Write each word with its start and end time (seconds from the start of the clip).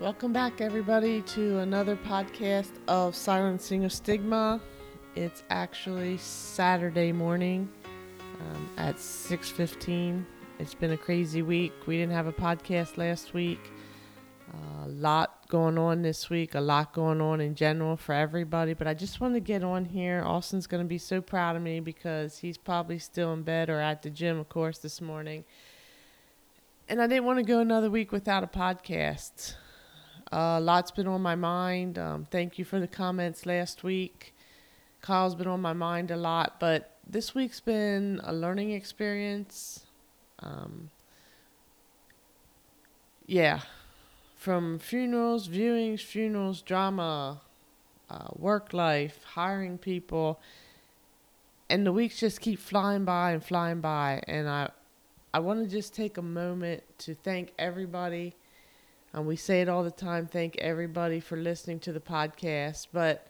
Welcome 0.00 0.32
back, 0.32 0.62
everybody, 0.62 1.20
to 1.20 1.58
another 1.58 1.94
podcast 1.94 2.70
of 2.88 3.14
Silencing 3.14 3.84
of 3.84 3.92
Stigma. 3.92 4.58
It's 5.14 5.42
actually 5.50 6.16
Saturday 6.16 7.12
morning 7.12 7.68
um, 8.40 8.70
at 8.78 8.96
6:15. 8.96 10.24
It's 10.58 10.72
been 10.72 10.92
a 10.92 10.96
crazy 10.96 11.42
week. 11.42 11.74
We 11.86 11.98
didn't 11.98 12.14
have 12.14 12.26
a 12.26 12.32
podcast 12.32 12.96
last 12.96 13.34
week. 13.34 13.60
A 14.84 14.88
lot 14.88 15.46
going 15.48 15.76
on 15.76 16.00
this 16.00 16.30
week. 16.30 16.54
A 16.54 16.62
lot 16.62 16.94
going 16.94 17.20
on 17.20 17.42
in 17.42 17.54
general 17.54 17.98
for 17.98 18.14
everybody. 18.14 18.72
But 18.72 18.86
I 18.86 18.94
just 18.94 19.20
want 19.20 19.34
to 19.34 19.40
get 19.40 19.62
on 19.62 19.84
here. 19.84 20.22
Austin's 20.24 20.66
going 20.66 20.82
to 20.82 20.88
be 20.88 20.96
so 20.96 21.20
proud 21.20 21.56
of 21.56 21.62
me 21.62 21.78
because 21.78 22.38
he's 22.38 22.56
probably 22.56 22.98
still 22.98 23.34
in 23.34 23.42
bed 23.42 23.68
or 23.68 23.80
at 23.80 24.00
the 24.00 24.08
gym, 24.08 24.38
of 24.38 24.48
course, 24.48 24.78
this 24.78 25.02
morning. 25.02 25.44
And 26.88 27.02
I 27.02 27.06
didn't 27.06 27.26
want 27.26 27.38
to 27.38 27.44
go 27.44 27.60
another 27.60 27.90
week 27.90 28.12
without 28.12 28.42
a 28.42 28.46
podcast. 28.46 29.56
Uh, 30.32 30.58
a 30.58 30.60
lot's 30.60 30.92
been 30.92 31.08
on 31.08 31.20
my 31.20 31.34
mind. 31.34 31.98
Um, 31.98 32.26
thank 32.30 32.58
you 32.58 32.64
for 32.64 32.78
the 32.78 32.86
comments 32.86 33.46
last 33.46 33.82
week. 33.82 34.32
Kyle's 35.00 35.34
been 35.34 35.48
on 35.48 35.60
my 35.60 35.72
mind 35.72 36.10
a 36.10 36.16
lot, 36.16 36.60
but 36.60 36.96
this 37.06 37.34
week's 37.34 37.58
been 37.58 38.20
a 38.22 38.32
learning 38.32 38.70
experience. 38.70 39.86
Um, 40.38 40.90
yeah, 43.26 43.60
from 44.36 44.78
funerals, 44.78 45.48
viewings, 45.48 46.00
funerals, 46.00 46.62
drama, 46.62 47.40
uh, 48.08 48.28
work 48.36 48.72
life, 48.72 49.24
hiring 49.34 49.78
people, 49.78 50.40
and 51.68 51.84
the 51.84 51.92
weeks 51.92 52.20
just 52.20 52.40
keep 52.40 52.58
flying 52.58 53.04
by 53.04 53.32
and 53.32 53.44
flying 53.44 53.80
by. 53.80 54.22
And 54.28 54.48
I, 54.48 54.70
I 55.34 55.40
want 55.40 55.64
to 55.64 55.70
just 55.70 55.94
take 55.94 56.18
a 56.18 56.22
moment 56.22 56.82
to 56.98 57.14
thank 57.14 57.52
everybody 57.58 58.34
we 59.18 59.36
say 59.36 59.60
it 59.60 59.68
all 59.68 59.82
the 59.82 59.90
time. 59.90 60.26
Thank 60.26 60.56
everybody 60.58 61.20
for 61.20 61.36
listening 61.36 61.80
to 61.80 61.92
the 61.92 62.00
podcast. 62.00 62.88
But 62.92 63.26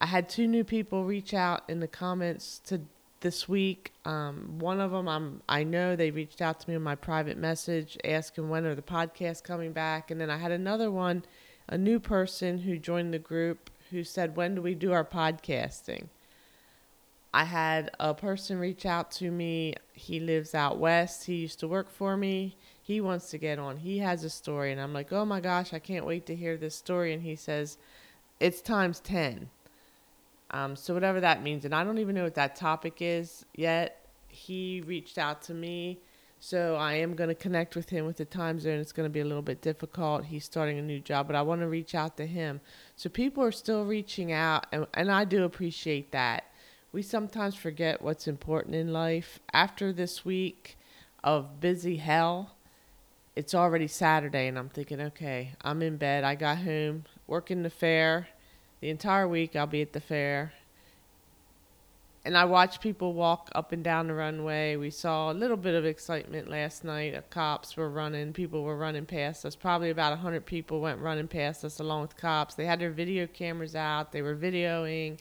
I 0.00 0.06
had 0.06 0.28
two 0.28 0.46
new 0.46 0.64
people 0.64 1.04
reach 1.04 1.32
out 1.32 1.62
in 1.68 1.80
the 1.80 1.88
comments 1.88 2.60
to 2.66 2.82
this 3.20 3.48
week. 3.48 3.92
Um, 4.04 4.58
one 4.58 4.80
of 4.80 4.90
them, 4.90 5.08
I'm 5.08 5.42
I 5.48 5.64
know 5.64 5.96
they 5.96 6.10
reached 6.10 6.42
out 6.42 6.60
to 6.60 6.68
me 6.68 6.76
in 6.76 6.82
my 6.82 6.96
private 6.96 7.38
message 7.38 7.96
asking 8.04 8.48
when 8.48 8.66
are 8.66 8.74
the 8.74 8.82
podcasts 8.82 9.42
coming 9.42 9.72
back, 9.72 10.10
and 10.10 10.20
then 10.20 10.28
I 10.28 10.36
had 10.36 10.52
another 10.52 10.90
one, 10.90 11.24
a 11.68 11.78
new 11.78 11.98
person 11.98 12.58
who 12.58 12.76
joined 12.76 13.14
the 13.14 13.18
group 13.18 13.70
who 13.90 14.04
said 14.04 14.36
when 14.36 14.54
do 14.56 14.62
we 14.62 14.74
do 14.74 14.92
our 14.92 15.04
podcasting. 15.04 16.08
I 17.34 17.44
had 17.44 17.90
a 17.98 18.12
person 18.12 18.58
reach 18.58 18.84
out 18.84 19.10
to 19.12 19.30
me. 19.30 19.74
He 19.94 20.20
lives 20.20 20.54
out 20.54 20.78
west. 20.78 21.24
He 21.24 21.36
used 21.36 21.60
to 21.60 21.68
work 21.68 21.90
for 21.90 22.16
me 22.16 22.56
he 22.84 23.00
wants 23.00 23.30
to 23.30 23.38
get 23.38 23.60
on. 23.60 23.76
He 23.76 23.98
has 23.98 24.24
a 24.24 24.30
story. 24.30 24.72
And 24.72 24.80
I'm 24.80 24.92
like, 24.92 25.12
oh 25.12 25.24
my 25.24 25.40
gosh, 25.40 25.72
I 25.72 25.78
can't 25.78 26.04
wait 26.04 26.26
to 26.26 26.34
hear 26.34 26.56
this 26.56 26.74
story. 26.74 27.12
And 27.12 27.22
he 27.22 27.36
says, 27.36 27.78
it's 28.40 28.60
times 28.60 28.98
10. 29.00 29.48
Um, 30.50 30.74
so, 30.76 30.92
whatever 30.92 31.20
that 31.20 31.42
means. 31.42 31.64
And 31.64 31.74
I 31.74 31.84
don't 31.84 31.98
even 31.98 32.14
know 32.14 32.24
what 32.24 32.34
that 32.34 32.56
topic 32.56 32.96
is 33.00 33.46
yet. 33.54 34.04
He 34.28 34.82
reached 34.84 35.16
out 35.16 35.42
to 35.42 35.54
me. 35.54 36.00
So, 36.40 36.74
I 36.74 36.94
am 36.94 37.14
going 37.14 37.28
to 37.28 37.34
connect 37.36 37.76
with 37.76 37.88
him 37.88 38.04
with 38.04 38.16
the 38.16 38.24
time 38.24 38.58
zone. 38.58 38.80
It's 38.80 38.92
going 38.92 39.08
to 39.08 39.12
be 39.12 39.20
a 39.20 39.24
little 39.24 39.42
bit 39.42 39.62
difficult. 39.62 40.26
He's 40.26 40.44
starting 40.44 40.78
a 40.78 40.82
new 40.82 40.98
job, 40.98 41.28
but 41.28 41.36
I 41.36 41.42
want 41.42 41.60
to 41.60 41.68
reach 41.68 41.94
out 41.94 42.16
to 42.16 42.26
him. 42.26 42.60
So, 42.96 43.08
people 43.08 43.44
are 43.44 43.52
still 43.52 43.86
reaching 43.86 44.32
out, 44.32 44.66
and, 44.72 44.86
and 44.92 45.10
I 45.10 45.24
do 45.24 45.44
appreciate 45.44 46.10
that. 46.10 46.44
We 46.90 47.00
sometimes 47.00 47.54
forget 47.54 48.02
what's 48.02 48.28
important 48.28 48.74
in 48.74 48.92
life. 48.92 49.38
After 49.54 49.92
this 49.92 50.24
week 50.24 50.76
of 51.24 51.60
busy 51.60 51.96
hell, 51.96 52.56
it's 53.34 53.54
already 53.54 53.88
Saturday, 53.88 54.46
and 54.48 54.58
I'm 54.58 54.68
thinking, 54.68 55.00
okay, 55.00 55.52
I'm 55.62 55.82
in 55.82 55.96
bed. 55.96 56.24
I 56.24 56.34
got 56.34 56.58
home, 56.58 57.04
working 57.26 57.62
the 57.62 57.70
fair. 57.70 58.28
The 58.80 58.90
entire 58.90 59.26
week, 59.26 59.56
I'll 59.56 59.66
be 59.66 59.80
at 59.80 59.92
the 59.92 60.00
fair. 60.00 60.52
And 62.24 62.36
I 62.36 62.44
watch 62.44 62.80
people 62.80 63.14
walk 63.14 63.48
up 63.54 63.72
and 63.72 63.82
down 63.82 64.06
the 64.06 64.14
runway. 64.14 64.76
We 64.76 64.90
saw 64.90 65.32
a 65.32 65.34
little 65.34 65.56
bit 65.56 65.74
of 65.74 65.84
excitement 65.84 66.48
last 66.48 66.84
night. 66.84 67.18
Cops 67.30 67.76
were 67.76 67.90
running, 67.90 68.32
people 68.32 68.62
were 68.62 68.76
running 68.76 69.06
past 69.06 69.44
us. 69.44 69.56
Probably 69.56 69.90
about 69.90 70.10
100 70.10 70.46
people 70.46 70.80
went 70.80 71.00
running 71.00 71.26
past 71.26 71.64
us 71.64 71.80
along 71.80 72.02
with 72.02 72.16
cops. 72.16 72.54
They 72.54 72.66
had 72.66 72.80
their 72.80 72.92
video 72.92 73.26
cameras 73.26 73.74
out, 73.74 74.12
they 74.12 74.22
were 74.22 74.36
videoing. 74.36 75.18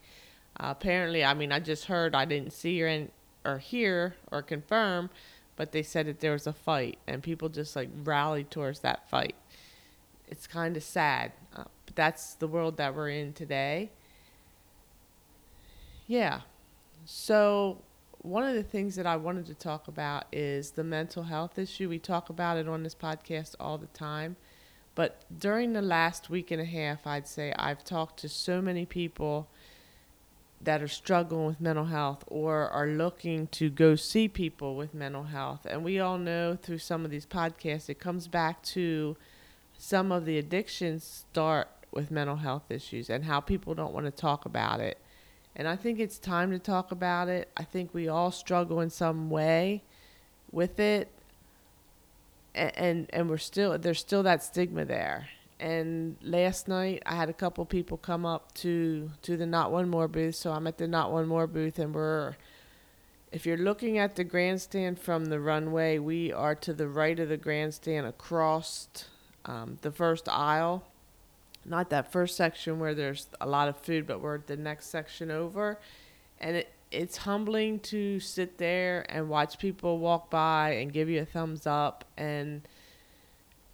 Uh, 0.59 0.67
apparently, 0.77 1.23
I 1.23 1.33
mean, 1.33 1.51
I 1.51 1.59
just 1.59 1.85
heard, 1.85 2.13
I 2.13 2.25
didn't 2.25 2.51
see 2.51 2.83
or, 2.83 2.87
in, 2.87 3.09
or 3.45 3.57
hear 3.57 4.15
or 4.31 4.41
confirm 4.41 5.09
but 5.61 5.73
they 5.73 5.83
said 5.83 6.07
that 6.07 6.21
there 6.21 6.31
was 6.31 6.47
a 6.47 6.53
fight 6.53 6.97
and 7.05 7.21
people 7.21 7.47
just 7.47 7.75
like 7.75 7.87
rallied 8.03 8.49
towards 8.49 8.79
that 8.79 9.07
fight. 9.07 9.35
It's 10.27 10.47
kind 10.47 10.75
of 10.75 10.81
sad, 10.81 11.33
uh, 11.55 11.65
but 11.85 11.95
that's 11.95 12.33
the 12.33 12.47
world 12.47 12.77
that 12.77 12.95
we're 12.95 13.09
in 13.09 13.33
today. 13.33 13.91
Yeah. 16.07 16.41
So, 17.05 17.77
one 18.23 18.43
of 18.43 18.55
the 18.55 18.63
things 18.63 18.95
that 18.95 19.05
I 19.05 19.17
wanted 19.17 19.45
to 19.45 19.53
talk 19.53 19.87
about 19.87 20.25
is 20.31 20.71
the 20.71 20.83
mental 20.83 21.21
health 21.21 21.59
issue. 21.59 21.87
We 21.89 21.99
talk 21.99 22.31
about 22.31 22.57
it 22.57 22.67
on 22.67 22.81
this 22.81 22.95
podcast 22.95 23.53
all 23.59 23.77
the 23.77 23.85
time. 23.85 24.37
But 24.95 25.21
during 25.37 25.73
the 25.73 25.81
last 25.83 26.27
week 26.27 26.49
and 26.49 26.59
a 26.59 26.65
half, 26.65 27.05
I'd 27.05 27.27
say 27.27 27.53
I've 27.55 27.83
talked 27.83 28.19
to 28.21 28.29
so 28.29 28.63
many 28.63 28.87
people 28.87 29.47
that 30.63 30.81
are 30.81 30.87
struggling 30.87 31.45
with 31.45 31.59
mental 31.59 31.85
health 31.85 32.23
or 32.27 32.69
are 32.69 32.87
looking 32.87 33.47
to 33.47 33.69
go 33.69 33.95
see 33.95 34.27
people 34.27 34.75
with 34.75 34.93
mental 34.93 35.23
health. 35.23 35.65
And 35.65 35.83
we 35.83 35.99
all 35.99 36.17
know 36.17 36.55
through 36.55 36.77
some 36.77 37.03
of 37.03 37.11
these 37.11 37.25
podcasts, 37.25 37.89
it 37.89 37.99
comes 37.99 38.27
back 38.27 38.61
to 38.63 39.17
some 39.77 40.11
of 40.11 40.25
the 40.25 40.37
addictions 40.37 41.25
start 41.31 41.67
with 41.91 42.11
mental 42.11 42.37
health 42.37 42.69
issues 42.69 43.09
and 43.09 43.25
how 43.25 43.39
people 43.39 43.73
don't 43.73 43.93
want 43.93 44.05
to 44.05 44.11
talk 44.11 44.45
about 44.45 44.79
it. 44.79 44.99
And 45.55 45.67
I 45.67 45.75
think 45.75 45.99
it's 45.99 46.17
time 46.17 46.51
to 46.51 46.59
talk 46.59 46.91
about 46.91 47.27
it. 47.27 47.49
I 47.57 47.63
think 47.63 47.93
we 47.93 48.07
all 48.07 48.31
struggle 48.31 48.79
in 48.79 48.89
some 48.89 49.29
way 49.29 49.83
with 50.51 50.79
it. 50.79 51.11
And, 52.53 52.77
and, 52.77 53.09
and 53.11 53.29
we're 53.29 53.37
still, 53.37 53.77
there's 53.77 53.99
still 53.99 54.23
that 54.23 54.43
stigma 54.43 54.85
there 54.85 55.27
and 55.61 56.17
last 56.23 56.67
night 56.67 57.03
I 57.05 57.15
had 57.15 57.29
a 57.29 57.33
couple 57.33 57.63
people 57.65 57.95
come 57.95 58.25
up 58.25 58.53
to 58.55 59.11
to 59.21 59.37
the 59.37 59.45
Not 59.45 59.71
One 59.71 59.87
More 59.87 60.07
booth. 60.07 60.35
So 60.35 60.51
I'm 60.51 60.67
at 60.67 60.77
the 60.77 60.87
Not 60.87 61.11
One 61.11 61.27
More 61.27 61.47
booth, 61.47 61.77
and 61.79 61.93
we're 61.93 62.35
if 63.31 63.45
you're 63.45 63.57
looking 63.57 63.97
at 63.97 64.15
the 64.15 64.23
grandstand 64.25 64.99
from 64.99 65.25
the 65.25 65.39
runway, 65.39 65.99
we 65.99 66.33
are 66.33 66.55
to 66.55 66.73
the 66.73 66.87
right 66.87 67.17
of 67.17 67.29
the 67.29 67.37
grandstand 67.37 68.05
across 68.05 68.89
um, 69.45 69.77
the 69.83 69.91
first 69.91 70.27
aisle. 70.27 70.83
Not 71.63 71.91
that 71.91 72.11
first 72.11 72.35
section 72.35 72.79
where 72.79 72.95
there's 72.95 73.27
a 73.39 73.47
lot 73.47 73.69
of 73.69 73.77
food, 73.77 74.07
but 74.07 74.19
we're 74.19 74.35
at 74.35 74.47
the 74.47 74.57
next 74.57 74.87
section 74.87 75.31
over. 75.31 75.79
And 76.39 76.57
it, 76.57 76.73
it's 76.91 77.17
humbling 77.17 77.79
to 77.81 78.19
sit 78.19 78.57
there 78.57 79.05
and 79.07 79.29
watch 79.29 79.59
people 79.59 79.99
walk 79.99 80.29
by 80.31 80.71
and 80.71 80.91
give 80.91 81.07
you 81.07 81.21
a 81.21 81.25
thumbs 81.25 81.67
up 81.67 82.03
and– 82.17 82.67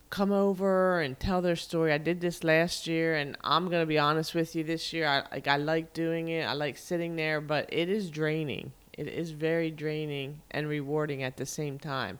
come 0.09 0.31
over 0.31 1.01
and 1.01 1.19
tell 1.19 1.41
their 1.41 1.55
story. 1.55 1.91
I 1.91 1.97
did 1.97 2.21
this 2.21 2.43
last 2.43 2.87
year, 2.87 3.15
and 3.15 3.37
I'm 3.43 3.69
gonna 3.69 3.85
be 3.85 3.99
honest 3.99 4.33
with 4.33 4.55
you. 4.55 4.63
This 4.63 4.93
year, 4.93 5.07
I 5.07 5.23
like 5.31 5.47
I 5.47 5.57
like 5.57 5.93
doing 5.93 6.29
it. 6.29 6.43
I 6.43 6.53
like 6.53 6.77
sitting 6.77 7.15
there, 7.15 7.41
but 7.41 7.67
it 7.71 7.89
is 7.89 8.09
draining. 8.09 8.71
It 8.93 9.07
is 9.07 9.31
very 9.31 9.69
draining 9.69 10.41
and 10.49 10.67
rewarding 10.67 11.23
at 11.23 11.37
the 11.37 11.45
same 11.45 11.77
time. 11.77 12.19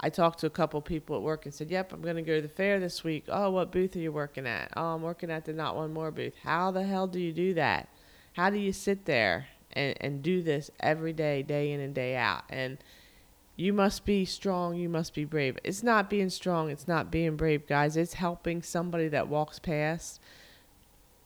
I 0.00 0.10
talked 0.10 0.40
to 0.40 0.46
a 0.46 0.50
couple 0.50 0.80
people 0.80 1.16
at 1.16 1.22
work 1.22 1.44
and 1.44 1.54
said, 1.54 1.70
"Yep, 1.70 1.92
I'm 1.92 2.02
gonna 2.02 2.22
go 2.22 2.36
to 2.36 2.42
the 2.42 2.48
fair 2.48 2.78
this 2.80 3.04
week." 3.04 3.24
Oh, 3.28 3.50
what 3.50 3.72
booth 3.72 3.96
are 3.96 4.00
you 4.00 4.12
working 4.12 4.46
at? 4.46 4.72
Oh, 4.76 4.94
I'm 4.94 5.02
working 5.02 5.30
at 5.30 5.44
the 5.44 5.52
Not 5.52 5.76
One 5.76 5.92
More 5.92 6.10
booth. 6.10 6.34
How 6.42 6.70
the 6.70 6.84
hell 6.84 7.06
do 7.06 7.20
you 7.20 7.32
do 7.32 7.54
that? 7.54 7.88
How 8.34 8.50
do 8.50 8.58
you 8.58 8.72
sit 8.72 9.04
there 9.04 9.48
and 9.72 9.96
and 10.00 10.22
do 10.22 10.42
this 10.42 10.70
every 10.80 11.12
day, 11.12 11.42
day 11.42 11.72
in 11.72 11.80
and 11.80 11.94
day 11.94 12.16
out? 12.16 12.44
And 12.48 12.78
you 13.56 13.72
must 13.72 14.04
be 14.04 14.24
strong, 14.24 14.74
you 14.76 14.88
must 14.88 15.14
be 15.14 15.24
brave. 15.24 15.58
It's 15.62 15.82
not 15.82 16.10
being 16.10 16.30
strong, 16.30 16.70
it's 16.70 16.88
not 16.88 17.10
being 17.10 17.36
brave, 17.36 17.66
guys. 17.66 17.96
It's 17.96 18.14
helping 18.14 18.62
somebody 18.62 19.08
that 19.08 19.28
walks 19.28 19.58
past. 19.58 20.20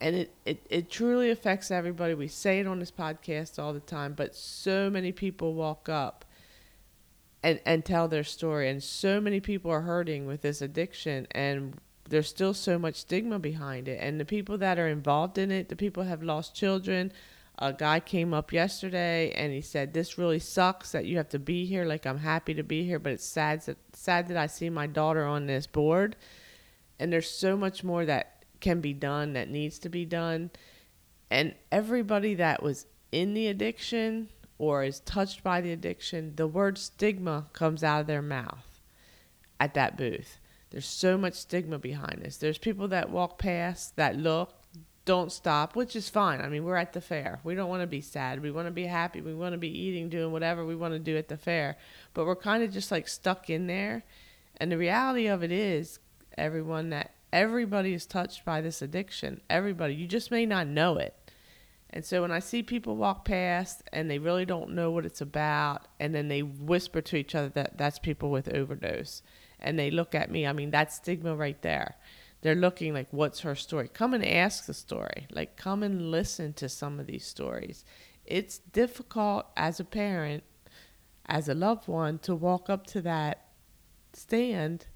And 0.00 0.14
it, 0.14 0.34
it, 0.44 0.62
it 0.70 0.90
truly 0.90 1.30
affects 1.30 1.70
everybody. 1.70 2.14
We 2.14 2.28
say 2.28 2.60
it 2.60 2.66
on 2.66 2.78
this 2.78 2.90
podcast 2.90 3.58
all 3.58 3.72
the 3.72 3.80
time, 3.80 4.12
but 4.12 4.34
so 4.34 4.90
many 4.90 5.10
people 5.10 5.54
walk 5.54 5.88
up 5.88 6.24
and, 7.42 7.60
and 7.64 7.84
tell 7.84 8.08
their 8.08 8.24
story. 8.24 8.68
And 8.68 8.82
so 8.82 9.20
many 9.20 9.40
people 9.40 9.70
are 9.70 9.80
hurting 9.80 10.26
with 10.26 10.42
this 10.42 10.60
addiction, 10.60 11.26
and 11.32 11.78
there's 12.08 12.28
still 12.28 12.54
so 12.54 12.78
much 12.78 12.96
stigma 12.96 13.38
behind 13.38 13.88
it. 13.88 13.98
And 14.00 14.20
the 14.20 14.24
people 14.24 14.58
that 14.58 14.78
are 14.78 14.88
involved 14.88 15.38
in 15.38 15.50
it, 15.50 15.68
the 15.68 15.76
people 15.76 16.04
have 16.04 16.22
lost 16.22 16.54
children, 16.54 17.12
a 17.58 17.72
guy 17.72 17.98
came 17.98 18.32
up 18.32 18.52
yesterday 18.52 19.32
and 19.32 19.52
he 19.52 19.60
said 19.60 19.92
this 19.92 20.16
really 20.16 20.38
sucks 20.38 20.92
that 20.92 21.06
you 21.06 21.16
have 21.16 21.28
to 21.28 21.38
be 21.38 21.66
here. 21.66 21.84
Like 21.84 22.06
i'm 22.06 22.18
happy 22.18 22.54
to 22.54 22.62
be 22.62 22.84
here 22.84 22.98
but 22.98 23.12
it's 23.12 23.24
sad 23.24 23.62
that 23.62 23.76
sad 23.92 24.28
that 24.28 24.36
i 24.36 24.46
see 24.46 24.70
my 24.70 24.86
daughter 24.86 25.24
on 25.24 25.46
this 25.46 25.66
board. 25.66 26.16
And 26.98 27.12
there's 27.12 27.30
so 27.30 27.56
much 27.56 27.84
more 27.84 28.04
that 28.04 28.44
can 28.60 28.80
be 28.80 28.92
done 28.92 29.34
that 29.34 29.50
needs 29.50 29.78
to 29.80 29.88
be 29.88 30.04
done. 30.04 30.50
And 31.30 31.54
everybody 31.70 32.34
that 32.34 32.62
was 32.62 32.86
in 33.12 33.34
the 33.34 33.48
addiction 33.48 34.28
or 34.58 34.82
is 34.82 35.00
touched 35.00 35.42
by 35.44 35.60
the 35.60 35.72
addiction 35.72 36.34
the 36.36 36.46
word 36.46 36.76
stigma 36.78 37.46
comes 37.52 37.84
out 37.84 38.00
of 38.00 38.06
their 38.06 38.22
mouth 38.22 38.80
at 39.60 39.74
that 39.74 39.96
booth. 39.96 40.38
There's 40.70 40.86
so 40.86 41.16
much 41.16 41.34
stigma 41.34 41.78
behind 41.78 42.22
this. 42.22 42.36
There's 42.36 42.58
people 42.58 42.88
that 42.88 43.10
walk 43.10 43.38
past, 43.38 43.96
that 43.96 44.16
look, 44.16 44.57
don't 45.08 45.32
stop, 45.32 45.74
which 45.74 45.96
is 45.96 46.10
fine. 46.10 46.42
I 46.42 46.50
mean, 46.50 46.64
we're 46.64 46.76
at 46.76 46.92
the 46.92 47.00
fair. 47.00 47.40
We 47.42 47.54
don't 47.54 47.70
want 47.70 47.80
to 47.80 47.86
be 47.86 48.02
sad. 48.02 48.42
We 48.42 48.50
want 48.50 48.66
to 48.66 48.70
be 48.70 48.84
happy. 48.84 49.22
We 49.22 49.32
want 49.32 49.54
to 49.54 49.58
be 49.58 49.70
eating, 49.70 50.10
doing 50.10 50.32
whatever 50.32 50.66
we 50.66 50.76
want 50.76 50.92
to 50.92 50.98
do 50.98 51.16
at 51.16 51.28
the 51.28 51.38
fair. 51.38 51.78
But 52.12 52.26
we're 52.26 52.36
kind 52.36 52.62
of 52.62 52.70
just 52.70 52.90
like 52.90 53.08
stuck 53.08 53.48
in 53.48 53.68
there. 53.68 54.04
And 54.58 54.70
the 54.70 54.76
reality 54.76 55.26
of 55.26 55.42
it 55.42 55.50
is, 55.50 55.98
everyone, 56.36 56.90
that 56.90 57.14
everybody 57.32 57.94
is 57.94 58.04
touched 58.04 58.44
by 58.44 58.60
this 58.60 58.82
addiction. 58.82 59.40
Everybody. 59.48 59.94
You 59.94 60.06
just 60.06 60.30
may 60.30 60.44
not 60.44 60.66
know 60.66 60.98
it. 60.98 61.14
And 61.88 62.04
so 62.04 62.20
when 62.20 62.30
I 62.30 62.40
see 62.40 62.62
people 62.62 62.94
walk 62.94 63.24
past 63.24 63.82
and 63.90 64.10
they 64.10 64.18
really 64.18 64.44
don't 64.44 64.74
know 64.74 64.90
what 64.90 65.06
it's 65.06 65.22
about, 65.22 65.88
and 65.98 66.14
then 66.14 66.28
they 66.28 66.42
whisper 66.42 67.00
to 67.00 67.16
each 67.16 67.34
other 67.34 67.48
that 67.48 67.78
that's 67.78 67.98
people 67.98 68.30
with 68.30 68.54
overdose, 68.54 69.22
and 69.58 69.78
they 69.78 69.90
look 69.90 70.14
at 70.14 70.30
me, 70.30 70.46
I 70.46 70.52
mean, 70.52 70.70
that's 70.70 70.96
stigma 70.96 71.34
right 71.34 71.62
there. 71.62 71.96
They're 72.40 72.54
looking 72.54 72.94
like, 72.94 73.08
what's 73.10 73.40
her 73.40 73.54
story? 73.54 73.88
Come 73.88 74.14
and 74.14 74.24
ask 74.24 74.66
the 74.66 74.74
story. 74.74 75.26
Like, 75.30 75.56
come 75.56 75.82
and 75.82 76.10
listen 76.10 76.52
to 76.54 76.68
some 76.68 77.00
of 77.00 77.06
these 77.06 77.26
stories. 77.26 77.84
It's 78.24 78.58
difficult 78.58 79.46
as 79.56 79.80
a 79.80 79.84
parent, 79.84 80.44
as 81.26 81.48
a 81.48 81.54
loved 81.54 81.88
one, 81.88 82.18
to 82.20 82.34
walk 82.34 82.70
up 82.70 82.86
to 82.88 83.00
that 83.02 83.48
stand 84.12 84.86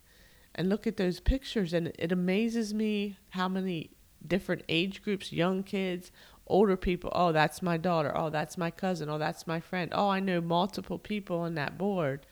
and 0.54 0.68
look 0.68 0.86
at 0.86 0.96
those 0.96 1.18
pictures. 1.18 1.72
And 1.72 1.92
it 1.98 2.12
amazes 2.12 2.72
me 2.72 3.18
how 3.30 3.48
many 3.48 3.90
different 4.26 4.62
age 4.68 5.02
groups, 5.02 5.32
young 5.32 5.62
kids, 5.62 6.12
older 6.46 6.76
people, 6.76 7.10
oh, 7.14 7.32
that's 7.32 7.62
my 7.62 7.76
daughter. 7.76 8.12
Oh, 8.14 8.30
that's 8.30 8.58
my 8.58 8.70
cousin. 8.70 9.08
Oh, 9.08 9.18
that's 9.18 9.46
my 9.46 9.58
friend. 9.60 9.90
Oh, 9.94 10.08
I 10.08 10.20
know 10.20 10.40
multiple 10.40 10.98
people 10.98 11.38
on 11.38 11.54
that 11.54 11.78
board. 11.78 12.26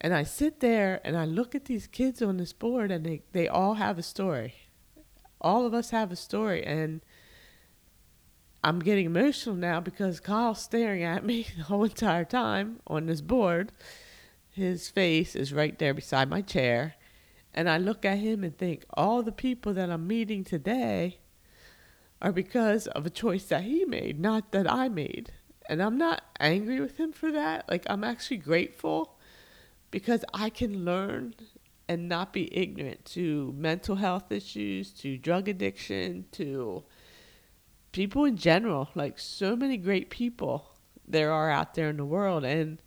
And 0.00 0.14
I 0.14 0.22
sit 0.22 0.60
there 0.60 1.00
and 1.04 1.16
I 1.16 1.26
look 1.26 1.54
at 1.54 1.66
these 1.66 1.86
kids 1.86 2.22
on 2.22 2.38
this 2.38 2.52
board 2.52 2.90
and 2.90 3.04
they, 3.04 3.22
they 3.32 3.48
all 3.48 3.74
have 3.74 3.98
a 3.98 4.02
story. 4.02 4.54
All 5.40 5.66
of 5.66 5.74
us 5.74 5.90
have 5.90 6.10
a 6.10 6.16
story. 6.16 6.64
And 6.64 7.02
I'm 8.64 8.78
getting 8.78 9.06
emotional 9.06 9.54
now 9.54 9.80
because 9.80 10.20
Kyle's 10.20 10.62
staring 10.62 11.02
at 11.02 11.24
me 11.24 11.46
the 11.56 11.64
whole 11.64 11.84
entire 11.84 12.24
time 12.24 12.80
on 12.86 13.06
this 13.06 13.20
board. 13.20 13.72
His 14.50 14.88
face 14.88 15.36
is 15.36 15.52
right 15.52 15.78
there 15.78 15.94
beside 15.94 16.30
my 16.30 16.40
chair. 16.40 16.94
And 17.52 17.68
I 17.68 17.78
look 17.78 18.04
at 18.04 18.18
him 18.18 18.42
and 18.42 18.56
think, 18.56 18.84
all 18.94 19.22
the 19.22 19.32
people 19.32 19.74
that 19.74 19.90
I'm 19.90 20.06
meeting 20.06 20.44
today 20.44 21.18
are 22.22 22.32
because 22.32 22.86
of 22.88 23.04
a 23.04 23.10
choice 23.10 23.44
that 23.46 23.64
he 23.64 23.84
made, 23.84 24.20
not 24.20 24.52
that 24.52 24.70
I 24.70 24.88
made. 24.88 25.32
And 25.68 25.82
I'm 25.82 25.98
not 25.98 26.22
angry 26.38 26.80
with 26.80 26.96
him 26.96 27.12
for 27.12 27.32
that. 27.32 27.68
Like, 27.68 27.84
I'm 27.88 28.04
actually 28.04 28.38
grateful 28.38 29.18
because 29.90 30.24
I 30.32 30.50
can 30.50 30.84
learn 30.84 31.34
and 31.88 32.08
not 32.08 32.32
be 32.32 32.56
ignorant 32.56 33.04
to 33.04 33.52
mental 33.56 33.96
health 33.96 34.30
issues, 34.30 34.92
to 34.92 35.18
drug 35.18 35.48
addiction, 35.48 36.26
to 36.32 36.84
people 37.92 38.24
in 38.24 38.36
general. 38.36 38.88
Like 38.94 39.18
so 39.18 39.56
many 39.56 39.76
great 39.76 40.10
people 40.10 40.70
there 41.06 41.32
are 41.32 41.50
out 41.50 41.74
there 41.74 41.88
in 41.88 41.96
the 41.96 42.04
world. 42.04 42.44
And 42.44 42.80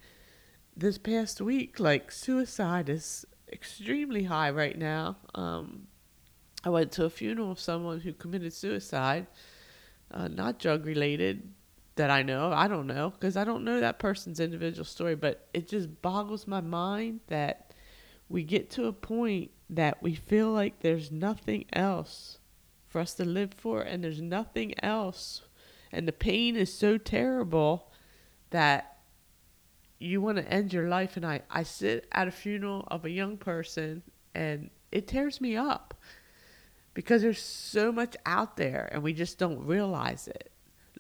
this 0.76 0.98
past 0.98 1.42
week, 1.42 1.80
like 1.80 2.12
suicide 2.12 2.90
is 2.90 3.26
extremely 3.52 4.24
high 4.24 4.50
right 4.50 4.78
now. 4.78 5.18
Um, 5.36 5.88
I 6.64 6.70
went 6.70 6.92
to 6.94 7.06
a 7.06 7.10
funeral 7.10 7.52
of 7.52 7.60
someone 7.60 8.00
who 8.00 8.14
committed 8.14 8.54
suicide, 8.54 9.28
uh, 10.12 10.30
not 10.30 10.60
drug 10.60 10.86
related, 10.86 11.54
that 11.96 12.10
I 12.10 12.24
know. 12.24 12.52
I 12.52 12.68
don't 12.68 12.88
know 12.88 13.12
because 13.12 13.38
I 13.38 13.44
don't 13.44 13.64
know 13.64 13.80
that 13.80 14.00
person's 14.00 14.40
individual 14.40 14.86
story, 14.86 15.16
but 15.16 15.48
it 15.54 15.68
just 15.68 16.02
boggles 16.02 16.48
my 16.48 16.62
mind 16.62 17.22
that 17.28 17.74
we 18.30 18.44
get 18.44 18.70
to 18.72 18.86
a 18.86 18.94
point 18.94 19.52
that 19.70 20.02
we 20.02 20.16
feel 20.16 20.52
like 20.52 20.80
there's 20.80 21.12
nothing 21.12 21.66
else 21.74 22.40
for 22.88 23.00
us 23.00 23.14
to 23.16 23.26
live 23.26 23.54
for 23.54 23.82
and 23.82 24.04
there's 24.04 24.22
nothing 24.22 24.74
else 24.84 25.44
and 25.92 26.08
the 26.08 26.12
pain 26.12 26.56
is 26.56 26.74
so 26.74 26.98
terrible 26.98 27.92
that 28.50 28.98
you 30.00 30.22
want 30.22 30.38
to 30.38 30.48
end 30.48 30.74
your 30.74 30.88
life 30.90 31.16
and 31.18 31.26
I, 31.26 31.42
I 31.50 31.64
sit 31.64 32.08
at 32.12 32.28
a 32.28 32.32
funeral 32.32 32.88
of 32.90 33.06
a 33.06 33.10
young 33.10 33.38
person 33.38 34.04
and 34.36 34.70
it 34.92 35.08
tears 35.08 35.40
me 35.42 35.56
up 35.56 35.94
because 36.94 37.22
there's 37.22 37.42
so 37.42 37.92
much 37.92 38.16
out 38.26 38.58
there 38.58 38.90
and 38.92 39.02
we 39.02 39.14
just 39.14 39.38
don't 39.38 39.66
realize 39.66 40.28
it 40.28 40.52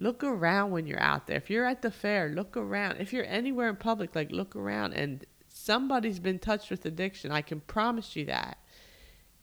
look 0.03 0.23
around 0.23 0.71
when 0.71 0.85
you're 0.85 0.99
out 0.99 1.27
there. 1.27 1.37
If 1.37 1.49
you're 1.49 1.65
at 1.65 1.81
the 1.81 1.89
fair, 1.89 2.29
look 2.29 2.57
around. 2.57 2.97
If 2.99 3.13
you're 3.13 3.25
anywhere 3.25 3.69
in 3.69 3.77
public, 3.77 4.15
like 4.15 4.31
look 4.31 4.55
around 4.55 4.93
and 4.93 5.25
somebody's 5.47 6.19
been 6.19 6.39
touched 6.39 6.69
with 6.69 6.85
addiction. 6.85 7.31
I 7.31 7.41
can 7.41 7.61
promise 7.61 8.15
you 8.15 8.25
that. 8.25 8.57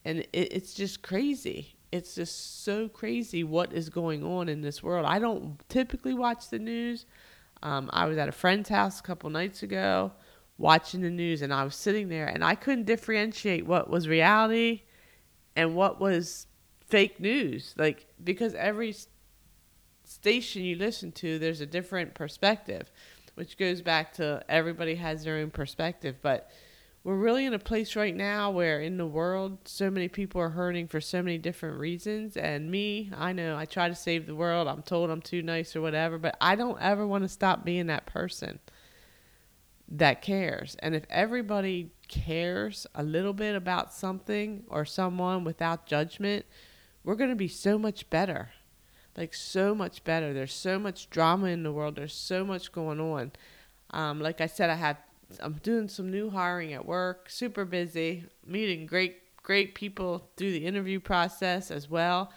And 0.05 0.19
it, 0.19 0.29
it's 0.33 0.75
just 0.75 1.03
crazy. 1.03 1.77
It's 1.91 2.15
just 2.15 2.63
so 2.63 2.89
crazy 2.89 3.43
what 3.43 3.73
is 3.73 3.89
going 3.89 4.23
on 4.23 4.49
in 4.49 4.61
this 4.61 4.83
world. 4.83 5.07
I 5.07 5.19
don't 5.19 5.59
typically 5.71 6.15
watch 6.15 6.51
the 6.51 6.59
news. 6.59 7.07
Um, 7.63 7.89
I 7.93 8.05
was 8.07 8.19
at 8.19 8.29
a 8.29 8.33
friend's 8.33 8.69
house 8.69 9.01
a 9.01 9.03
couple 9.03 9.31
nights 9.31 9.63
ago 9.63 10.13
watching 10.59 11.01
the 11.01 11.11
news, 11.11 11.41
and 11.41 11.55
I 11.55 11.65
was 11.65 11.75
sitting 11.75 12.11
there 12.11 12.27
and 12.27 12.45
I 12.45 12.55
couldn't 12.55 12.85
differentiate 12.85 13.67
what 13.67 13.89
was 13.89 14.09
reality 14.09 14.83
and 15.57 15.75
what 15.75 16.01
was 16.01 16.47
fake 16.87 17.19
news. 17.19 17.75
Like, 17.79 18.07
because 18.23 18.55
every 18.55 18.95
station 20.11 20.65
you 20.65 20.77
listen 20.77 21.13
to, 21.13 21.39
there's 21.39 21.61
a 21.61 21.67
different 21.67 22.15
perspective, 22.15 22.91
which 23.37 23.57
goes 23.57 23.81
back 23.81 24.13
to 24.15 24.45
everybody 24.49 24.97
has 24.97 25.25
their 25.25 25.37
own 25.37 25.51
perspective. 25.51 26.17
But 26.21 26.51
we're 27.05 27.17
really 27.17 27.47
in 27.47 27.55
a 27.55 27.61
place 27.61 27.95
right 27.95 28.15
now 28.15 28.51
where 28.51 28.81
in 28.81 28.97
the 28.97 29.07
world, 29.07 29.59
so 29.65 29.89
many 29.89 30.09
people 30.09 30.41
are 30.41 30.51
hurting 30.51 30.89
for 30.89 31.01
so 31.01 31.23
many 31.23 31.39
different 31.39 31.79
reasons. 31.79 32.37
And 32.37 32.71
me, 32.71 33.11
I 33.17 33.33
know 33.33 33.57
I 33.57 33.65
try 33.67 33.89
to 33.89 33.95
save 33.95 34.27
the 34.27 34.35
world. 34.35 34.67
I'm 34.67 34.83
told 34.83 35.11
I'm 35.11 35.23
too 35.23 35.43
nice 35.43 35.77
or 35.77 35.81
whatever, 35.81 36.19
but 36.19 36.37
I 36.41 36.57
don't 36.57 36.81
ever 36.81 37.07
want 37.07 37.23
to 37.23 37.29
stop 37.29 37.65
being 37.65 37.87
that 37.87 38.07
person 38.07 38.59
that 39.89 40.23
cares. 40.23 40.77
And 40.81 40.95
if 40.95 41.05
everybody 41.09 41.93
cares 42.09 42.87
a 42.97 43.05
little 43.05 43.33
bit 43.33 43.55
about 43.55 43.93
something 43.93 44.65
or 44.69 44.85
someone 44.85 45.45
without 45.45 45.87
judgment, 45.87 46.47
we're 47.05 47.15
going 47.15 47.31
to 47.31 47.37
be 47.37 47.49
so 47.49 47.79
much 47.79 48.11
better 48.11 48.51
like 49.21 49.35
so 49.35 49.75
much 49.75 50.03
better. 50.03 50.33
There's 50.33 50.55
so 50.55 50.79
much 50.79 51.11
drama 51.11 51.49
in 51.49 51.63
the 51.63 51.71
world. 51.71 51.97
There's 51.97 52.15
so 52.15 52.43
much 52.43 52.73
going 52.73 52.99
on. 52.99 53.33
Um, 53.91 54.19
like 54.19 54.41
I 54.41 54.47
said, 54.47 54.71
I 54.71 54.77
have 54.77 54.97
I'm 55.41 55.61
doing 55.63 55.89
some 55.89 56.11
new 56.11 56.31
hiring 56.31 56.73
at 56.73 56.87
work. 56.87 57.29
Super 57.29 57.67
busy, 57.67 58.25
meeting 58.47 58.87
great 58.87 59.19
great 59.43 59.75
people 59.75 60.31
through 60.37 60.53
the 60.53 60.65
interview 60.67 61.01
process 61.01 61.71
as 61.71 61.89
well. 61.89 62.33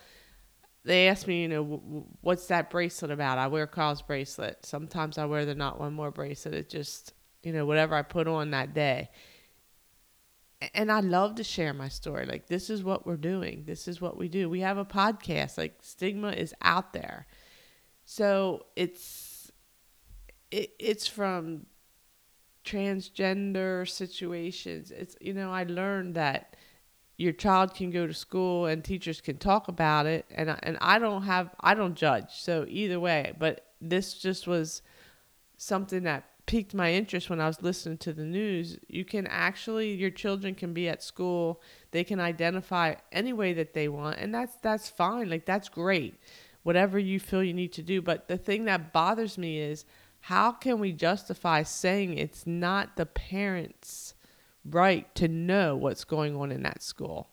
They 0.84 1.08
asked 1.08 1.26
me, 1.26 1.44
you 1.44 1.48
know, 1.48 2.06
what's 2.20 2.48
that 2.48 2.70
bracelet 2.70 3.12
about? 3.12 3.38
I 3.38 3.48
wear 3.48 3.66
Carl's 3.66 4.02
bracelet. 4.02 4.66
Sometimes 4.66 5.18
I 5.18 5.24
wear 5.24 5.46
the 5.46 5.56
not 5.56 5.80
one 5.80 5.94
more 5.94 6.12
bracelet. 6.12 6.54
It 6.54 6.70
just, 6.70 7.14
you 7.44 7.54
know, 7.54 7.66
whatever 7.66 7.96
I 7.96 8.02
put 8.02 8.28
on 8.28 8.52
that 8.52 8.74
day 8.74 9.10
and 10.74 10.92
I 10.92 11.00
love 11.00 11.36
to 11.36 11.44
share 11.44 11.74
my 11.74 11.90
story. 11.90 12.26
Like, 12.26 12.48
this 12.48 12.70
is 12.70 12.84
what 12.84 13.06
we're 13.06 13.18
doing. 13.18 13.64
This 13.66 13.88
is 13.88 14.02
what 14.02 14.18
we 14.18 14.28
do. 14.28 14.50
We 14.50 14.62
have 14.62 14.78
a 14.78 14.86
podcast. 14.86 15.58
Like, 15.58 15.80
stigma 15.82 16.32
is 16.32 16.54
out 16.62 16.94
there. 16.94 17.28
So 18.06 18.66
it's 18.76 19.52
it, 20.52 20.74
it's 20.80 21.08
from 21.08 21.66
transgender 22.66 23.88
situations. 23.88 24.92
It's 24.92 25.16
you 25.22 25.34
know, 25.34 25.52
I 25.52 25.64
learned 25.64 26.16
that 26.16 26.56
your 27.18 27.34
child 27.34 27.76
can 27.76 27.92
go 27.92 28.08
to 28.08 28.14
school 28.14 28.66
and 28.66 28.84
teachers 28.84 29.22
can 29.22 29.38
talk 29.38 29.68
about 29.68 30.06
it 30.06 30.26
and 30.32 30.56
and 30.64 30.78
I 30.82 31.00
don't 31.00 31.24
have 31.24 31.50
I 31.60 31.74
don't 31.74 31.96
judge. 31.96 32.32
So 32.32 32.66
either 32.68 33.00
way, 33.00 33.34
but 33.38 33.66
this 33.82 34.14
just 34.16 34.48
was 34.48 34.82
something 35.58 36.04
that 36.04 36.26
piqued 36.46 36.74
my 36.74 36.92
interest 36.92 37.30
when 37.30 37.40
I 37.40 37.48
was 37.48 37.62
listening 37.62 37.98
to 38.00 38.14
the 38.14 38.26
news. 38.26 38.78
You 38.88 39.06
can 39.06 39.28
actually 39.28 39.94
your 39.94 40.10
children 40.10 40.56
can 40.56 40.74
be 40.74 40.90
at 40.90 41.04
school. 41.04 41.62
They 41.92 42.04
can 42.04 42.20
identify 42.20 42.96
any 43.12 43.34
way 43.34 43.54
that 43.54 43.74
they 43.74 43.88
want 43.88 44.20
and 44.20 44.34
that's 44.34 44.56
that's 44.62 44.90
fine. 44.90 45.30
Like 45.30 45.46
that's 45.46 45.70
great. 45.70 46.16
Whatever 46.64 46.98
you 46.98 47.20
feel 47.20 47.44
you 47.44 47.54
need 47.54 47.74
to 47.74 47.82
do, 47.82 48.02
but 48.02 48.28
the 48.28 48.38
thing 48.38 48.66
that 48.66 48.94
bothers 48.94 49.38
me 49.38 49.60
is 49.60 49.86
how 50.22 50.54
can 50.54 50.80
we 50.80 50.94
justify 50.94 51.64
saying 51.64 52.18
it's 52.18 52.48
not 52.48 52.96
the 52.96 53.06
parents' 53.06 54.14
right 54.64 55.14
to 55.16 55.28
know 55.28 55.76
what's 55.76 56.06
going 56.06 56.38
on 56.38 56.52
in 56.52 56.64
that 56.64 56.82
school? 56.82 57.33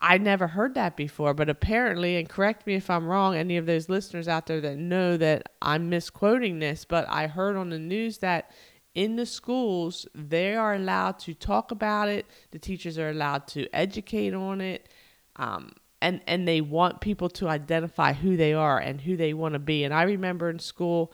I, 0.00 0.18
never 0.18 0.46
heard 0.46 0.74
that 0.74 0.96
before, 0.96 1.34
but 1.34 1.48
apparently, 1.48 2.16
and 2.16 2.28
correct 2.28 2.66
me 2.66 2.74
if 2.74 2.88
I'm 2.88 3.06
wrong, 3.06 3.36
any 3.36 3.56
of 3.56 3.66
those 3.66 3.88
listeners 3.88 4.28
out 4.28 4.46
there 4.46 4.60
that 4.60 4.78
know 4.78 5.16
that 5.16 5.50
I'm 5.60 5.90
misquoting 5.90 6.58
this, 6.58 6.84
but 6.84 7.06
I 7.08 7.26
heard 7.26 7.56
on 7.56 7.70
the 7.70 7.78
news 7.78 8.18
that 8.18 8.50
in 8.94 9.16
the 9.16 9.26
schools, 9.26 10.06
they 10.14 10.56
are 10.56 10.74
allowed 10.74 11.18
to 11.20 11.34
talk 11.34 11.70
about 11.70 12.08
it. 12.08 12.24
The 12.52 12.58
teachers 12.58 12.96
are 12.96 13.10
allowed 13.10 13.46
to 13.48 13.68
educate 13.74 14.32
on 14.32 14.62
it. 14.62 14.88
Um, 15.36 15.72
and, 16.00 16.22
and 16.26 16.48
they 16.48 16.62
want 16.62 17.00
people 17.00 17.28
to 17.30 17.48
identify 17.48 18.14
who 18.14 18.36
they 18.36 18.54
are 18.54 18.78
and 18.78 19.00
who 19.00 19.16
they 19.16 19.34
want 19.34 19.52
to 19.52 19.58
be. 19.58 19.84
And 19.84 19.92
I 19.92 20.04
remember 20.04 20.48
in 20.48 20.58
school, 20.58 21.12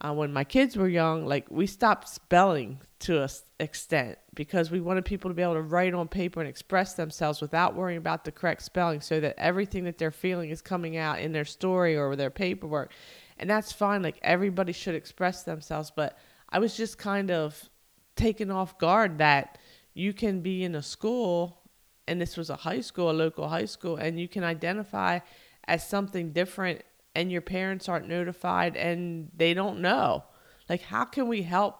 uh, 0.00 0.12
when 0.12 0.32
my 0.32 0.44
kids 0.44 0.76
were 0.76 0.88
young, 0.88 1.26
like 1.26 1.50
we 1.50 1.66
stopped 1.66 2.08
spelling 2.08 2.78
to 2.98 3.22
an 3.22 3.28
extent 3.58 4.18
because 4.34 4.70
we 4.70 4.80
wanted 4.80 5.04
people 5.04 5.30
to 5.30 5.34
be 5.34 5.42
able 5.42 5.54
to 5.54 5.62
write 5.62 5.94
on 5.94 6.06
paper 6.06 6.40
and 6.40 6.48
express 6.48 6.94
themselves 6.94 7.40
without 7.40 7.74
worrying 7.74 7.96
about 7.96 8.24
the 8.24 8.32
correct 8.32 8.62
spelling 8.62 9.00
so 9.00 9.20
that 9.20 9.34
everything 9.38 9.84
that 9.84 9.96
they're 9.96 10.10
feeling 10.10 10.50
is 10.50 10.60
coming 10.60 10.98
out 10.98 11.18
in 11.18 11.32
their 11.32 11.44
story 11.46 11.96
or 11.96 12.14
their 12.14 12.30
paperwork. 12.30 12.92
And 13.38 13.48
that's 13.48 13.72
fine. 13.72 14.02
Like 14.02 14.18
everybody 14.22 14.72
should 14.72 14.94
express 14.94 15.44
themselves. 15.44 15.90
But 15.94 16.18
I 16.50 16.58
was 16.58 16.76
just 16.76 16.98
kind 16.98 17.30
of 17.30 17.70
taken 18.16 18.50
off 18.50 18.78
guard 18.78 19.18
that 19.18 19.58
you 19.94 20.12
can 20.12 20.40
be 20.40 20.62
in 20.62 20.74
a 20.74 20.82
school, 20.82 21.58
and 22.06 22.20
this 22.20 22.36
was 22.36 22.50
a 22.50 22.56
high 22.56 22.82
school, 22.82 23.10
a 23.10 23.12
local 23.12 23.48
high 23.48 23.64
school, 23.64 23.96
and 23.96 24.20
you 24.20 24.28
can 24.28 24.44
identify 24.44 25.20
as 25.66 25.88
something 25.88 26.32
different 26.32 26.82
and 27.16 27.32
your 27.32 27.40
parents 27.40 27.88
aren't 27.88 28.08
notified 28.08 28.76
and 28.76 29.30
they 29.34 29.54
don't 29.54 29.80
know. 29.80 30.24
Like, 30.68 30.82
how 30.82 31.04
can 31.04 31.28
we 31.28 31.42
help 31.42 31.78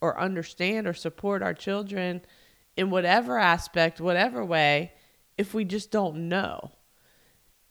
or 0.00 0.18
understand 0.18 0.86
or 0.86 0.94
support 0.94 1.42
our 1.42 1.54
children 1.54 2.22
in 2.76 2.90
whatever 2.90 3.38
aspect, 3.38 4.00
whatever 4.00 4.44
way, 4.44 4.92
if 5.36 5.52
we 5.52 5.64
just 5.64 5.90
don't 5.90 6.28
know? 6.28 6.72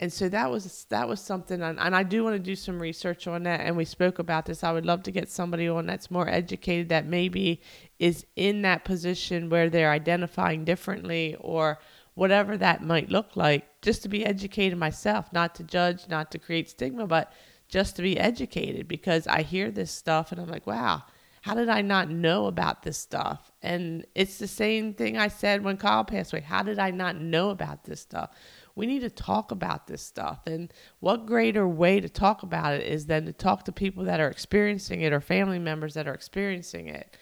And 0.01 0.13
so 0.13 0.29
that 0.29 0.49
was 0.49 0.85
that 0.89 1.09
was 1.09 1.19
something, 1.19 1.61
and, 1.61 1.77
and 1.77 1.93
I 1.93 2.03
do 2.03 2.23
want 2.23 2.35
to 2.35 2.39
do 2.39 2.55
some 2.55 2.81
research 2.81 3.27
on 3.27 3.43
that. 3.43 3.59
And 3.61 3.75
we 3.75 3.83
spoke 3.83 4.17
about 4.17 4.45
this. 4.45 4.63
I 4.63 4.71
would 4.71 4.85
love 4.85 5.03
to 5.03 5.11
get 5.11 5.29
somebody 5.29 5.67
on 5.67 5.87
that's 5.87 6.09
more 6.09 6.29
educated, 6.29 6.87
that 6.87 7.05
maybe 7.05 7.61
is 7.97 8.25
in 8.37 8.61
that 8.61 8.85
position 8.85 9.49
where 9.49 9.69
they're 9.69 9.91
identifying 9.91 10.63
differently 10.63 11.35
or 11.41 11.79
whatever 12.19 12.57
that 12.57 12.83
might 12.83 13.09
look 13.09 13.37
like, 13.37 13.81
just 13.81 14.03
to 14.03 14.09
be 14.09 14.25
educated 14.25 14.77
myself, 14.77 15.31
not 15.31 15.55
to 15.55 15.63
judge, 15.63 16.09
not 16.09 16.29
to 16.31 16.37
create 16.37 16.69
stigma, 16.69 17.07
but 17.07 17.31
just 17.69 17.95
to 17.95 18.01
be 18.01 18.19
educated 18.19 18.89
because 18.89 19.25
I 19.25 19.41
hear 19.41 19.71
this 19.71 19.89
stuff 19.89 20.33
and 20.33 20.41
I'm 20.41 20.49
like, 20.49 20.67
wow, 20.67 21.03
how 21.43 21.53
did 21.53 21.69
I 21.69 21.81
not 21.81 22.09
know 22.09 22.47
about 22.47 22.83
this 22.83 22.97
stuff? 22.97 23.53
And 23.61 24.05
it's 24.15 24.37
the 24.37 24.49
same 24.49 24.93
thing 24.93 25.17
I 25.17 25.29
said 25.29 25.63
when 25.63 25.77
Kyle 25.77 26.03
passed 26.03 26.33
away. 26.33 26.41
How 26.41 26.61
did 26.61 26.77
I 26.77 26.91
not 26.91 27.15
know 27.15 27.51
about 27.51 27.85
this 27.85 28.01
stuff? 28.01 28.31
We 28.75 28.85
need 28.85 28.99
to 28.99 29.09
talk 29.09 29.51
about 29.51 29.87
this 29.87 30.01
stuff. 30.01 30.39
And 30.45 30.73
what 30.99 31.25
greater 31.25 31.65
way 31.65 32.01
to 32.01 32.09
talk 32.09 32.43
about 32.43 32.73
it 32.73 32.85
is 32.85 33.05
than 33.05 33.27
to 33.27 33.33
talk 33.33 33.63
to 33.63 33.71
people 33.71 34.03
that 34.03 34.19
are 34.19 34.27
experiencing 34.27 34.99
it 34.99 35.13
or 35.13 35.21
family 35.21 35.59
members 35.59 35.93
that 35.93 36.05
are 36.05 36.13
experiencing 36.13 36.89
it 36.89 37.15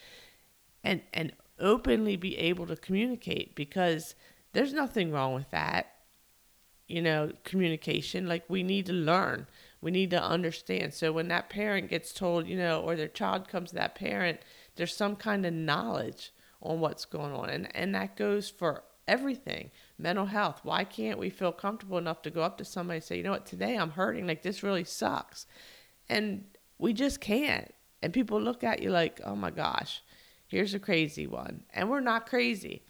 and 0.84 1.02
and 1.14 1.34
openly 1.60 2.16
be 2.16 2.38
able 2.38 2.66
to 2.68 2.76
communicate 2.76 3.56
because 3.56 4.16
there's 4.58 4.74
nothing 4.74 5.12
wrong 5.12 5.36
with 5.36 5.52
that. 5.52 5.94
You 6.88 7.04
know, 7.04 7.32
communication. 7.44 8.28
Like, 8.28 8.44
we 8.50 8.64
need 8.64 8.88
to 8.88 8.94
learn, 8.94 9.46
we 9.82 9.92
need 9.92 10.10
to 10.10 10.24
understand. 10.24 10.96
So, 10.96 11.12
when 11.12 11.28
that 11.28 11.50
parent 11.50 11.92
gets 11.92 12.12
told, 12.12 12.48
you 12.48 12.58
know, 12.58 12.82
or 12.82 12.96
their 12.96 13.08
child 13.08 13.48
comes 13.48 13.70
to 13.70 13.76
that 13.76 13.94
parent, 13.94 14.40
there's 14.76 14.96
some 14.96 15.16
kind 15.16 15.46
of 15.46 15.54
knowledge 15.54 16.32
on 16.60 16.80
what's 16.80 17.06
going 17.06 17.34
on. 17.34 17.52
And, 17.52 17.76
and 17.76 17.94
that 17.94 18.16
goes 18.16 18.50
for 18.50 18.84
everything 19.08 19.70
mental 20.00 20.26
health. 20.26 20.62
Why 20.64 20.84
can't 20.86 21.20
we 21.20 21.30
feel 21.30 21.52
comfortable 21.52 22.00
enough 22.00 22.24
to 22.24 22.32
go 22.32 22.42
up 22.42 22.58
to 22.58 22.66
somebody 22.66 22.98
and 22.98 23.04
say, 23.04 23.18
you 23.18 23.24
know 23.24 23.32
what, 23.32 23.46
today 23.46 23.76
I'm 23.76 23.92
hurting. 23.92 24.26
Like, 24.26 24.42
this 24.42 24.64
really 24.64 24.86
sucks. 24.86 25.46
And 26.10 26.46
we 26.80 26.94
just 26.94 27.22
can't. 27.22 27.72
And 28.02 28.12
people 28.12 28.42
look 28.42 28.64
at 28.64 28.82
you 28.82 28.90
like, 28.90 29.22
oh 29.24 29.36
my 29.36 29.52
gosh, 29.52 30.02
here's 30.48 30.74
a 30.74 30.80
crazy 30.80 31.28
one. 31.28 31.62
And 31.76 31.92
we're 31.92 32.00
not 32.00 32.28
crazy. 32.28 32.86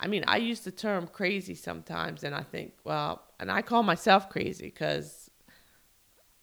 I 0.00 0.06
mean, 0.06 0.24
I 0.28 0.36
use 0.36 0.60
the 0.60 0.70
term 0.70 1.08
crazy 1.08 1.54
sometimes, 1.54 2.22
and 2.22 2.34
I 2.34 2.42
think, 2.42 2.74
well, 2.84 3.22
and 3.40 3.50
I 3.50 3.62
call 3.62 3.82
myself 3.82 4.28
crazy 4.30 4.66
because 4.66 5.30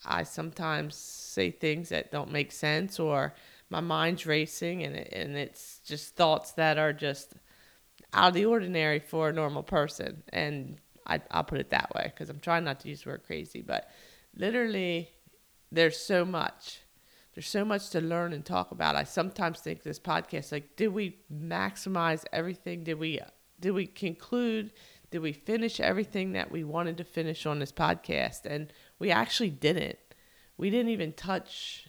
I 0.06 0.24
sometimes 0.24 0.96
say 0.96 1.52
things 1.52 1.90
that 1.90 2.12
don't 2.12 2.32
make 2.32 2.52
sense, 2.52 3.00
or 3.00 3.34
my 3.70 3.80
mind's 3.80 4.26
racing, 4.26 4.84
and 4.84 4.96
it, 4.96 5.10
and 5.14 5.38
it's 5.38 5.80
just 5.86 6.16
thoughts 6.16 6.52
that 6.54 6.78
are 6.78 6.94
just 6.94 7.34
out 8.14 8.30
of 8.30 8.34
the 8.34 8.46
ordinary 8.46 9.00
for 9.00 9.30
a 9.30 9.34
normal 9.34 9.64
person, 9.64 10.24
and 10.30 10.78
I, 11.08 11.22
I'll 11.32 11.44
put 11.44 11.60
it 11.60 11.70
that 11.70 11.94
way 11.96 12.12
because 12.14 12.30
I'm 12.30 12.40
trying 12.40 12.66
not 12.66 12.82
to 12.82 12.90
use 12.90 13.04
the 13.04 13.12
word 13.12 13.24
crazy, 13.26 13.62
but 13.62 13.90
literally, 14.36 15.10
there's 15.72 15.98
so 15.98 16.26
much 16.26 16.82
there's 17.36 17.50
so 17.50 17.66
much 17.66 17.90
to 17.90 18.00
learn 18.00 18.32
and 18.32 18.46
talk 18.46 18.72
about. 18.72 18.96
I 18.96 19.04
sometimes 19.04 19.60
think 19.60 19.84
this 19.84 20.00
podcast, 20.00 20.54
like, 20.54 20.78
did 20.78 20.88
we 20.88 21.18
maximize 21.32 22.24
everything? 22.32 22.86
Did 22.86 22.98
we 22.98 23.20
did 23.66 23.72
we 23.72 23.88
conclude 23.88 24.72
did 25.10 25.24
we 25.24 25.34
finish 25.34 25.80
everything 25.80 26.34
that 26.34 26.52
we 26.52 26.64
wanted 26.64 26.98
to 26.98 27.04
finish 27.04 27.48
on 27.48 27.58
this 27.58 27.72
podcast? 27.72 28.46
And 28.46 28.72
we 29.00 29.10
actually 29.10 29.50
didn't. 29.50 29.98
We 30.56 30.70
didn't 30.70 30.92
even 30.92 31.14
touch 31.14 31.88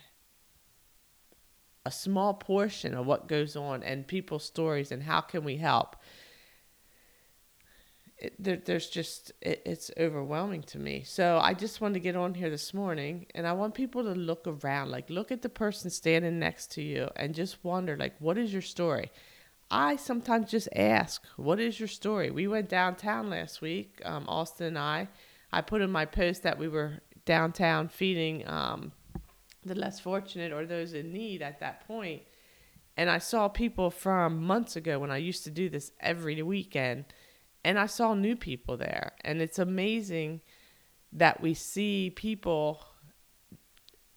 a 1.84 1.90
small 1.90 2.32
portion 2.32 2.94
of 2.94 3.04
what 3.04 3.28
goes 3.28 3.56
on 3.56 3.82
and 3.82 4.06
people's 4.06 4.44
stories 4.44 4.90
and 4.90 5.02
how 5.02 5.20
can 5.20 5.44
we 5.44 5.58
help. 5.58 5.96
It, 8.16 8.42
there, 8.42 8.56
there's 8.56 8.88
just 8.88 9.32
it, 9.42 9.60
it's 9.66 9.90
overwhelming 9.98 10.62
to 10.62 10.78
me. 10.78 11.02
So 11.04 11.38
i 11.42 11.52
just 11.52 11.82
wanted 11.82 11.94
to 11.94 12.00
get 12.00 12.16
on 12.16 12.32
here 12.32 12.48
this 12.48 12.72
morning 12.72 13.26
and 13.34 13.46
i 13.46 13.52
want 13.52 13.74
people 13.74 14.02
to 14.04 14.14
look 14.14 14.46
around 14.46 14.90
like 14.90 15.10
look 15.10 15.30
at 15.30 15.42
the 15.42 15.50
person 15.50 15.90
standing 15.90 16.38
next 16.38 16.70
to 16.72 16.82
you 16.82 17.10
and 17.16 17.34
just 17.34 17.62
wonder 17.62 17.98
like 17.98 18.14
what 18.18 18.38
is 18.38 18.50
your 18.50 18.62
story 18.62 19.10
I 19.70 19.96
sometimes 19.96 20.50
just 20.50 20.68
ask, 20.74 21.24
what 21.36 21.58
is 21.58 21.80
your 21.80 21.88
story? 21.88 22.30
We 22.30 22.46
went 22.46 22.68
downtown 22.68 23.30
last 23.30 23.60
week, 23.60 24.00
um, 24.04 24.24
Austin 24.28 24.68
and 24.68 24.78
I. 24.78 25.08
I 25.52 25.60
put 25.60 25.82
in 25.82 25.90
my 25.90 26.04
post 26.04 26.42
that 26.44 26.58
we 26.58 26.68
were 26.68 27.00
downtown 27.24 27.88
feeding 27.88 28.46
um, 28.48 28.92
the 29.64 29.74
less 29.74 29.98
fortunate 29.98 30.52
or 30.52 30.66
those 30.66 30.92
in 30.92 31.12
need 31.12 31.42
at 31.42 31.60
that 31.60 31.86
point. 31.86 32.22
And 32.96 33.10
I 33.10 33.18
saw 33.18 33.48
people 33.48 33.90
from 33.90 34.42
months 34.42 34.76
ago 34.76 34.98
when 34.98 35.10
I 35.10 35.18
used 35.18 35.44
to 35.44 35.50
do 35.50 35.68
this 35.68 35.92
every 36.00 36.40
weekend, 36.42 37.04
and 37.64 37.78
I 37.78 37.86
saw 37.86 38.14
new 38.14 38.36
people 38.36 38.76
there. 38.76 39.12
And 39.22 39.42
it's 39.42 39.58
amazing 39.58 40.40
that 41.12 41.40
we 41.40 41.54
see 41.54 42.10
people 42.14 42.80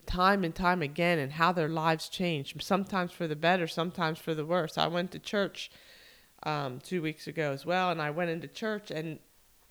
time 0.10 0.44
and 0.44 0.56
time 0.56 0.82
again 0.82 1.20
and 1.20 1.34
how 1.34 1.52
their 1.52 1.70
lives 1.70 2.10
change, 2.10 2.56
sometimes 2.62 3.12
for 3.12 3.28
the 3.28 3.36
better, 3.36 3.68
sometimes 3.68 4.18
for 4.18 4.34
the 4.34 4.46
worse. 4.46 4.78
I 4.78 4.88
went 4.88 5.12
to 5.12 5.20
church 5.20 5.70
um, 6.44 6.80
two 6.80 7.02
weeks 7.02 7.28
ago 7.28 7.52
as 7.52 7.64
well, 7.64 7.92
and 7.92 8.02
I 8.02 8.10
went 8.10 8.32
into 8.32 8.48
church, 8.48 8.90
and 8.90 9.20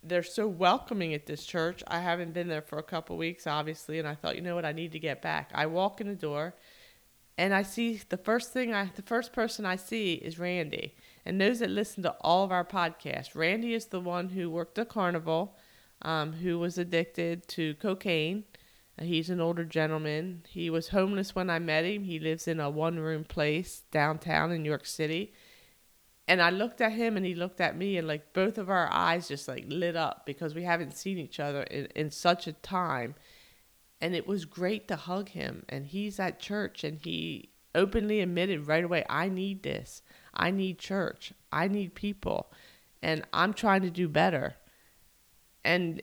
they're 0.01 0.23
so 0.23 0.47
welcoming 0.47 1.13
at 1.13 1.25
this 1.25 1.45
church. 1.45 1.83
I 1.87 1.99
haven't 1.99 2.33
been 2.33 2.47
there 2.47 2.61
for 2.61 2.79
a 2.79 2.83
couple 2.83 3.17
weeks, 3.17 3.47
obviously, 3.47 3.99
and 3.99 4.07
I 4.07 4.15
thought, 4.15 4.37
you 4.37 4.41
know 4.41 4.55
what, 4.55 4.63
I 4.63 4.71
need 4.71 4.93
to 4.93 4.99
get 4.99 5.21
back. 5.21 5.51
I 5.53 5.65
walk 5.65 5.99
in 5.99 6.07
the 6.07 6.15
door, 6.15 6.55
and 7.37 7.53
I 7.53 7.63
see 7.63 7.99
the 8.07 8.17
first 8.17 8.53
thing 8.53 8.73
I, 8.73 8.89
the 8.95 9.01
first 9.01 9.33
person 9.33 9.65
I 9.65 9.75
see 9.75 10.13
is 10.13 10.39
Randy. 10.39 10.95
And 11.25 11.39
those 11.39 11.59
that 11.59 11.69
listen 11.69 12.01
to 12.03 12.15
all 12.21 12.45
of 12.45 12.51
our 12.51 12.65
podcasts, 12.65 13.35
Randy 13.35 13.73
is 13.73 13.87
the 13.87 13.99
one 13.99 14.29
who 14.29 14.49
worked 14.49 14.77
a 14.77 14.85
carnival, 14.85 15.57
um, 16.01 16.31
who 16.31 16.57
was 16.59 16.77
addicted 16.77 17.45
to 17.49 17.75
cocaine 17.75 18.45
He's 19.01 19.29
an 19.29 19.39
older 19.39 19.63
gentleman. 19.63 20.43
He 20.49 20.69
was 20.69 20.89
homeless 20.89 21.33
when 21.33 21.49
I 21.49 21.59
met 21.59 21.85
him. 21.85 22.03
He 22.03 22.19
lives 22.19 22.47
in 22.47 22.59
a 22.59 22.69
one 22.69 22.99
room 22.99 23.23
place 23.23 23.83
downtown 23.91 24.51
in 24.51 24.63
New 24.63 24.69
York 24.69 24.85
City. 24.85 25.33
And 26.27 26.41
I 26.41 26.49
looked 26.51 26.79
at 26.81 26.91
him 26.91 27.17
and 27.17 27.25
he 27.25 27.33
looked 27.33 27.59
at 27.59 27.75
me, 27.75 27.97
and 27.97 28.07
like 28.07 28.33
both 28.33 28.59
of 28.59 28.69
our 28.69 28.87
eyes 28.91 29.27
just 29.27 29.47
like 29.47 29.65
lit 29.67 29.95
up 29.95 30.25
because 30.25 30.53
we 30.53 30.63
haven't 30.63 30.95
seen 30.95 31.17
each 31.17 31.39
other 31.39 31.63
in, 31.63 31.87
in 31.95 32.11
such 32.11 32.45
a 32.45 32.53
time. 32.53 33.15
And 33.99 34.15
it 34.15 34.27
was 34.27 34.45
great 34.45 34.87
to 34.89 34.95
hug 34.95 35.29
him. 35.29 35.63
And 35.67 35.87
he's 35.87 36.19
at 36.19 36.39
church 36.39 36.83
and 36.83 36.99
he 36.99 37.49
openly 37.73 38.21
admitted 38.21 38.67
right 38.67 38.83
away 38.83 39.05
I 39.09 39.29
need 39.29 39.63
this. 39.63 40.01
I 40.33 40.51
need 40.51 40.77
church. 40.77 41.33
I 41.51 41.67
need 41.67 41.95
people. 41.95 42.51
And 43.01 43.23
I'm 43.33 43.53
trying 43.53 43.81
to 43.81 43.89
do 43.89 44.07
better. 44.07 44.55
And 45.63 46.01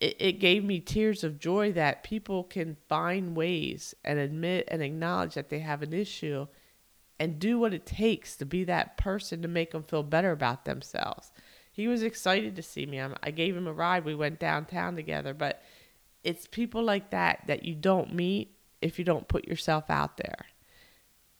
it, 0.00 0.16
it 0.18 0.32
gave 0.40 0.64
me 0.64 0.80
tears 0.80 1.24
of 1.24 1.38
joy 1.38 1.72
that 1.72 2.02
people 2.02 2.44
can 2.44 2.76
find 2.88 3.36
ways 3.36 3.94
and 4.04 4.18
admit 4.18 4.68
and 4.68 4.82
acknowledge 4.82 5.34
that 5.34 5.50
they 5.50 5.60
have 5.60 5.82
an 5.82 5.92
issue 5.92 6.46
and 7.18 7.38
do 7.38 7.58
what 7.58 7.74
it 7.74 7.86
takes 7.86 8.36
to 8.36 8.44
be 8.44 8.64
that 8.64 8.96
person 8.96 9.42
to 9.42 9.48
make 9.48 9.70
them 9.70 9.82
feel 9.82 10.02
better 10.02 10.32
about 10.32 10.64
themselves. 10.64 11.32
He 11.70 11.88
was 11.88 12.02
excited 12.02 12.56
to 12.56 12.62
see 12.62 12.86
me. 12.86 13.00
I 13.00 13.30
gave 13.30 13.56
him 13.56 13.66
a 13.66 13.72
ride. 13.72 14.04
We 14.04 14.14
went 14.14 14.38
downtown 14.38 14.94
together, 14.96 15.34
but 15.34 15.62
it's 16.22 16.46
people 16.46 16.82
like 16.82 17.10
that 17.10 17.42
that 17.46 17.64
you 17.64 17.74
don't 17.74 18.14
meet 18.14 18.56
if 18.80 18.98
you 18.98 19.04
don't 19.04 19.28
put 19.28 19.46
yourself 19.46 19.90
out 19.90 20.16
there. 20.16 20.46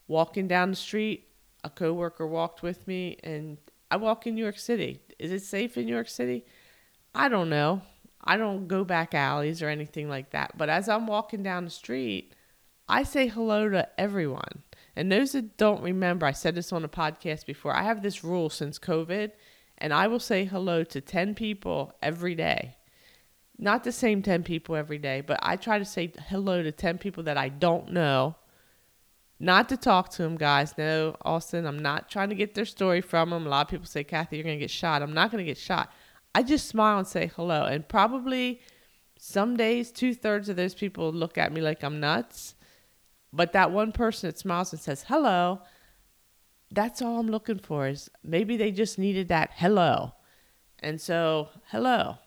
Walking 0.06 0.48
down 0.48 0.70
the 0.70 0.76
street, 0.76 1.28
a 1.62 1.70
coworker 1.70 2.26
walked 2.26 2.62
with 2.62 2.86
me 2.86 3.16
and 3.22 3.58
I 3.90 3.96
walk 3.96 4.26
in 4.26 4.34
New 4.34 4.42
York 4.42 4.58
City. 4.58 5.00
Is 5.18 5.30
it 5.30 5.42
safe 5.42 5.76
in 5.76 5.86
New 5.86 5.94
York 5.94 6.08
City? 6.08 6.44
I 7.14 7.28
don't 7.28 7.48
know. 7.48 7.82
I 8.24 8.36
don't 8.36 8.66
go 8.66 8.84
back 8.84 9.14
alleys 9.14 9.62
or 9.62 9.68
anything 9.68 10.08
like 10.08 10.30
that. 10.30 10.56
But 10.56 10.68
as 10.68 10.88
I'm 10.88 11.06
walking 11.06 11.42
down 11.42 11.64
the 11.64 11.70
street, 11.70 12.34
I 12.88 13.02
say 13.02 13.28
hello 13.28 13.68
to 13.68 13.88
everyone. 13.98 14.62
And 14.96 15.10
those 15.10 15.32
that 15.32 15.56
don't 15.56 15.82
remember, 15.82 16.26
I 16.26 16.32
said 16.32 16.54
this 16.54 16.72
on 16.72 16.84
a 16.84 16.88
podcast 16.88 17.46
before. 17.46 17.74
I 17.74 17.82
have 17.82 18.02
this 18.02 18.24
rule 18.24 18.50
since 18.50 18.78
COVID, 18.78 19.32
and 19.78 19.92
I 19.92 20.06
will 20.06 20.20
say 20.20 20.44
hello 20.44 20.84
to 20.84 21.00
10 21.00 21.34
people 21.34 21.92
every 22.02 22.34
day. 22.34 22.76
Not 23.58 23.84
the 23.84 23.92
same 23.92 24.22
10 24.22 24.42
people 24.42 24.76
every 24.76 24.98
day, 24.98 25.20
but 25.20 25.38
I 25.42 25.56
try 25.56 25.78
to 25.78 25.84
say 25.84 26.12
hello 26.28 26.62
to 26.62 26.72
10 26.72 26.98
people 26.98 27.22
that 27.24 27.36
I 27.36 27.48
don't 27.48 27.92
know 27.92 28.36
not 29.40 29.68
to 29.70 29.76
talk 29.76 30.10
to 30.10 30.22
them, 30.22 30.36
guys. 30.36 30.78
No, 30.78 31.16
Austin, 31.22 31.66
I'm 31.66 31.78
not 31.78 32.08
trying 32.08 32.28
to 32.28 32.34
get 32.34 32.54
their 32.54 32.64
story 32.64 33.00
from 33.00 33.30
them. 33.30 33.46
A 33.46 33.48
lot 33.48 33.66
of 33.66 33.70
people 33.70 33.86
say, 33.86 34.04
Kathy, 34.04 34.36
you're 34.36 34.44
going 34.44 34.56
to 34.56 34.60
get 34.60 34.70
shot. 34.70 35.02
I'm 35.02 35.12
not 35.12 35.30
going 35.30 35.44
to 35.44 35.50
get 35.50 35.58
shot. 35.58 35.92
I 36.34 36.42
just 36.42 36.66
smile 36.66 36.98
and 36.98 37.06
say 37.06 37.30
hello. 37.34 37.64
And 37.64 37.88
probably 37.88 38.60
some 39.18 39.56
days, 39.56 39.92
two 39.92 40.14
thirds 40.14 40.48
of 40.48 40.56
those 40.56 40.74
people 40.74 41.12
look 41.12 41.38
at 41.38 41.52
me 41.52 41.60
like 41.60 41.82
I'm 41.82 42.00
nuts. 42.00 42.54
But 43.32 43.52
that 43.52 43.70
one 43.70 43.92
person 43.92 44.28
that 44.28 44.38
smiles 44.38 44.72
and 44.72 44.80
says 44.80 45.04
hello, 45.08 45.62
that's 46.70 47.00
all 47.00 47.18
I'm 47.18 47.28
looking 47.28 47.58
for 47.58 47.86
is 47.88 48.10
maybe 48.22 48.56
they 48.56 48.70
just 48.70 48.98
needed 48.98 49.28
that 49.28 49.50
hello. 49.54 50.12
And 50.80 51.00
so, 51.00 51.48
hello. 51.70 52.18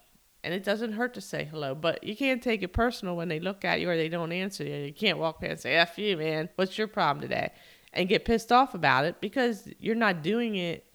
And 0.44 0.54
it 0.54 0.64
doesn't 0.64 0.94
hurt 0.94 1.14
to 1.16 1.22
say 1.22 1.44
hello, 1.44 1.76
but 1.76 2.04
you 2.04 2.16
can't 2.16 2.42
take 2.42 2.64
it 2.64 2.70
personal 2.70 3.16
when 3.16 3.28
they 3.28 3.40
look 3.40 3.66
at 3.66 3.82
you 3.82 3.90
or 3.90 3.98
they 3.98 4.10
don't 4.10 4.32
answer 4.32 4.64
you. 4.64 4.76
You 4.76 4.94
can't 4.94 5.18
walk 5.18 5.42
past 5.42 5.52
and 5.52 5.60
say, 5.60 5.76
F 5.76 5.98
you, 5.98 6.16
man. 6.18 6.50
What's 6.56 6.78
your 6.78 6.88
problem 6.88 7.22
today? 7.22 7.52
And 7.94 8.08
get 8.08 8.26
pissed 8.26 8.52
off 8.52 8.74
about 8.74 9.06
it 9.06 9.20
because 9.20 9.68
you're 9.80 9.96
not 9.96 10.24
doing 10.24 10.56
it 10.56 10.87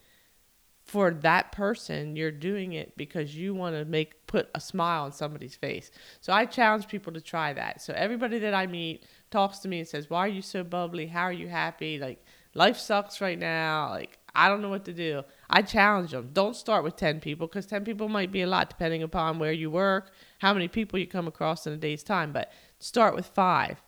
for 0.92 1.11
that 1.11 1.52
person. 1.52 2.16
You're 2.16 2.30
doing 2.30 2.75
it 2.75 2.94
because 2.99 3.34
you 3.34 3.54
want 3.54 3.75
to 3.75 3.87
make 3.87 4.26
put 4.26 4.50
a 4.54 4.61
smile 4.61 5.04
on 5.04 5.12
somebody's 5.12 5.54
face. 5.54 5.90
So 6.20 6.34
I 6.34 6.44
challenge 6.44 6.87
people 6.87 7.14
to 7.14 7.20
try 7.22 7.54
that. 7.54 7.80
So 7.80 7.94
everybody 7.96 8.38
that 8.40 8.52
I 8.52 8.66
meet 8.66 9.04
talks 9.30 9.61
to 9.61 9.68
me 9.68 9.78
and 9.78 9.88
says, 9.88 10.11
Why 10.11 10.18
are 10.18 10.28
you 10.28 10.42
so 10.42 10.62
bubbly? 10.62 11.06
How 11.06 11.22
are 11.22 11.32
you 11.32 11.49
happy? 11.49 11.99
Like 11.99 12.22
life 12.52 12.76
sucks 12.76 13.22
right 13.22 13.38
now. 13.38 13.88
Like 13.88 14.18
I 14.34 14.50
don't 14.50 14.61
know 14.61 14.68
what 14.68 14.84
to 14.84 14.92
do. 14.92 15.22
I 15.49 15.62
challenge 15.62 16.11
them. 16.11 16.28
Don't 16.34 16.54
start 16.54 16.84
with 16.84 16.96
10 16.96 17.20
people 17.20 17.46
because 17.46 17.64
10 17.64 17.87
people 17.87 18.11
might 18.11 18.30
be 18.30 18.42
a 18.42 18.46
lot 18.46 18.68
depending 18.68 19.02
upon 19.02 19.38
where 19.38 19.52
you 19.52 19.70
work, 19.70 20.12
how 20.40 20.52
many 20.52 20.68
people 20.68 20.99
you 20.99 21.06
come 21.06 21.26
across 21.26 21.66
in 21.66 21.72
a 21.72 21.78
day's 21.78 22.02
time, 22.02 22.34
but 22.34 22.52
start 22.80 23.14
with 23.14 23.28
five. 23.28 23.80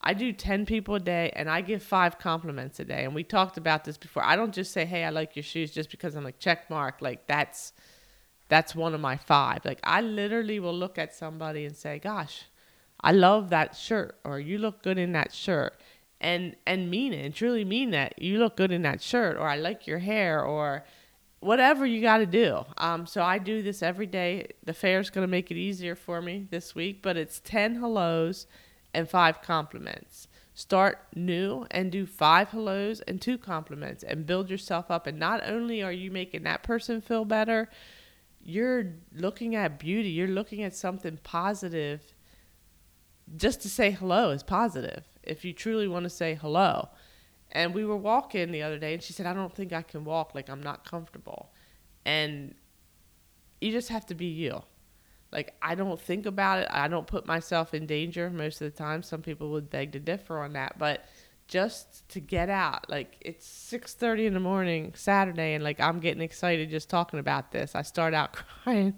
I 0.00 0.14
do 0.14 0.32
10 0.32 0.66
people 0.66 0.94
a 0.94 1.00
day 1.00 1.32
and 1.34 1.50
I 1.50 1.60
give 1.60 1.82
five 1.82 2.18
compliments 2.18 2.78
a 2.80 2.84
day. 2.84 3.04
And 3.04 3.14
we 3.14 3.24
talked 3.24 3.56
about 3.56 3.84
this 3.84 3.96
before. 3.96 4.22
I 4.24 4.36
don't 4.36 4.54
just 4.54 4.72
say, 4.72 4.84
"Hey, 4.84 5.04
I 5.04 5.10
like 5.10 5.34
your 5.36 5.42
shoes" 5.42 5.72
just 5.72 5.90
because 5.90 6.14
I'm 6.14 6.24
like 6.24 6.38
check 6.38 6.70
mark, 6.70 7.00
like 7.00 7.26
that's 7.26 7.72
that's 8.48 8.74
one 8.74 8.94
of 8.94 9.00
my 9.00 9.16
five. 9.16 9.64
Like 9.64 9.80
I 9.82 10.00
literally 10.00 10.60
will 10.60 10.74
look 10.76 10.98
at 10.98 11.14
somebody 11.14 11.64
and 11.64 11.76
say, 11.76 11.98
"Gosh, 11.98 12.44
I 13.00 13.12
love 13.12 13.50
that 13.50 13.74
shirt," 13.76 14.18
or 14.24 14.38
"You 14.38 14.58
look 14.58 14.82
good 14.82 14.98
in 14.98 15.12
that 15.12 15.32
shirt." 15.34 15.74
and 16.18 16.56
and 16.66 16.90
mean 16.90 17.12
it 17.12 17.24
and 17.24 17.34
truly 17.34 17.64
mean 17.64 17.90
that 17.90 18.18
you 18.18 18.38
look 18.38 18.56
good 18.56 18.72
in 18.72 18.82
that 18.82 19.02
shirt 19.02 19.36
or 19.36 19.46
I 19.46 19.56
like 19.56 19.86
your 19.86 19.98
hair 19.98 20.42
or 20.42 20.84
whatever 21.40 21.86
you 21.86 22.00
got 22.00 22.18
to 22.18 22.26
do. 22.26 22.64
Um, 22.78 23.06
so 23.06 23.22
I 23.22 23.38
do 23.38 23.62
this 23.62 23.82
every 23.82 24.06
day. 24.06 24.48
The 24.64 24.72
fair's 24.72 25.10
going 25.10 25.22
to 25.22 25.30
make 25.30 25.50
it 25.50 25.56
easier 25.56 25.94
for 25.94 26.22
me 26.22 26.46
this 26.50 26.74
week, 26.74 27.02
but 27.02 27.16
it's 27.16 27.40
10 27.40 27.76
hellos 27.76 28.46
and 28.96 29.08
five 29.08 29.42
compliments. 29.42 30.26
Start 30.54 31.06
new 31.14 31.66
and 31.70 31.92
do 31.92 32.06
five 32.06 32.48
hellos 32.48 33.00
and 33.02 33.20
two 33.20 33.36
compliments 33.36 34.02
and 34.02 34.24
build 34.24 34.48
yourself 34.48 34.90
up. 34.90 35.06
And 35.06 35.18
not 35.18 35.46
only 35.46 35.82
are 35.82 35.92
you 35.92 36.10
making 36.10 36.44
that 36.44 36.62
person 36.62 37.02
feel 37.02 37.26
better, 37.26 37.68
you're 38.42 38.94
looking 39.14 39.54
at 39.54 39.78
beauty, 39.78 40.08
you're 40.08 40.26
looking 40.26 40.62
at 40.62 40.74
something 40.74 41.18
positive. 41.22 42.14
Just 43.36 43.60
to 43.62 43.68
say 43.68 43.90
hello 43.90 44.30
is 44.30 44.42
positive 44.42 45.04
if 45.22 45.44
you 45.44 45.52
truly 45.52 45.86
want 45.86 46.04
to 46.04 46.10
say 46.10 46.34
hello. 46.34 46.88
And 47.52 47.74
we 47.74 47.84
were 47.84 47.96
walking 47.96 48.50
the 48.50 48.62
other 48.62 48.78
day, 48.78 48.94
and 48.94 49.02
she 49.02 49.12
said, 49.12 49.26
I 49.26 49.34
don't 49.34 49.54
think 49.54 49.72
I 49.72 49.82
can 49.82 50.04
walk. 50.04 50.34
Like, 50.34 50.48
I'm 50.48 50.62
not 50.62 50.88
comfortable. 50.88 51.52
And 52.04 52.54
you 53.60 53.72
just 53.72 53.88
have 53.90 54.06
to 54.06 54.14
be 54.14 54.26
you. 54.26 54.62
Like, 55.36 55.54
I 55.62 55.74
don't 55.74 56.00
think 56.00 56.26
about 56.26 56.60
it. 56.60 56.68
I 56.70 56.88
don't 56.88 57.06
put 57.06 57.26
myself 57.26 57.74
in 57.74 57.86
danger 57.86 58.30
most 58.30 58.60
of 58.62 58.72
the 58.72 58.76
time. 58.76 59.02
Some 59.02 59.22
people 59.22 59.50
would 59.50 59.70
beg 59.70 59.92
to 59.92 60.00
differ 60.00 60.38
on 60.38 60.54
that. 60.54 60.78
But 60.78 61.04
just 61.46 62.08
to 62.08 62.20
get 62.20 62.48
out, 62.48 62.90
like, 62.90 63.18
it's 63.20 63.46
6.30 63.46 64.26
in 64.26 64.34
the 64.34 64.40
morning, 64.40 64.94
Saturday, 64.96 65.54
and, 65.54 65.62
like, 65.62 65.78
I'm 65.78 66.00
getting 66.00 66.22
excited 66.22 66.70
just 66.70 66.88
talking 66.88 67.20
about 67.20 67.52
this. 67.52 67.74
I 67.74 67.82
start 67.82 68.14
out 68.14 68.32
crying 68.64 68.94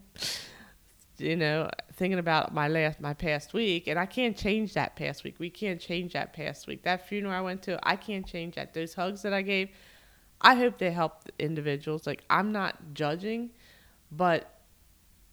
you 1.19 1.37
know, 1.37 1.69
thinking 1.95 2.19
about 2.19 2.55
my 2.55 2.69
last 2.69 3.01
my 3.01 3.13
past 3.13 3.53
week, 3.53 3.89
and 3.89 3.99
I 3.99 4.07
can't 4.07 4.37
change 4.37 4.75
that 4.75 4.97
past 4.97 5.25
week. 5.25 5.37
We 5.39 5.51
can't 5.51 5.81
change 5.81 6.13
that 6.13 6.33
past 6.33 6.67
week. 6.67 6.85
That 6.85 7.09
funeral 7.09 7.35
I 7.35 7.41
went 7.41 7.63
to, 7.63 7.79
I 7.83 7.97
can't 7.97 8.27
change 8.27 8.55
that. 8.55 8.73
Those 8.73 8.95
hugs 8.95 9.23
that 9.23 9.35
I 9.35 9.43
gave, 9.43 9.71
I 10.41 10.55
hope 10.55 10.79
they 10.79 10.93
helped 10.93 11.31
individuals. 11.39 12.07
Like 12.07 12.23
I'm 12.31 12.53
not 12.53 12.77
judging, 12.95 13.51
but 14.13 14.58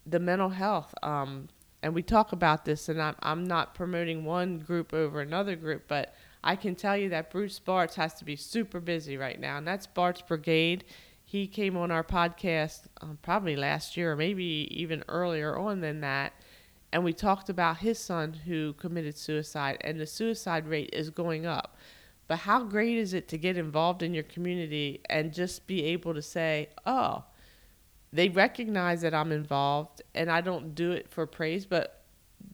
the 0.06 0.20
mental 0.20 0.50
health. 0.50 0.94
Um, 1.02 1.48
and 1.82 1.94
we 1.94 2.02
talk 2.02 2.32
about 2.32 2.64
this, 2.64 2.88
and 2.88 3.00
I'm 3.00 3.16
I'm 3.20 3.44
not 3.44 3.74
promoting 3.74 4.24
one 4.24 4.58
group 4.58 4.94
over 4.94 5.20
another 5.20 5.56
group, 5.56 5.84
but 5.88 6.14
I 6.42 6.56
can 6.56 6.74
tell 6.74 6.96
you 6.96 7.08
that 7.10 7.30
Bruce 7.30 7.60
Bartz 7.60 7.94
has 7.94 8.14
to 8.14 8.24
be 8.24 8.36
super 8.36 8.80
busy 8.80 9.16
right 9.16 9.38
now, 9.38 9.58
and 9.58 9.66
that's 9.66 9.86
Bartz 9.86 10.26
Brigade 10.26 10.84
he 11.28 11.48
came 11.48 11.76
on 11.76 11.90
our 11.90 12.04
podcast 12.04 12.82
um, 13.00 13.18
probably 13.20 13.56
last 13.56 13.96
year 13.96 14.12
or 14.12 14.16
maybe 14.16 14.68
even 14.70 15.02
earlier 15.08 15.58
on 15.58 15.80
than 15.80 16.00
that 16.00 16.32
and 16.92 17.02
we 17.02 17.12
talked 17.12 17.50
about 17.50 17.78
his 17.78 17.98
son 17.98 18.32
who 18.32 18.72
committed 18.74 19.18
suicide 19.18 19.76
and 19.80 20.00
the 20.00 20.06
suicide 20.06 20.66
rate 20.68 20.88
is 20.92 21.10
going 21.10 21.44
up 21.44 21.76
but 22.28 22.38
how 22.38 22.62
great 22.62 22.96
is 22.96 23.12
it 23.12 23.26
to 23.28 23.36
get 23.36 23.58
involved 23.58 24.02
in 24.02 24.14
your 24.14 24.22
community 24.22 25.00
and 25.10 25.34
just 25.34 25.66
be 25.66 25.82
able 25.84 26.14
to 26.14 26.22
say 26.22 26.68
oh 26.86 27.24
they 28.16 28.28
recognize 28.28 29.02
that 29.02 29.14
I'm 29.14 29.32
involved 29.32 30.02
and 30.14 30.30
I 30.30 30.40
don't 30.40 30.74
do 30.74 30.92
it 30.92 31.08
for 31.08 31.26
praise 31.26 31.66
but 31.66 32.04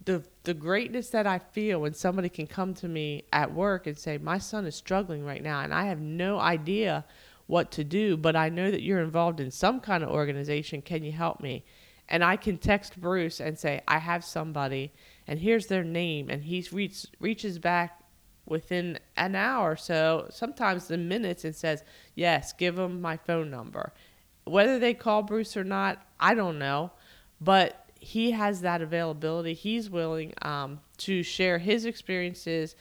the 0.05 0.22
the 0.44 0.55
greatness 0.55 1.11
that 1.11 1.27
I 1.27 1.38
feel 1.38 1.81
when 1.81 1.94
somebody 1.94 2.29
can 2.29 2.46
come 2.46 2.75
to 2.75 2.88
me 2.88 3.25
at 3.33 3.53
work 3.53 3.87
and 3.87 3.96
say 3.96 4.18
my 4.18 4.38
son 4.38 4.66
is 4.66 4.75
struggling 4.75 5.25
right 5.25 5.42
now 5.42 5.61
and 5.61 5.72
I 5.72 5.87
have 5.87 6.01
no 6.01 6.38
idea 6.38 7.05
what 7.46 7.70
to 7.72 7.85
do, 7.85 8.16
but 8.16 8.35
I 8.37 8.48
know 8.48 8.70
that 8.70 8.83
you're 8.83 9.03
involved 9.03 9.38
in 9.38 9.51
some 9.51 9.81
kind 9.81 10.03
of 10.03 10.09
organization. 10.09 10.83
Can 10.83 11.05
you 11.05 11.12
help 11.12 11.40
me? 11.40 11.64
And 12.09 12.25
I 12.25 12.37
can 12.37 12.59
text 12.59 13.01
Bruce 13.01 13.40
and 13.40 13.59
say, 13.59 13.83
I 13.87 13.98
have 13.98 14.25
somebody, 14.25 14.92
and 15.27 15.38
here's 15.38 15.66
their 15.66 15.85
name. 15.85 16.29
And 16.31 16.44
he 16.44 16.66
reach, 16.72 17.07
reaches 17.20 17.59
back 17.59 18.01
within 18.46 18.98
an 19.16 19.35
hour 19.35 19.72
or 19.72 19.77
so, 19.77 20.27
sometimes 20.31 20.88
the 20.88 20.98
minutes, 20.98 21.44
and 21.44 21.55
says, 21.55 21.85
Yes, 22.14 22.53
give 22.53 22.77
them 22.77 23.01
my 23.01 23.18
phone 23.18 23.51
number. 23.51 23.92
Whether 24.44 24.78
they 24.78 24.94
call 24.94 25.22
Bruce 25.22 25.57
or 25.57 25.64
not, 25.64 26.05
I 26.18 26.35
don't 26.35 26.59
know. 26.59 26.92
But 27.40 27.87
he 27.98 28.33
has 28.33 28.62
that 28.62 28.83
availability. 28.83 29.55
He's 29.55 29.88
willing 29.88 30.35
um, 30.42 30.81
to 30.98 31.22
share 31.22 31.59
his 31.59 31.85
experiences, 31.85 32.74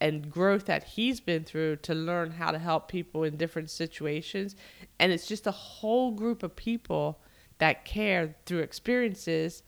and 0.00 0.30
growth 0.30 0.66
that 0.66 0.84
he's 0.84 1.20
been 1.20 1.44
through 1.44 1.76
to 1.76 1.94
learn 1.94 2.32
how 2.32 2.50
to 2.50 2.58
help 2.58 2.88
people 2.88 3.24
in 3.24 3.36
different 3.36 3.70
situations. 3.70 4.56
And 4.98 5.12
it's 5.12 5.26
just 5.26 5.46
a 5.46 5.52
whole 5.52 6.12
group 6.12 6.42
of 6.42 6.54
people 6.54 7.20
that 7.58 7.84
care 7.84 8.36
through 8.46 8.60
experiences, 8.60 9.62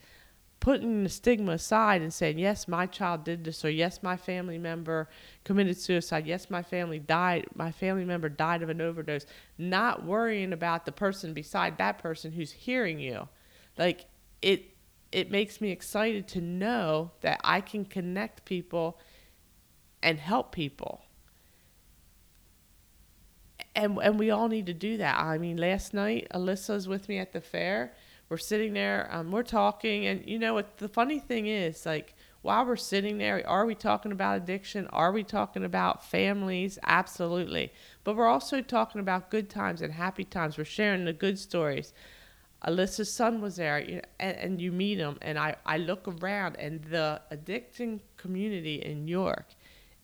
putting 0.61 1.03
the 1.03 1.09
stigma 1.09 1.53
aside 1.53 2.03
and 2.03 2.13
saying, 2.13 2.39
yes, 2.39 2.69
my 2.69 2.87
child 2.87 3.25
did 3.25 3.45
this, 3.45 3.65
or 3.65 3.71
yes, 3.71 4.03
my 4.03 4.17
family 4.17 4.59
member 4.59 5.09
committed 5.43 5.79
suicide, 5.79 6.27
yes, 6.27 6.51
my 6.51 6.63
family 6.63 6.99
died, 6.99 7.47
my 7.55 7.73
family 7.73 8.05
member 8.05 8.29
died 8.29 8.63
of 8.63 8.69
an 8.69 8.81
overdose, 8.81 9.25
not 9.57 10.05
worrying 10.05 10.53
about 10.53 10.85
the 10.85 10.93
person 10.93 11.33
beside 11.33 11.79
that 11.79 11.99
person 11.99 12.33
who's 12.33 12.53
hearing 12.53 13.01
you. 13.01 13.27
Like 13.79 14.05
it 14.43 14.67
it 15.11 15.31
makes 15.31 15.61
me 15.61 15.71
excited 15.71 16.29
to 16.29 16.41
know 16.41 17.11
that 17.23 17.41
I 17.43 17.61
can 17.61 17.85
connect 17.85 18.45
people 18.45 18.99
and 20.03 20.21
help 20.21 20.53
people. 20.53 21.03
And 23.75 23.99
and 24.03 24.19
we 24.19 24.31
all 24.31 24.49
need 24.49 24.67
to 24.67 24.75
do 24.75 24.99
that. 24.99 25.19
I 25.19 25.39
mean, 25.39 25.57
last 25.57 25.95
night 25.95 26.27
Alyssa's 26.35 26.87
with 26.87 27.09
me 27.09 27.19
at 27.19 27.33
the 27.33 27.41
fair. 27.41 27.95
We're 28.31 28.39
sitting 28.39 28.75
there, 28.75 29.09
um, 29.11 29.33
we're 29.33 29.43
talking, 29.43 30.07
and 30.07 30.25
you 30.25 30.39
know 30.39 30.55
what? 30.55 30.79
The 30.79 30.89
funny 30.89 31.19
thing 31.19 31.49
is, 31.49 31.85
like 31.85 32.15
while 32.43 32.65
we're 32.65 32.77
sitting 32.77 33.19
there, 33.19 33.43
are 33.45 33.67
we 33.67 33.75
talking 33.75 34.13
about 34.13 34.37
addiction? 34.37 34.87
Are 34.93 35.11
we 35.11 35.25
talking 35.25 35.65
about 35.65 36.05
families? 36.05 36.79
Absolutely. 36.87 37.73
But 38.05 38.15
we're 38.15 38.29
also 38.29 38.63
talking 38.63 39.01
about 39.01 39.31
good 39.31 39.51
times 39.51 39.83
and 39.83 39.93
happy 39.93 40.23
times. 40.23 40.57
We're 40.57 40.65
sharing 40.65 41.07
the 41.07 41.13
good 41.13 41.41
stories. 41.41 41.93
Alyssa's 42.65 43.13
son 43.13 43.41
was 43.41 43.57
there, 43.57 44.03
and, 44.21 44.37
and 44.37 44.61
you 44.61 44.71
meet 44.71 44.99
him, 44.99 45.19
and 45.23 45.37
I, 45.37 45.57
I 45.67 45.79
look 45.79 46.07
around, 46.07 46.57
and 46.57 46.85
the 46.85 47.21
addiction 47.33 48.01
community 48.17 48.77
in 48.77 49.09
York 49.09 49.47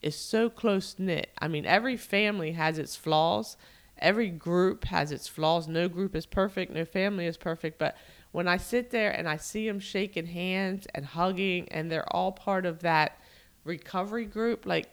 is 0.03 0.17
so 0.17 0.51
close 0.51 0.97
knit. 0.99 1.31
I 1.39 1.47
mean, 1.47 1.65
every 1.65 1.97
family 1.97 2.53
has 2.53 2.77
its 2.79 2.97
flaws. 2.97 3.57
Every 3.99 4.31
group 4.31 4.85
has 4.87 5.13
its 5.13 5.29
flaws. 5.29 5.69
No 5.69 5.89
group 5.89 6.17
is 6.17 6.27
perfect. 6.27 6.73
No 6.73 6.85
family 6.85 7.27
is 7.27 7.37
perfect. 7.37 7.79
But 7.79 7.97
when 8.37 8.49
I 8.49 8.59
sit 8.59 8.91
there 8.91 9.13
and 9.13 9.27
I 9.27 9.39
see 9.39 9.67
them 9.67 9.81
shaking 9.81 10.27
hands 10.27 10.87
and 10.95 11.07
hugging, 11.07 11.71
and 11.71 11.91
they're 11.91 12.15
all 12.15 12.33
part 12.33 12.67
of 12.67 12.81
that 12.81 13.19
recovery 13.65 14.27
group, 14.27 14.67
like 14.67 14.91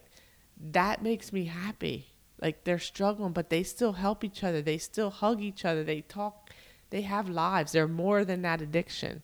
that 0.71 1.03
makes 1.03 1.33
me 1.33 1.43
happy. 1.43 2.13
Like 2.41 2.63
they're 2.63 2.79
struggling, 2.79 3.33
but 3.33 3.49
they 3.49 3.63
still 3.63 3.91
help 3.91 4.23
each 4.23 4.45
other. 4.45 4.61
They 4.61 4.77
still 4.77 5.09
hug 5.09 5.41
each 5.41 5.65
other. 5.65 5.83
They 5.83 5.99
talk. 5.99 6.51
They 6.89 7.01
have 7.01 7.27
lives. 7.27 7.73
They're 7.73 7.85
more 7.85 8.23
than 8.23 8.43
that 8.43 8.61
addiction. 8.61 9.23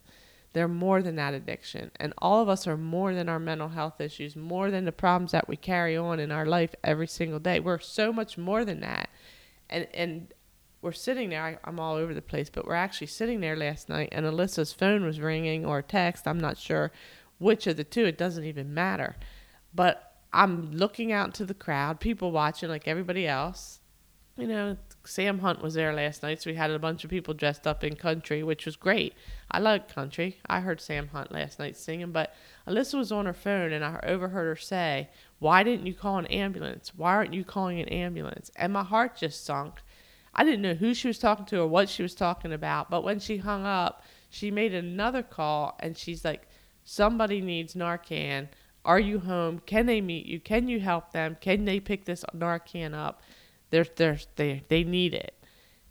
They're 0.51 0.67
more 0.67 1.01
than 1.01 1.15
that 1.15 1.33
addiction. 1.33 1.89
And 1.95 2.13
all 2.17 2.41
of 2.41 2.49
us 2.49 2.67
are 2.67 2.75
more 2.75 3.13
than 3.13 3.29
our 3.29 3.39
mental 3.39 3.69
health 3.69 4.01
issues, 4.01 4.35
more 4.35 4.69
than 4.69 4.83
the 4.83 4.91
problems 4.91 5.31
that 5.31 5.47
we 5.47 5.55
carry 5.55 5.95
on 5.95 6.19
in 6.19 6.29
our 6.29 6.45
life 6.45 6.75
every 6.83 7.07
single 7.07 7.39
day. 7.39 7.61
We're 7.61 7.79
so 7.79 8.11
much 8.11 8.37
more 8.37 8.65
than 8.65 8.81
that. 8.81 9.09
And 9.69 9.87
and 9.93 10.33
we're 10.81 10.91
sitting 10.91 11.29
there. 11.29 11.43
I, 11.43 11.57
I'm 11.63 11.79
all 11.79 11.95
over 11.95 12.13
the 12.13 12.21
place, 12.21 12.49
but 12.49 12.65
we're 12.65 12.75
actually 12.75 13.07
sitting 13.07 13.41
there 13.41 13.55
last 13.55 13.89
night, 13.89 14.09
and 14.11 14.25
Alyssa's 14.25 14.73
phone 14.73 15.03
was 15.03 15.19
ringing 15.19 15.65
or 15.65 15.81
text. 15.81 16.27
I'm 16.27 16.39
not 16.39 16.57
sure 16.57 16.91
which 17.37 17.67
of 17.67 17.77
the 17.77 17.83
two. 17.83 18.05
It 18.05 18.17
doesn't 18.17 18.45
even 18.45 18.73
matter. 18.73 19.15
But 19.73 20.15
I'm 20.31 20.71
looking 20.71 21.11
out 21.11 21.27
into 21.27 21.45
the 21.45 21.53
crowd, 21.53 21.99
people 21.99 22.31
watching 22.31 22.69
like 22.69 22.87
everybody 22.87 23.27
else. 23.27 23.79
You 24.37 24.47
know, 24.47 24.77
Sam 25.03 25.39
Hunt 25.39 25.61
was 25.61 25.73
there 25.73 25.91
last 25.91 26.23
night, 26.23 26.41
so 26.41 26.49
we 26.49 26.55
had 26.55 26.71
a 26.71 26.79
bunch 26.79 27.03
of 27.03 27.09
people 27.09 27.33
dressed 27.33 27.67
up 27.67 27.83
in 27.83 27.97
country, 27.97 28.41
which 28.41 28.65
was 28.65 28.77
great. 28.77 29.13
I 29.51 29.59
like 29.59 29.93
country. 29.93 30.37
I 30.45 30.61
heard 30.61 30.79
Sam 30.79 31.09
Hunt 31.09 31.33
last 31.33 31.59
night 31.59 31.75
singing, 31.75 32.13
but 32.13 32.33
Alyssa 32.65 32.97
was 32.97 33.11
on 33.11 33.25
her 33.25 33.33
phone 33.33 33.73
and 33.73 33.83
I 33.83 33.99
overheard 34.03 34.47
her 34.47 34.55
say, 34.55 35.09
Why 35.39 35.63
didn't 35.63 35.87
you 35.87 35.93
call 35.93 36.19
an 36.19 36.27
ambulance? 36.27 36.93
Why 36.95 37.15
aren't 37.15 37.33
you 37.33 37.43
calling 37.43 37.81
an 37.81 37.89
ambulance? 37.89 38.49
And 38.55 38.71
my 38.71 38.83
heart 38.83 39.17
just 39.17 39.43
sunk 39.43 39.81
I 40.39 40.45
didn't 40.45 40.61
know 40.61 40.73
who 40.73 40.93
she 40.93 41.09
was 41.09 41.19
talking 41.19 41.45
to 41.47 41.59
or 41.59 41.67
what 41.67 41.89
she 41.89 42.01
was 42.01 42.15
talking 42.15 42.53
about. 42.53 42.89
But 42.89 43.03
when 43.03 43.19
she 43.19 43.35
hung 43.35 43.65
up, 43.65 44.03
she 44.29 44.51
made 44.51 44.73
another 44.73 45.21
call 45.21 45.77
and 45.81 45.97
she's 45.97 46.23
like, 46.23 46.47
Somebody 46.85 47.41
needs 47.41 47.73
Narcan. 47.73 48.47
Are 48.85 49.01
you 49.01 49.19
home? 49.19 49.59
Can 49.65 49.85
they 49.85 49.99
meet 49.99 50.25
you? 50.25 50.39
Can 50.39 50.69
you 50.69 50.79
help 50.79 51.11
them? 51.11 51.35
Can 51.41 51.65
they 51.65 51.81
pick 51.81 52.05
this 52.05 52.23
Narcan 52.33 52.93
up? 52.95 53.21
They're, 53.69 53.85
they're, 53.97 54.17
they, 54.37 54.63
they 54.69 54.85
need 54.85 55.13
it. 55.13 55.35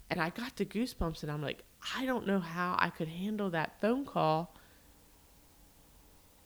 And 0.08 0.18
I 0.18 0.30
got 0.30 0.56
the 0.56 0.64
goosebumps 0.64 1.22
and 1.22 1.30
I'm 1.30 1.42
like, 1.42 1.62
I 1.94 2.06
don't 2.06 2.26
know 2.26 2.40
how 2.40 2.74
I 2.78 2.88
could 2.88 3.08
handle 3.08 3.50
that 3.50 3.78
phone 3.82 4.06
call 4.06 4.56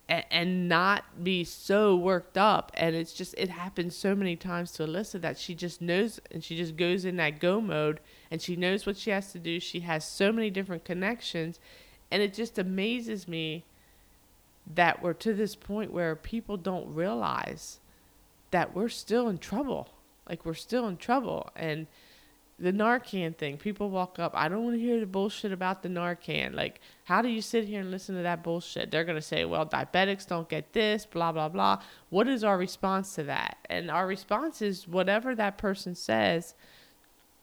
and, 0.09 0.69
not 0.69 1.25
be 1.25 1.45
so 1.45 1.97
worked 1.97 2.37
up. 2.37 2.71
And 2.75 2.95
it's 2.95 3.13
just, 3.13 3.35
it 3.39 3.49
happens 3.49 3.97
so 3.97 4.15
many 4.15 4.37
times 4.37 4.73
to 4.73 4.85
Alyssa 4.85 5.21
that 5.21 5.39
she 5.39 5.55
just 5.55 5.81
knows 5.81 6.21
and 6.31 6.45
she 6.45 6.57
just 6.57 6.77
goes 6.77 7.05
in 7.05 7.17
that 7.17 7.41
go 7.41 7.61
mode 7.61 8.01
and 8.31 8.43
she 8.43 8.57
knows 8.57 8.85
what 8.85 8.97
she 8.97 9.11
has 9.11 9.33
to 9.33 9.39
do. 9.39 9.59
She 9.59 9.81
has 9.81 10.07
so 10.07 10.33
many 10.33 10.51
different 10.51 10.85
connections. 10.85 11.59
And 12.11 12.23
it 12.23 12.35
just 12.35 12.59
amazes 12.59 13.27
me 13.27 13.65
that 14.75 15.03
we're 15.03 15.15
to 15.15 15.33
this 15.33 15.55
point 15.57 15.93
where 15.93 16.15
people 16.15 16.57
don't 16.57 16.95
realize 16.95 17.79
that 18.51 18.75
we're 18.75 18.89
still 18.89 19.29
in 19.29 19.39
trouble. 19.39 19.89
Like 20.29 20.45
we're 20.45 20.55
still 20.55 20.87
in 20.89 20.99
trouble. 20.99 21.51
And, 21.57 21.87
the 22.63 22.73
Narcan 22.73 23.37
thing. 23.37 23.59
People 23.59 23.91
walk 23.91 24.21
up. 24.21 24.33
I 24.37 24.49
don't 24.49 24.63
want 24.63 24.77
to 24.77 24.81
hear 24.81 25.01
the 25.01 25.07
bullshit 25.07 25.51
about 25.51 25.83
the 25.83 25.89
Narcan. 25.89 26.55
Like, 26.55 26.81
how 27.05 27.21
do 27.21 27.29
you 27.29 27.43
sit 27.43 27.65
here 27.65 27.81
and 27.81 27.91
listen 27.91 28.15
to 28.15 28.23
that 28.23 28.45
bullshit? 28.45 28.93
They're 28.93 29.05
going 29.05 29.19
to 29.19 29.21
say, 29.21 29.45
well, 29.45 29.67
diabetics 29.67 30.29
don't 30.29 30.49
get 30.49 30.73
this, 30.73 31.05
blah, 31.05 31.33
blah, 31.33 31.49
blah. 31.49 31.83
What 32.11 32.29
is 32.29 32.45
our 32.45 32.57
response 32.57 33.17
to 33.17 33.25
that? 33.25 33.57
And 33.69 33.91
our 33.91 34.07
response 34.07 34.63
is 34.63 34.87
whatever 34.87 35.35
that 35.35 35.59
person 35.59 35.97
says. 35.97 36.55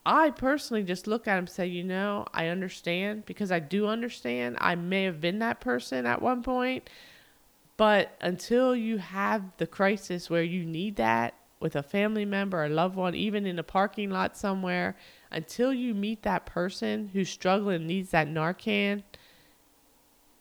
I 0.06 0.30
personally 0.30 0.84
just 0.84 1.06
look 1.06 1.28
at 1.28 1.36
them 1.36 1.40
and 1.40 1.50
say, 1.50 1.68
you 1.68 1.84
know, 1.84 2.26
I 2.34 2.48
understand 2.48 3.26
because 3.26 3.52
I 3.52 3.60
do 3.60 3.88
understand. 3.88 4.56
I 4.62 4.76
may 4.76 5.04
have 5.04 5.20
been 5.20 5.40
that 5.40 5.60
person 5.60 6.06
at 6.06 6.22
one 6.22 6.44
point. 6.44 6.90
But 7.76 8.16
until 8.22 8.74
you 8.74 9.00
have 9.00 9.44
the 9.58 9.68
crisis 9.68 10.30
where 10.30 10.44
you 10.44 10.66
need 10.66 10.96
that, 10.96 11.34
with 11.60 11.76
a 11.76 11.84
family 11.84 12.26
member, 12.26 12.64
a 12.64 12.70
loved 12.70 12.96
one, 12.96 13.16
even 13.16 13.46
in 13.46 13.60
a 13.60 13.64
parking 13.64 14.10
lot 14.10 14.38
somewhere, 14.38 14.96
until 15.32 15.74
you 15.74 15.94
meet 15.94 16.24
that 16.24 16.46
person 16.46 17.10
who's 17.14 17.30
struggling 17.30 17.86
needs 17.86 18.12
that 18.12 18.28
Narcan, 18.28 19.04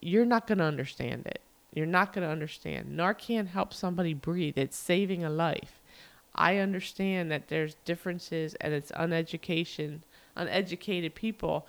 you're 0.00 0.24
not 0.24 0.46
going 0.46 0.59
to 0.59 0.64
understand 0.64 1.26
it. 1.26 1.40
You're 1.74 1.87
not 1.87 2.12
going 2.12 2.26
to 2.26 2.33
understand. 2.33 2.96
Narcan 2.96 3.48
helps 3.48 3.76
somebody 3.76 4.14
breathe, 4.14 4.57
it's 4.57 4.76
saving 4.76 5.24
a 5.24 5.31
life. 5.31 5.81
I 6.35 6.59
understand 6.59 7.33
that 7.33 7.48
there's 7.48 7.74
differences 7.85 8.54
and 8.61 8.72
it's 8.72 8.92
uneducation, 8.92 10.00
uneducated 10.37 11.14
people. 11.14 11.66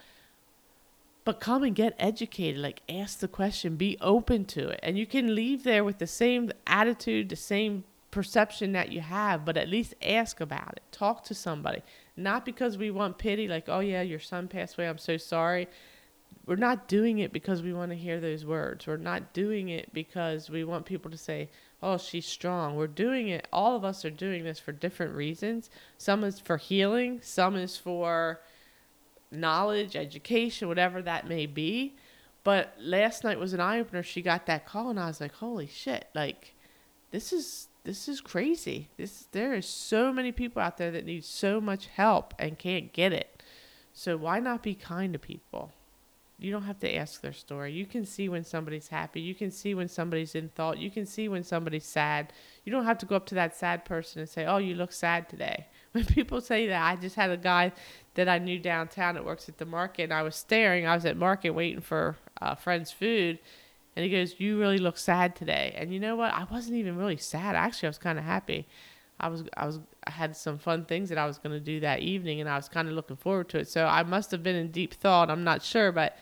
But 1.25 1.39
come 1.39 1.63
and 1.63 1.75
get 1.75 1.95
educated. 1.99 2.61
Like, 2.61 2.81
ask 2.87 3.19
the 3.19 3.27
question, 3.27 3.75
be 3.75 3.97
open 3.99 4.45
to 4.45 4.69
it. 4.69 4.79
And 4.83 4.97
you 4.97 5.05
can 5.05 5.35
leave 5.35 5.63
there 5.63 5.83
with 5.83 5.97
the 5.97 6.07
same 6.07 6.51
attitude, 6.67 7.29
the 7.29 7.35
same 7.35 7.83
perception 8.11 8.71
that 8.71 8.91
you 8.91 9.01
have, 9.01 9.45
but 9.45 9.57
at 9.57 9.69
least 9.69 9.93
ask 10.01 10.41
about 10.41 10.73
it. 10.75 10.83
Talk 10.91 11.23
to 11.25 11.33
somebody. 11.33 11.81
Not 12.17 12.45
because 12.45 12.77
we 12.77 12.91
want 12.91 13.17
pity, 13.17 13.47
like, 13.47 13.69
oh 13.69 13.79
yeah, 13.79 14.01
your 14.01 14.19
son 14.19 14.47
passed 14.47 14.77
away, 14.77 14.89
I'm 14.89 14.97
so 14.97 15.17
sorry. 15.17 15.67
We're 16.45 16.55
not 16.55 16.87
doing 16.87 17.19
it 17.19 17.31
because 17.31 17.61
we 17.61 17.73
want 17.73 17.91
to 17.91 17.97
hear 17.97 18.19
those 18.19 18.45
words. 18.45 18.87
We're 18.87 18.97
not 18.97 19.33
doing 19.33 19.69
it 19.69 19.93
because 19.93 20.49
we 20.49 20.63
want 20.63 20.85
people 20.85 21.11
to 21.11 21.17
say, 21.17 21.49
oh, 21.81 21.97
she's 21.97 22.25
strong. 22.25 22.75
We're 22.75 22.87
doing 22.87 23.29
it, 23.29 23.47
all 23.53 23.75
of 23.75 23.85
us 23.85 24.03
are 24.03 24.09
doing 24.09 24.43
this 24.43 24.59
for 24.59 24.71
different 24.71 25.15
reasons. 25.15 25.69
Some 25.97 26.23
is 26.23 26.39
for 26.39 26.57
healing, 26.57 27.19
some 27.21 27.55
is 27.55 27.77
for 27.77 28.41
knowledge, 29.31 29.95
education, 29.95 30.67
whatever 30.67 31.01
that 31.03 31.27
may 31.27 31.45
be. 31.45 31.95
But 32.43 32.73
last 32.79 33.23
night 33.23 33.39
was 33.39 33.53
an 33.53 33.59
eye 33.59 33.79
opener. 33.79 34.01
She 34.01 34.21
got 34.21 34.45
that 34.47 34.65
call, 34.65 34.89
and 34.89 34.99
I 34.99 35.07
was 35.07 35.21
like, 35.21 35.33
holy 35.33 35.67
shit, 35.67 36.07
like, 36.15 36.55
this 37.11 37.31
is 37.33 37.68
this 37.83 38.07
is 38.07 38.21
crazy. 38.21 38.89
This 38.97 39.27
there 39.31 39.53
is 39.53 39.67
so 39.67 40.11
many 40.11 40.31
people 40.31 40.61
out 40.61 40.77
there 40.77 40.91
that 40.91 41.05
need 41.05 41.23
so 41.23 41.61
much 41.61 41.87
help 41.87 42.33
and 42.37 42.59
can't 42.59 42.93
get 42.93 43.13
it. 43.13 43.41
So 43.93 44.17
why 44.17 44.39
not 44.39 44.63
be 44.63 44.75
kind 44.75 45.13
to 45.13 45.19
people? 45.19 45.71
You 46.37 46.51
don't 46.51 46.63
have 46.63 46.79
to 46.79 46.95
ask 46.95 47.19
their 47.19 47.33
story. 47.33 47.73
You 47.73 47.85
can 47.85 48.05
see 48.05 48.29
when 48.29 48.45
somebody's 48.45 48.87
happy. 48.87 49.19
You 49.19 49.35
can 49.35 49.51
see 49.51 49.73
when 49.73 49.89
somebody's 49.89 50.35
in 50.35 50.47
thought. 50.49 50.77
You 50.77 50.89
can 50.89 51.05
see 51.05 51.27
when 51.27 51.43
somebody's 51.43 51.85
sad. 51.85 52.31
You 52.63 52.71
don't 52.71 52.85
have 52.85 52.97
to 52.99 53.05
go 53.05 53.17
up 53.17 53.25
to 53.27 53.35
that 53.35 53.57
sad 53.57 53.83
person 53.83 54.21
and 54.21 54.29
say, 54.29 54.45
"Oh, 54.45 54.57
you 54.57 54.75
look 54.75 54.91
sad 54.91 55.29
today." 55.29 55.67
When 55.91 56.05
people 56.05 56.39
say 56.39 56.67
that, 56.67 56.83
I 56.83 56.97
just 56.97 57.15
had 57.15 57.31
a 57.31 57.37
guy 57.37 57.71
that 58.13 58.29
I 58.29 58.37
knew 58.37 58.59
downtown 58.59 59.15
that 59.15 59.25
works 59.25 59.49
at 59.49 59.57
the 59.57 59.65
market, 59.65 60.03
and 60.03 60.13
I 60.13 60.21
was 60.21 60.35
staring. 60.35 60.85
I 60.85 60.93
was 60.93 61.03
at 61.03 61.17
market 61.17 61.49
waiting 61.49 61.81
for 61.81 62.15
a 62.39 62.55
friend's 62.55 62.91
food, 62.91 63.39
and 63.95 64.03
he 64.05 64.11
goes, 64.11 64.39
"You 64.39 64.59
really 64.59 64.77
look 64.77 64.97
sad 64.97 65.35
today." 65.35 65.73
And 65.77 65.93
you 65.93 65.99
know 65.99 66.15
what? 66.15 66.33
I 66.33 66.45
wasn't 66.45 66.77
even 66.77 66.95
really 66.97 67.17
sad. 67.17 67.55
Actually, 67.55 67.87
I 67.87 67.89
was 67.89 67.97
kind 67.97 68.19
of 68.19 68.25
happy. 68.25 68.67
I 69.19 69.27
was 69.27 69.43
I 69.55 69.65
was 69.65 69.79
I 70.05 70.11
had 70.11 70.35
some 70.35 70.57
fun 70.57 70.85
things 70.85 71.09
that 71.09 71.17
I 71.17 71.25
was 71.25 71.37
going 71.37 71.51
to 71.53 71.59
do 71.59 71.79
that 71.81 71.99
evening, 71.99 72.39
and 72.39 72.49
I 72.49 72.55
was 72.55 72.69
kind 72.69 72.87
of 72.87 72.93
looking 72.93 73.17
forward 73.17 73.49
to 73.49 73.59
it. 73.59 73.67
So 73.67 73.85
I 73.85 74.03
must 74.03 74.31
have 74.31 74.43
been 74.43 74.55
in 74.55 74.71
deep 74.71 74.93
thought. 74.93 75.29
I'm 75.29 75.43
not 75.43 75.63
sure, 75.63 75.91
but 75.91 76.17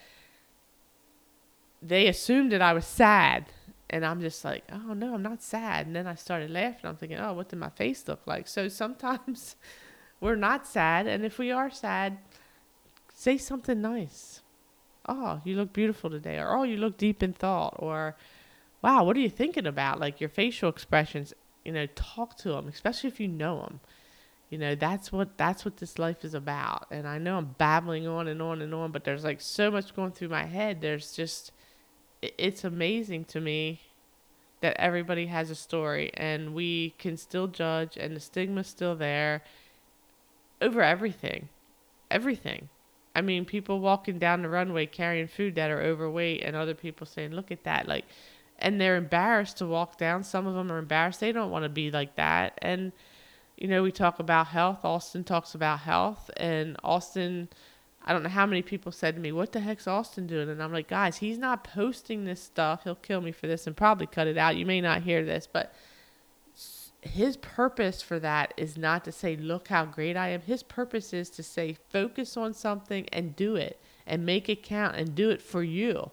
they 1.82 2.08
assumed 2.08 2.52
that 2.52 2.62
I 2.62 2.74
was 2.74 2.86
sad, 2.86 3.46
and 3.90 4.06
I'm 4.06 4.22
just 4.22 4.44
like, 4.44 4.64
"Oh 4.72 4.94
no, 4.94 5.14
I'm 5.14 5.22
not 5.22 5.44
sad." 5.44 5.88
And 5.88 5.96
then 5.96 6.08
I 6.08 6.16
started 6.16 6.50
laughing. 6.50 6.90
I'm 6.90 6.96
thinking, 6.98 7.20
"Oh, 7.20 7.34
what 7.34 7.50
did 7.50 7.60
my 7.60 7.70
face 7.70 8.08
look 8.08 8.26
like?" 8.26 8.48
So 8.48 8.68
sometimes 8.70 9.56
we're 10.22 10.36
not 10.36 10.66
sad, 10.66 11.06
and 11.06 11.24
if 11.24 11.38
we 11.38 11.52
are 11.52 11.70
sad, 11.70 12.18
say 13.14 13.38
something 13.38 13.82
nice 13.82 14.42
oh, 15.08 15.42
you 15.44 15.56
look 15.56 15.74
beautiful 15.74 16.10
today, 16.10 16.38
or 16.38 16.58
oh, 16.58 16.64
you 16.64 16.78
look 16.78 16.98
deep 16.98 17.24
in 17.24 17.34
thought, 17.34 17.76
or 17.80 18.16
wow, 18.82 19.04
what 19.04 19.18
are 19.18 19.22
you 19.22 19.30
thinking 19.30 19.68
about? 19.68 20.00
Like 20.00 20.20
your 20.20 20.30
facial 20.30 20.70
expressions, 20.70 21.34
you 21.64 21.72
know, 21.72 21.88
talk 21.96 22.38
to 22.40 22.50
them, 22.50 22.68
especially 22.68 23.10
if 23.10 23.20
you 23.20 23.28
know 23.28 23.62
them. 23.62 23.80
You 24.50 24.58
know, 24.58 24.76
that's 24.76 25.12
what 25.12 25.38
that's 25.38 25.66
what 25.66 25.78
this 25.78 26.00
life 26.00 26.24
is 26.24 26.34
about. 26.34 26.88
And 26.90 27.08
I 27.08 27.18
know 27.18 27.38
I'm 27.38 27.56
babbling 27.58 28.08
on 28.08 28.28
and 28.28 28.42
on 28.42 28.62
and 28.62 28.74
on, 28.74 28.92
but 28.92 29.04
there's 29.04 29.24
like 29.26 29.42
so 29.42 29.70
much 29.70 29.96
going 29.96 30.12
through 30.12 30.30
my 30.30 30.46
head. 30.46 30.80
There's 30.80 31.12
just 31.12 31.52
it's 32.22 32.64
amazing 32.64 33.26
to 33.26 33.42
me 33.42 33.82
that 34.62 34.76
everybody 34.80 35.28
has 35.28 35.50
a 35.50 35.56
story 35.56 36.12
and 36.16 36.54
we 36.54 36.96
can 36.98 37.18
still 37.18 37.48
judge 37.48 37.96
and 37.98 38.16
the 38.16 38.20
stigma's 38.20 38.68
still 38.68 38.96
there 38.96 39.44
over 40.62 40.82
everything. 40.82 41.50
Everything. 42.10 42.70
I 43.18 43.22
mean, 43.22 43.46
people 43.46 43.80
walking 43.80 44.20
down 44.20 44.44
the 44.44 44.50
runway 44.50 44.86
carrying 44.86 45.28
food 45.28 45.56
that 45.56 45.72
are 45.72 45.82
overweight, 45.82 46.44
and 46.44 46.56
other 46.56 46.76
people 46.76 47.08
saying, 47.08 47.32
"Look 47.32 47.52
at 47.52 47.64
that!" 47.64 47.88
Like, 47.88 48.06
and 48.60 48.80
they're 48.80 48.96
embarrassed 48.96 49.58
to 49.58 49.66
walk 49.66 49.98
down. 49.98 50.24
Some 50.24 50.46
of 50.46 50.54
them 50.54 50.72
are 50.72 50.78
embarrassed; 50.78 51.20
they 51.20 51.32
don't 51.32 51.50
want 51.50 51.64
to 51.64 51.70
be 51.70 51.90
like 51.90 52.16
that. 52.16 52.60
And 52.62 52.92
you 53.58 53.68
know, 53.68 53.82
we 53.82 53.92
talk 53.92 54.20
about 54.20 54.48
health. 54.48 54.86
Austin 54.86 55.24
talks 55.24 55.56
about 55.56 55.80
health, 55.80 56.30
and 56.38 56.78
Austin. 56.84 57.50
I 58.06 58.14
don't 58.14 58.22
know 58.22 58.30
how 58.30 58.46
many 58.46 58.62
people 58.62 58.92
said 58.92 59.16
to 59.16 59.22
me, 59.22 59.32
"What 59.32 59.52
the 59.52 59.62
heck's 59.62 59.88
Austin 59.88 60.28
doing?" 60.28 60.48
And 60.48 60.62
I'm 60.62 60.72
like, 60.72 60.88
"Guys, 60.88 61.18
he's 61.18 61.40
not 61.40 61.64
posting 61.64 62.26
this 62.26 62.42
stuff. 62.44 62.84
He'll 62.84 62.94
kill 62.94 63.22
me 63.22 63.32
for 63.32 63.48
this, 63.48 63.66
and 63.66 63.76
probably 63.76 64.06
cut 64.06 64.28
it 64.28 64.38
out. 64.38 64.58
You 64.58 64.68
may 64.68 64.80
not 64.80 65.02
hear 65.02 65.26
this, 65.26 65.48
but." 65.52 65.74
His 67.02 67.38
purpose 67.38 68.02
for 68.02 68.20
that 68.20 68.54
is 68.58 68.78
not 68.78 69.06
to 69.06 69.12
say, 69.12 69.36
look 69.38 69.70
how 69.70 69.86
great 69.86 70.18
I 70.18 70.30
am. 70.30 70.42
His 70.42 70.64
purpose 70.64 71.14
is 71.14 71.30
to 71.32 71.44
say, 71.44 71.78
focus 71.90 72.36
on 72.38 72.54
something 72.54 73.08
and 73.14 73.36
do 73.36 73.56
it 73.56 73.80
and 74.06 74.26
make 74.26 74.50
it 74.50 74.64
count 74.64 74.96
and 74.96 75.16
do 75.16 75.30
it 75.30 75.42
for 75.42 75.64
you. 75.64 76.12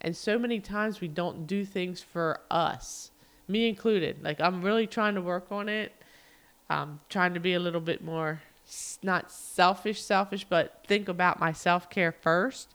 And 0.00 0.16
so 0.16 0.38
many 0.38 0.60
times 0.60 1.00
we 1.00 1.08
don't 1.08 1.46
do 1.46 1.64
things 1.64 2.00
for 2.02 2.40
us, 2.50 3.10
me 3.48 3.68
included. 3.68 4.22
Like, 4.22 4.40
I'm 4.40 4.62
really 4.62 4.86
trying 4.86 5.14
to 5.14 5.22
work 5.22 5.52
on 5.52 5.68
it. 5.68 5.92
I'm 6.68 7.00
trying 7.08 7.34
to 7.34 7.40
be 7.40 7.54
a 7.54 7.60
little 7.60 7.80
bit 7.80 8.02
more, 8.02 8.42
not 9.02 9.30
selfish, 9.30 10.02
selfish, 10.02 10.44
but 10.48 10.84
think 10.86 11.08
about 11.08 11.40
my 11.40 11.52
self 11.52 11.88
care 11.90 12.12
first. 12.12 12.74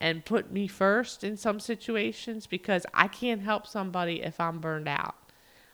and 0.00 0.24
put 0.24 0.52
me 0.52 0.66
first 0.68 1.24
in 1.24 1.36
some 1.36 1.60
situations 1.60 2.46
because 2.46 2.86
I 2.94 3.08
can't 3.08 3.42
help 3.42 3.66
somebody 3.66 4.22
if 4.22 4.40
I'm 4.40 4.58
burned 4.60 4.88
out. 4.88 5.16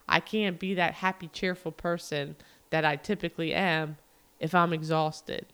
I 0.08 0.20
can't 0.20 0.58
be 0.58 0.74
that 0.74 0.94
happy, 0.94 1.28
cheerful 1.28 1.72
person 1.72 2.36
that 2.70 2.84
I 2.84 2.96
typically 2.96 3.54
am 3.54 3.96
if 4.40 4.54
I'm 4.54 4.72
exhausted. 4.72 5.46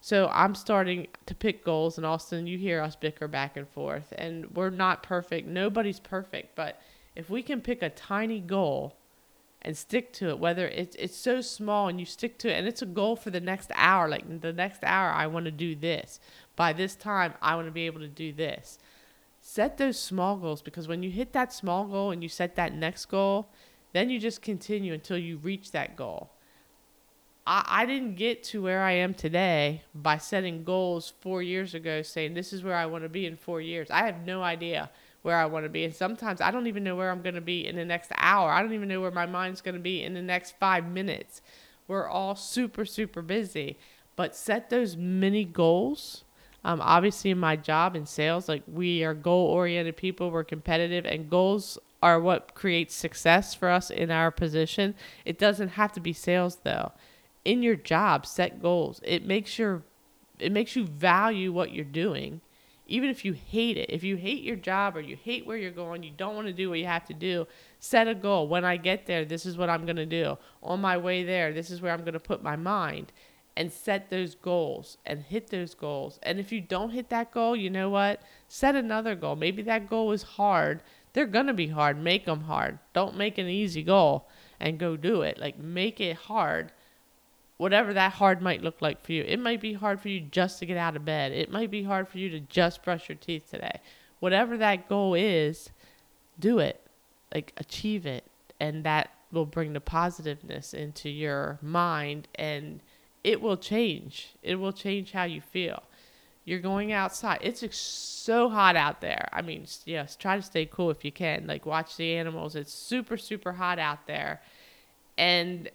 So 0.00 0.28
I'm 0.32 0.54
starting 0.54 1.08
to 1.26 1.34
pick 1.34 1.64
goals, 1.64 1.96
and 1.96 2.06
Austin, 2.06 2.46
you 2.46 2.58
hear 2.58 2.80
us 2.80 2.94
bicker 2.94 3.26
back 3.26 3.56
and 3.56 3.68
forth, 3.68 4.12
and 4.16 4.54
we're 4.54 4.70
not 4.70 5.02
perfect. 5.02 5.48
Nobody's 5.48 5.98
perfect, 5.98 6.54
but 6.54 6.80
if 7.16 7.28
we 7.28 7.42
can 7.42 7.60
pick 7.60 7.82
a 7.82 7.90
tiny 7.90 8.38
goal 8.40 8.94
and 9.62 9.76
stick 9.76 10.12
to 10.12 10.28
it, 10.28 10.38
whether 10.38 10.68
it's 10.68 10.94
it's 10.96 11.16
so 11.16 11.40
small 11.40 11.88
and 11.88 11.98
you 11.98 12.06
stick 12.06 12.38
to 12.38 12.48
it, 12.48 12.52
and 12.52 12.68
it's 12.68 12.82
a 12.82 12.86
goal 12.86 13.16
for 13.16 13.30
the 13.30 13.40
next 13.40 13.72
hour, 13.74 14.08
like 14.08 14.42
the 14.42 14.52
next 14.52 14.84
hour, 14.84 15.10
I 15.10 15.26
want 15.26 15.46
to 15.46 15.50
do 15.50 15.74
this. 15.74 16.20
By 16.54 16.72
this 16.72 16.94
time, 16.94 17.34
I 17.42 17.56
want 17.56 17.66
to 17.66 17.72
be 17.72 17.86
able 17.86 18.00
to 18.00 18.08
do 18.08 18.32
this. 18.32 18.78
Set 19.40 19.78
those 19.78 19.98
small 19.98 20.36
goals 20.36 20.62
because 20.62 20.86
when 20.86 21.02
you 21.02 21.10
hit 21.10 21.32
that 21.32 21.52
small 21.52 21.84
goal 21.86 22.10
and 22.10 22.22
you 22.22 22.28
set 22.28 22.54
that 22.56 22.74
next 22.74 23.06
goal, 23.06 23.48
then 23.96 24.10
you 24.10 24.18
just 24.18 24.42
continue 24.42 24.92
until 24.92 25.16
you 25.16 25.38
reach 25.38 25.72
that 25.72 25.96
goal. 25.96 26.30
I, 27.46 27.64
I 27.66 27.86
didn't 27.86 28.16
get 28.16 28.42
to 28.44 28.62
where 28.62 28.82
I 28.82 28.92
am 28.92 29.14
today 29.14 29.82
by 29.94 30.18
setting 30.18 30.64
goals 30.64 31.14
four 31.20 31.42
years 31.42 31.74
ago, 31.74 32.02
saying 32.02 32.34
this 32.34 32.52
is 32.52 32.62
where 32.62 32.74
I 32.74 32.86
want 32.86 33.04
to 33.04 33.08
be 33.08 33.26
in 33.26 33.36
four 33.36 33.60
years. 33.60 33.90
I 33.90 34.04
have 34.04 34.26
no 34.26 34.42
idea 34.42 34.90
where 35.22 35.36
I 35.36 35.46
want 35.46 35.64
to 35.64 35.70
be. 35.70 35.84
And 35.84 35.94
sometimes 35.94 36.40
I 36.40 36.50
don't 36.50 36.66
even 36.66 36.84
know 36.84 36.94
where 36.94 37.10
I'm 37.10 37.22
going 37.22 37.34
to 37.36 37.40
be 37.40 37.66
in 37.66 37.76
the 37.76 37.84
next 37.84 38.12
hour. 38.16 38.50
I 38.50 38.62
don't 38.62 38.74
even 38.74 38.88
know 38.88 39.00
where 39.00 39.10
my 39.10 39.26
mind's 39.26 39.60
going 39.60 39.74
to 39.74 39.80
be 39.80 40.02
in 40.02 40.14
the 40.14 40.22
next 40.22 40.56
five 40.60 40.86
minutes. 40.86 41.40
We're 41.88 42.08
all 42.08 42.36
super, 42.36 42.84
super 42.84 43.22
busy. 43.22 43.78
But 44.14 44.36
set 44.36 44.70
those 44.70 44.96
mini 44.96 45.44
goals. 45.44 46.24
Um, 46.64 46.80
obviously, 46.80 47.30
in 47.30 47.38
my 47.38 47.56
job 47.56 47.96
in 47.96 48.06
sales, 48.06 48.48
like 48.48 48.62
we 48.66 49.04
are 49.04 49.14
goal 49.14 49.46
oriented 49.46 49.96
people, 49.96 50.30
we're 50.30 50.44
competitive, 50.44 51.06
and 51.06 51.30
goals 51.30 51.78
are 52.06 52.20
what 52.20 52.54
creates 52.54 52.94
success 52.94 53.52
for 53.52 53.68
us 53.68 53.90
in 53.90 54.12
our 54.12 54.30
position. 54.30 54.94
It 55.24 55.40
doesn't 55.40 55.70
have 55.70 55.90
to 55.94 56.00
be 56.00 56.12
sales 56.12 56.58
though. 56.62 56.92
In 57.44 57.64
your 57.64 57.74
job 57.74 58.24
set 58.26 58.62
goals. 58.62 59.00
It 59.02 59.26
makes 59.26 59.58
your 59.58 59.82
it 60.38 60.52
makes 60.52 60.76
you 60.76 60.86
value 60.86 61.50
what 61.52 61.72
you're 61.72 61.84
doing 61.84 62.42
even 62.88 63.10
if 63.10 63.24
you 63.24 63.32
hate 63.32 63.76
it. 63.76 63.90
If 63.90 64.04
you 64.04 64.16
hate 64.16 64.44
your 64.44 64.54
job 64.54 64.96
or 64.96 65.00
you 65.00 65.16
hate 65.16 65.44
where 65.44 65.56
you're 65.56 65.72
going 65.72 66.04
you 66.04 66.12
don't 66.16 66.36
want 66.36 66.46
to 66.46 66.52
do 66.52 66.70
what 66.70 66.78
you 66.78 66.86
have 66.86 67.06
to 67.06 67.14
do 67.14 67.48
set 67.80 68.06
a 68.06 68.14
goal. 68.14 68.46
When 68.46 68.64
i 68.64 68.76
get 68.76 69.06
there 69.06 69.24
this 69.24 69.44
is 69.44 69.58
what 69.58 69.68
i'm 69.68 69.84
going 69.84 69.96
to 69.96 70.06
do. 70.06 70.38
On 70.62 70.80
my 70.80 70.96
way 70.96 71.24
there 71.24 71.52
this 71.52 71.72
is 71.72 71.82
where 71.82 71.92
i'm 71.92 72.02
going 72.02 72.12
to 72.12 72.20
put 72.20 72.40
my 72.40 72.54
mind 72.54 73.10
and 73.56 73.72
set 73.72 74.10
those 74.10 74.36
goals 74.36 74.98
and 75.04 75.22
hit 75.22 75.48
those 75.48 75.74
goals. 75.74 76.20
And 76.22 76.38
if 76.38 76.52
you 76.52 76.60
don't 76.60 76.90
hit 76.90 77.08
that 77.08 77.32
goal 77.32 77.56
you 77.56 77.68
know 77.68 77.90
what? 77.90 78.22
Set 78.46 78.76
another 78.76 79.16
goal. 79.16 79.34
Maybe 79.34 79.62
that 79.62 79.90
goal 79.90 80.12
is 80.12 80.22
hard 80.22 80.82
they're 81.16 81.26
going 81.26 81.46
to 81.46 81.54
be 81.54 81.68
hard 81.68 81.98
make 81.98 82.26
them 82.26 82.42
hard 82.42 82.78
don't 82.92 83.16
make 83.16 83.38
an 83.38 83.48
easy 83.48 83.82
goal 83.82 84.28
and 84.60 84.78
go 84.78 84.96
do 84.96 85.22
it 85.22 85.38
like 85.38 85.58
make 85.58 86.00
it 86.00 86.14
hard 86.16 86.70
whatever 87.56 87.94
that 87.94 88.12
hard 88.12 88.42
might 88.42 88.62
look 88.62 88.82
like 88.82 89.04
for 89.04 89.12
you. 89.12 89.22
It 89.22 89.38
might 89.38 89.60
be 89.60 89.72
hard 89.72 90.00
for 90.00 90.08
you 90.08 90.20
just 90.20 90.58
to 90.58 90.66
get 90.66 90.76
out 90.76 90.96
of 90.96 91.04
bed. 91.04 91.32
It 91.32 91.50
might 91.50 91.70
be 91.70 91.82
hard 91.82 92.08
for 92.08 92.18
you 92.18 92.28
to 92.30 92.40
just 92.40 92.82
brush 92.82 93.08
your 93.08 93.16
teeth 93.16 93.50
today. 93.50 93.80
Whatever 94.20 94.56
that 94.58 94.88
goal 94.88 95.14
is, 95.14 95.70
do 96.38 96.58
it. 96.58 96.80
Like 97.34 97.52
achieve 97.56 98.06
it. 98.06 98.24
And 98.60 98.84
that 98.84 99.10
will 99.32 99.46
bring 99.46 99.72
the 99.72 99.80
positiveness 99.80 100.72
into 100.72 101.08
your 101.08 101.58
mind 101.60 102.28
and 102.34 102.80
it 103.24 103.40
will 103.40 103.56
change. 103.56 104.34
It 104.42 104.56
will 104.56 104.72
change 104.72 105.12
how 105.12 105.24
you 105.24 105.40
feel. 105.40 105.82
You're 106.46 106.60
going 106.60 106.92
outside. 106.92 107.40
It's 107.42 107.76
so 107.76 108.48
hot 108.48 108.76
out 108.76 109.00
there. 109.00 109.28
I 109.32 109.42
mean, 109.42 109.66
yes, 109.84 110.14
try 110.14 110.36
to 110.36 110.42
stay 110.42 110.64
cool 110.64 110.90
if 110.90 111.04
you 111.04 111.10
can. 111.10 111.48
Like 111.48 111.66
watch 111.66 111.96
the 111.96 112.14
animals. 112.14 112.54
It's 112.54 112.72
super 112.72 113.16
super 113.16 113.52
hot 113.52 113.80
out 113.80 114.06
there. 114.06 114.40
And 115.18 115.68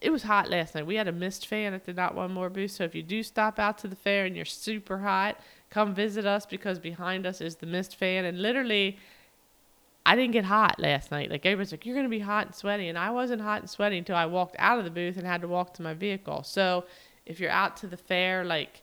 it 0.00 0.10
was 0.10 0.22
hot 0.22 0.48
last 0.48 0.74
night. 0.74 0.86
We 0.86 0.94
had 0.94 1.06
a 1.06 1.12
mist 1.12 1.46
fan 1.46 1.74
at 1.74 1.84
the 1.84 1.92
Not 1.92 2.14
One 2.14 2.32
More 2.32 2.48
booth. 2.48 2.70
So 2.70 2.84
if 2.84 2.94
you 2.94 3.02
do 3.02 3.22
stop 3.22 3.58
out 3.58 3.76
to 3.78 3.88
the 3.88 3.96
fair 3.96 4.24
and 4.24 4.34
you're 4.34 4.46
super 4.46 4.98
hot, 4.98 5.38
come 5.68 5.94
visit 5.94 6.24
us 6.24 6.46
because 6.46 6.78
behind 6.78 7.26
us 7.26 7.42
is 7.42 7.56
the 7.56 7.66
mist 7.66 7.94
fan. 7.94 8.24
And 8.24 8.40
literally, 8.40 8.96
I 10.06 10.16
didn't 10.16 10.32
get 10.32 10.46
hot 10.46 10.80
last 10.80 11.10
night. 11.10 11.30
Like 11.30 11.44
everybody's 11.44 11.72
like, 11.72 11.84
you're 11.84 11.96
gonna 11.96 12.08
be 12.08 12.20
hot 12.20 12.46
and 12.46 12.54
sweaty, 12.54 12.88
and 12.88 12.96
I 12.96 13.10
wasn't 13.10 13.42
hot 13.42 13.60
and 13.60 13.68
sweaty 13.68 13.98
until 13.98 14.16
I 14.16 14.24
walked 14.24 14.56
out 14.58 14.78
of 14.78 14.86
the 14.86 14.90
booth 14.90 15.18
and 15.18 15.26
had 15.26 15.42
to 15.42 15.48
walk 15.48 15.74
to 15.74 15.82
my 15.82 15.92
vehicle. 15.92 16.42
So 16.42 16.86
if 17.28 17.40
you're 17.40 17.50
out 17.50 17.76
to 17.78 17.86
the 17.86 17.96
fair, 17.96 18.44
like 18.44 18.82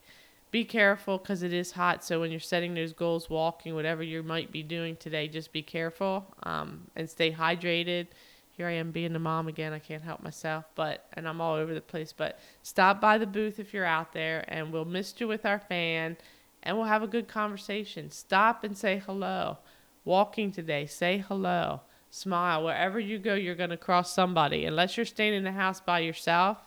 be 0.52 0.64
careful 0.64 1.18
because 1.18 1.44
it 1.44 1.52
is 1.52 1.72
hot. 1.72 2.04
So 2.04 2.22
when 2.22 2.32
you're 2.32 2.40
setting 2.40 2.74
those 2.74 2.94
goals, 2.94 3.30
walking, 3.30 3.76
whatever 3.76 4.04
you 4.04 4.24
might 4.24 4.52
be 4.52 4.64
doing 4.64 4.96
today, 4.96 5.28
just 5.28 5.52
be 5.52 5.62
careful 5.62 6.26
um, 6.44 6.88
and 6.96 7.10
stay 7.10 7.32
hydrated 7.32 8.08
here 8.56 8.68
I 8.68 8.72
am 8.72 8.92
being 8.92 9.16
a 9.16 9.20
mom 9.20 9.50
again. 9.50 9.74
I 9.74 9.80
can't 9.80 10.04
help 10.04 10.24
myself, 10.24 10.64
but 10.76 11.08
and 11.14 11.28
I'm 11.28 11.42
all 11.42 11.56
over 11.56 11.74
the 11.74 11.82
place. 11.82 12.14
But 12.14 12.40
stop 12.64 13.02
by 13.02 13.18
the 13.18 13.28
booth 13.28 13.60
if 13.60 13.74
you're 13.74 13.86
out 13.86 14.14
there, 14.14 14.46
and 14.48 14.72
we'll 14.72 14.86
mist 14.86 15.20
you 15.20 15.28
with 15.28 15.46
our 15.46 15.60
fan, 15.60 16.16
and 16.64 16.78
we'll 16.78 16.86
have 16.86 17.04
a 17.04 17.08
good 17.08 17.28
conversation. 17.28 18.10
Stop 18.12 18.64
and 18.64 18.78
say 18.78 19.02
hello. 19.06 19.58
Walking 20.06 20.52
today, 20.52 20.86
say 20.86 21.18
hello. 21.28 21.82
Smile. 22.10 22.64
Wherever 22.64 22.98
you 22.98 23.20
go, 23.20 23.34
you're 23.34 23.56
going 23.56 23.72
to 23.72 23.78
cross 23.78 24.14
somebody. 24.14 24.64
Unless 24.64 24.96
you're 24.96 25.06
staying 25.06 25.34
in 25.34 25.44
the 25.44 25.52
house 25.52 25.82
by 25.82 26.00
yourself, 26.00 26.58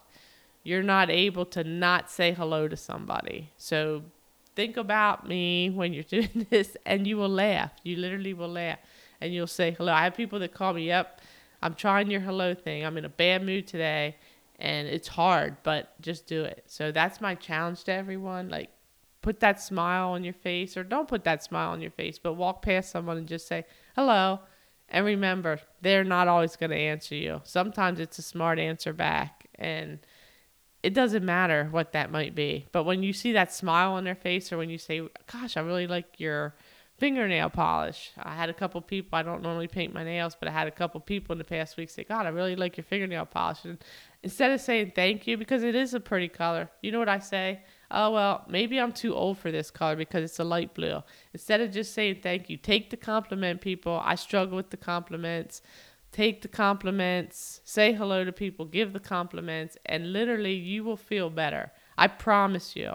you're 0.68 0.82
not 0.82 1.10
able 1.10 1.46
to 1.46 1.64
not 1.64 2.10
say 2.10 2.32
hello 2.32 2.68
to 2.68 2.76
somebody. 2.76 3.50
So 3.56 4.02
think 4.54 4.76
about 4.76 5.26
me 5.26 5.70
when 5.70 5.92
you're 5.92 6.02
doing 6.18 6.46
this, 6.50 6.76
and 6.84 7.06
you 7.06 7.16
will 7.16 7.28
laugh. 7.28 7.72
You 7.82 7.96
literally 7.96 8.34
will 8.34 8.52
laugh, 8.52 8.78
and 9.20 9.32
you'll 9.32 9.46
say 9.46 9.70
hello. 9.72 9.92
I 9.92 10.04
have 10.04 10.14
people 10.14 10.38
that 10.40 10.52
call 10.52 10.74
me, 10.74 10.92
up. 10.92 11.20
I'm 11.62 11.74
trying 11.74 12.10
your 12.10 12.20
hello 12.20 12.54
thing. 12.54 12.84
I'm 12.84 12.96
in 12.96 13.04
a 13.04 13.08
bad 13.08 13.44
mood 13.44 13.66
today 13.66 14.16
and 14.58 14.88
it's 14.88 15.08
hard, 15.08 15.56
but 15.62 16.00
just 16.00 16.26
do 16.26 16.42
it. 16.42 16.64
So 16.66 16.90
that's 16.90 17.20
my 17.20 17.34
challenge 17.34 17.84
to 17.84 17.92
everyone. 17.92 18.48
Like, 18.48 18.70
put 19.22 19.40
that 19.40 19.60
smile 19.60 20.10
on 20.10 20.24
your 20.24 20.34
face, 20.34 20.76
or 20.76 20.82
don't 20.82 21.08
put 21.08 21.24
that 21.24 21.44
smile 21.44 21.70
on 21.70 21.80
your 21.80 21.90
face, 21.92 22.18
but 22.18 22.34
walk 22.34 22.62
past 22.62 22.90
someone 22.90 23.16
and 23.16 23.28
just 23.28 23.46
say 23.46 23.64
hello. 23.94 24.40
And 24.88 25.04
remember, 25.04 25.60
they're 25.80 26.04
not 26.04 26.28
always 26.28 26.56
going 26.56 26.70
to 26.70 26.76
answer 26.76 27.14
you. 27.14 27.40
Sometimes 27.44 28.00
it's 28.00 28.18
a 28.18 28.22
smart 28.22 28.58
answer 28.58 28.92
back, 28.92 29.46
and 29.54 30.00
it 30.82 30.94
doesn't 30.94 31.24
matter 31.24 31.68
what 31.70 31.92
that 31.92 32.10
might 32.10 32.34
be. 32.34 32.66
But 32.72 32.84
when 32.84 33.02
you 33.02 33.12
see 33.12 33.32
that 33.32 33.52
smile 33.52 33.92
on 33.92 34.04
their 34.04 34.14
face, 34.14 34.52
or 34.52 34.58
when 34.58 34.70
you 34.70 34.78
say, 34.78 35.02
Gosh, 35.26 35.56
I 35.56 35.60
really 35.60 35.86
like 35.86 36.18
your 36.18 36.54
fingernail 36.98 37.48
polish. 37.50 38.10
I 38.18 38.34
had 38.34 38.50
a 38.50 38.54
couple 38.54 38.80
people, 38.80 39.16
I 39.16 39.22
don't 39.22 39.42
normally 39.42 39.68
paint 39.68 39.94
my 39.94 40.02
nails, 40.02 40.36
but 40.38 40.48
I 40.48 40.52
had 40.52 40.66
a 40.66 40.72
couple 40.72 41.00
people 41.00 41.32
in 41.32 41.38
the 41.38 41.44
past 41.44 41.76
week 41.76 41.90
say, 41.90 42.04
God, 42.04 42.26
I 42.26 42.30
really 42.30 42.56
like 42.56 42.76
your 42.76 42.84
fingernail 42.84 43.26
polish. 43.26 43.64
And 43.64 43.78
instead 44.22 44.50
of 44.50 44.60
saying 44.60 44.92
thank 44.94 45.26
you, 45.26 45.36
because 45.36 45.62
it 45.62 45.76
is 45.76 45.94
a 45.94 46.00
pretty 46.00 46.28
color, 46.28 46.68
you 46.82 46.90
know 46.90 46.98
what 46.98 47.08
I 47.08 47.20
say? 47.20 47.60
Oh, 47.90 48.10
well, 48.10 48.44
maybe 48.48 48.78
I'm 48.80 48.92
too 48.92 49.14
old 49.14 49.38
for 49.38 49.52
this 49.52 49.70
color 49.70 49.96
because 49.96 50.24
it's 50.24 50.40
a 50.40 50.44
light 50.44 50.74
blue. 50.74 51.02
Instead 51.32 51.60
of 51.60 51.70
just 51.70 51.94
saying 51.94 52.18
thank 52.22 52.50
you, 52.50 52.56
take 52.56 52.90
the 52.90 52.96
compliment, 52.96 53.60
people. 53.60 54.02
I 54.04 54.16
struggle 54.16 54.56
with 54.56 54.70
the 54.70 54.76
compliments. 54.76 55.62
Take 56.10 56.42
the 56.42 56.48
compliments, 56.48 57.60
say 57.64 57.92
hello 57.92 58.24
to 58.24 58.32
people, 58.32 58.64
give 58.64 58.92
the 58.92 59.00
compliments, 59.00 59.76
and 59.84 60.12
literally 60.12 60.54
you 60.54 60.82
will 60.82 60.96
feel 60.96 61.30
better. 61.30 61.70
I 61.96 62.08
promise 62.08 62.74
you 62.74 62.94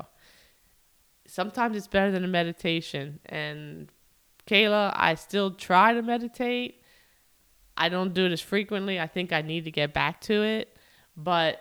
sometimes 1.28 1.76
it's 1.76 1.88
better 1.88 2.12
than 2.12 2.23
a 2.23 2.28
meditation. 2.28 3.19
And 3.26 3.89
Kayla, 4.47 4.93
I 4.95 5.15
still 5.15 5.52
try 5.52 5.93
to 5.93 6.02
meditate. 6.02 6.82
I 7.76 7.89
don't 7.89 8.13
do 8.13 8.26
it 8.26 8.32
as 8.32 8.41
frequently. 8.41 8.99
I 8.99 9.08
think 9.08 9.34
I 9.34 9.41
need 9.41 9.65
to 9.65 9.71
get 9.71 9.93
back 9.93 10.21
to 10.21 10.43
it, 10.43 10.78
but 11.17 11.60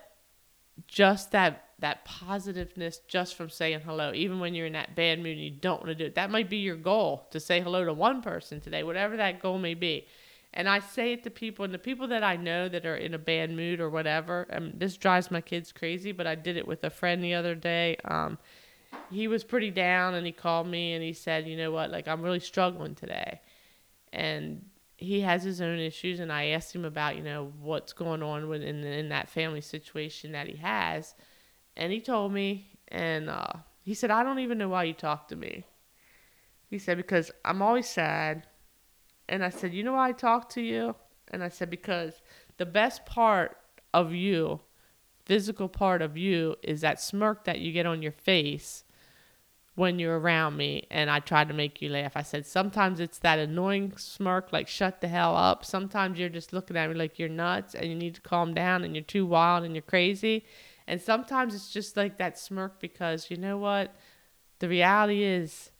just 0.86 1.32
that 1.32 1.68
that 1.78 2.04
positiveness 2.04 3.00
just 3.08 3.34
from 3.34 3.48
saying 3.48 3.80
hello, 3.80 4.12
even 4.14 4.38
when 4.38 4.54
you're 4.54 4.66
in 4.66 4.74
that 4.74 4.94
bad 4.94 5.18
mood 5.18 5.32
and 5.32 5.40
you 5.40 5.50
don't 5.50 5.80
want 5.80 5.88
to 5.88 5.96
do 5.96 6.04
it. 6.04 6.14
That 6.14 6.30
might 6.30 6.48
be 6.48 6.58
your 6.58 6.76
goal 6.76 7.26
to 7.32 7.40
say 7.40 7.60
hello 7.60 7.84
to 7.84 7.92
one 7.92 8.22
person 8.22 8.60
today, 8.60 8.84
whatever 8.84 9.16
that 9.16 9.42
goal 9.42 9.58
may 9.58 9.74
be. 9.74 10.06
And 10.54 10.68
I 10.68 10.80
say 10.80 11.14
it 11.14 11.24
to 11.24 11.30
people, 11.30 11.64
and 11.64 11.72
the 11.72 11.78
people 11.78 12.08
that 12.08 12.22
I 12.22 12.36
know 12.36 12.68
that 12.68 12.84
are 12.84 12.96
in 12.96 13.14
a 13.14 13.18
bad 13.18 13.50
mood 13.50 13.80
or 13.80 13.88
whatever, 13.88 14.42
and 14.50 14.78
this 14.78 14.98
drives 14.98 15.30
my 15.30 15.40
kids 15.40 15.72
crazy, 15.72 16.12
but 16.12 16.26
I 16.26 16.34
did 16.34 16.58
it 16.58 16.68
with 16.68 16.84
a 16.84 16.90
friend 16.90 17.24
the 17.24 17.34
other 17.34 17.54
day. 17.54 17.96
Um, 18.04 18.38
he 19.10 19.28
was 19.28 19.44
pretty 19.44 19.70
down 19.70 20.14
and 20.14 20.26
he 20.26 20.32
called 20.32 20.66
me 20.66 20.92
and 20.94 21.02
he 21.02 21.12
said, 21.12 21.46
"You 21.46 21.56
know 21.56 21.70
what? 21.70 21.90
Like 21.90 22.08
I'm 22.08 22.22
really 22.22 22.40
struggling 22.40 22.94
today." 22.94 23.40
And 24.12 24.66
he 24.96 25.20
has 25.20 25.42
his 25.42 25.60
own 25.60 25.78
issues 25.78 26.20
and 26.20 26.32
I 26.32 26.46
asked 26.48 26.74
him 26.74 26.84
about, 26.84 27.16
you 27.16 27.22
know, 27.22 27.52
what's 27.60 27.92
going 27.92 28.22
on 28.22 28.48
with 28.48 28.62
in 28.62 28.84
in 28.84 29.08
that 29.08 29.30
family 29.30 29.60
situation 29.60 30.32
that 30.32 30.48
he 30.48 30.56
has. 30.56 31.14
And 31.76 31.92
he 31.92 32.00
told 32.00 32.32
me 32.32 32.78
and 32.88 33.30
uh, 33.30 33.52
he 33.82 33.94
said, 33.94 34.10
"I 34.10 34.22
don't 34.22 34.38
even 34.40 34.58
know 34.58 34.68
why 34.68 34.84
you 34.84 34.94
talk 34.94 35.28
to 35.28 35.36
me." 35.36 35.64
He 36.68 36.78
said 36.78 36.96
because 36.96 37.30
I'm 37.44 37.62
always 37.62 37.88
sad. 37.88 38.46
And 39.32 39.42
I 39.42 39.50
said, 39.50 39.72
"You 39.74 39.82
know 39.82 39.94
why 39.94 40.10
I 40.10 40.12
talk 40.12 40.48
to 40.50 40.60
you?" 40.60 40.94
And 41.28 41.42
I 41.42 41.48
said 41.48 41.70
because 41.70 42.20
the 42.58 42.66
best 42.66 43.06
part 43.06 43.56
of 43.92 44.12
you 44.12 44.60
physical 45.24 45.68
part 45.68 46.02
of 46.02 46.16
you 46.16 46.56
is 46.62 46.80
that 46.80 47.00
smirk 47.00 47.44
that 47.44 47.60
you 47.60 47.72
get 47.72 47.86
on 47.86 48.02
your 48.02 48.12
face 48.12 48.84
when 49.74 49.98
you're 49.98 50.18
around 50.18 50.56
me 50.56 50.86
and 50.90 51.08
I 51.08 51.20
try 51.20 51.44
to 51.44 51.54
make 51.54 51.80
you 51.80 51.88
laugh. 51.88 52.12
I 52.14 52.22
said 52.22 52.44
sometimes 52.44 53.00
it's 53.00 53.18
that 53.20 53.38
annoying 53.38 53.94
smirk, 53.96 54.52
like 54.52 54.68
shut 54.68 55.00
the 55.00 55.08
hell 55.08 55.34
up. 55.34 55.64
Sometimes 55.64 56.18
you're 56.18 56.28
just 56.28 56.52
looking 56.52 56.76
at 56.76 56.90
me 56.90 56.94
like 56.94 57.18
you're 57.18 57.28
nuts 57.28 57.74
and 57.74 57.86
you 57.86 57.94
need 57.94 58.16
to 58.16 58.20
calm 58.20 58.52
down 58.52 58.84
and 58.84 58.94
you're 58.94 59.04
too 59.04 59.24
wild 59.24 59.64
and 59.64 59.74
you're 59.74 59.82
crazy. 59.82 60.44
And 60.86 61.00
sometimes 61.00 61.54
it's 61.54 61.70
just 61.70 61.96
like 61.96 62.18
that 62.18 62.38
smirk 62.38 62.80
because 62.80 63.30
you 63.30 63.36
know 63.36 63.56
what? 63.56 63.94
The 64.58 64.68
reality 64.68 65.22
is 65.22 65.71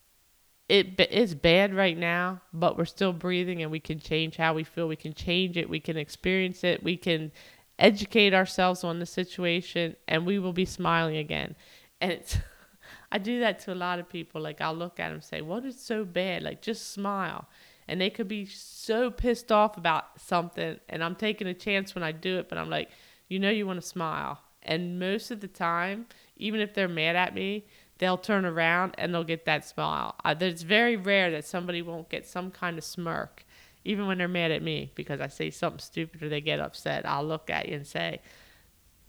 it 0.73 0.99
is 1.11 1.35
bad 1.35 1.75
right 1.75 1.99
now, 1.99 2.41
but 2.55 2.79
we're 2.79 2.87
still 2.87 3.13
breathing 3.13 3.61
and 3.61 3.71
we 3.71 3.79
can 3.79 4.01
change 4.01 4.37
how 4.37 4.55
we 4.55 4.65
feel. 4.65 4.89
We 4.89 4.97
can 4.97 5.13
change 5.13 5.59
it. 5.59 5.69
We 5.69 5.81
can 5.81 5.99
experience 5.99 6.65
it. 6.65 6.83
We 6.83 6.97
can 6.97 7.31
educate 7.79 8.33
ourselves 8.33 8.83
on 8.83 8.99
the 8.99 9.05
situation 9.05 9.97
and 10.09 10.25
we 10.25 10.39
will 10.39 10.55
be 10.55 10.65
smiling 10.65 11.19
again. 11.19 11.57
And 12.01 12.13
it's 12.13 12.39
I 13.13 13.19
do 13.19 13.41
that 13.41 13.59
to 13.61 13.75
a 13.75 13.75
lot 13.75 13.99
of 13.99 14.09
people. 14.09 14.41
Like 14.41 14.63
I'll 14.63 14.75
look 14.75 14.99
at 14.99 15.09
them 15.09 15.17
and 15.17 15.25
say, 15.25 15.43
"What 15.43 15.67
is 15.67 15.79
so 15.79 16.07
bad?" 16.07 16.43
Like 16.43 16.63
just 16.63 16.93
smile. 16.93 17.47
And 17.87 18.01
they 18.01 18.09
could 18.09 18.29
be 18.29 18.47
so 18.47 19.11
pissed 19.11 19.53
off 19.53 19.77
about 19.77 20.19
something, 20.19 20.81
and 20.89 21.05
I'm 21.05 21.17
taking 21.17 21.49
a 21.49 21.55
chance 21.55 21.95
when 21.95 22.03
I 22.03 22.13
do 22.13 22.39
it. 22.39 22.49
But 22.49 22.57
I'm 22.57 22.71
like, 22.71 22.89
you 23.29 23.39
know, 23.39 23.51
you 23.51 23.67
want 23.67 23.83
to 23.83 23.87
smile. 23.87 24.41
And 24.63 24.99
most 24.99 25.31
of 25.31 25.41
the 25.41 25.49
time, 25.49 26.07
even 26.37 26.61
if 26.61 26.73
they're 26.73 26.89
mad 26.89 27.17
at 27.17 27.35
me, 27.35 27.67
they'll 28.03 28.19
turn 28.19 28.45
around 28.45 28.97
and 28.99 29.15
they'll 29.15 29.23
get 29.23 29.45
that 29.45 29.65
smile. 29.65 30.17
Uh, 30.25 30.35
it's 30.41 30.63
very 30.63 30.97
rare 30.97 31.31
that 31.31 31.45
somebody 31.45 31.83
won't 31.83 32.09
get 32.09 32.27
some 32.27 32.51
kind 32.51 32.77
of 32.77 32.83
smirk, 32.83 33.45
even 33.85 34.09
when 34.09 34.19
they're 34.19 34.27
mad 34.27 34.51
at 34.51 34.61
me 34.61 34.91
because 34.97 35.21
I 35.21 35.29
say 35.29 35.51
something 35.51 35.79
stupid 35.79 36.21
or 36.21 36.29
they 36.29 36.41
get 36.41 36.59
upset. 36.59 37.07
I'll 37.07 37.25
look 37.25 37.49
at 37.49 37.69
you 37.69 37.77
and 37.77 37.87
say, 37.87 38.21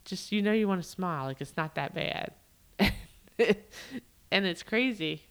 just 0.04 0.30
you 0.30 0.42
know, 0.42 0.52
you 0.52 0.68
want 0.68 0.80
to 0.80 0.88
smile. 0.88 1.24
Like 1.24 1.40
it's 1.40 1.56
not 1.56 1.74
that 1.74 1.92
bad. 1.92 2.34
and 4.30 4.46
it's 4.46 4.62
crazy. 4.62 5.22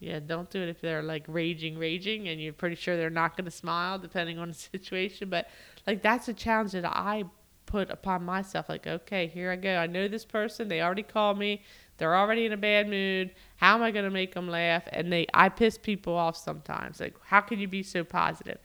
Yeah, 0.00 0.20
don't 0.20 0.48
do 0.48 0.62
it 0.62 0.70
if 0.70 0.80
they're 0.80 1.02
like 1.02 1.24
raging, 1.28 1.76
raging, 1.76 2.28
and 2.28 2.40
you're 2.40 2.54
pretty 2.54 2.76
sure 2.76 2.96
they're 2.96 3.10
not 3.10 3.36
going 3.36 3.44
to 3.44 3.50
smile, 3.50 3.98
depending 3.98 4.38
on 4.38 4.48
the 4.48 4.54
situation. 4.72 5.28
But 5.28 5.50
like 5.86 6.00
that's 6.00 6.28
a 6.28 6.32
challenge 6.32 6.72
that 6.72 6.86
I 6.86 7.24
put 7.66 7.90
upon 7.90 8.24
myself. 8.24 8.68
Like, 8.68 8.86
okay, 8.86 9.26
here 9.26 9.50
I 9.50 9.56
go. 9.56 9.76
I 9.76 9.86
know 9.86 10.08
this 10.08 10.24
person. 10.24 10.68
They 10.68 10.80
already 10.80 11.02
called 11.02 11.38
me. 11.38 11.62
They're 11.98 12.16
already 12.16 12.46
in 12.46 12.52
a 12.52 12.56
bad 12.56 12.88
mood. 12.88 13.32
How 13.56 13.74
am 13.74 13.82
I 13.82 13.90
going 13.90 14.04
to 14.04 14.10
make 14.10 14.34
them 14.34 14.48
laugh? 14.48 14.84
And 14.92 15.12
they, 15.12 15.26
I 15.32 15.48
piss 15.48 15.78
people 15.78 16.14
off 16.14 16.36
sometimes. 16.36 17.00
Like, 17.00 17.14
how 17.24 17.40
can 17.40 17.58
you 17.58 17.68
be 17.68 17.82
so 17.82 18.04
positive? 18.04 18.58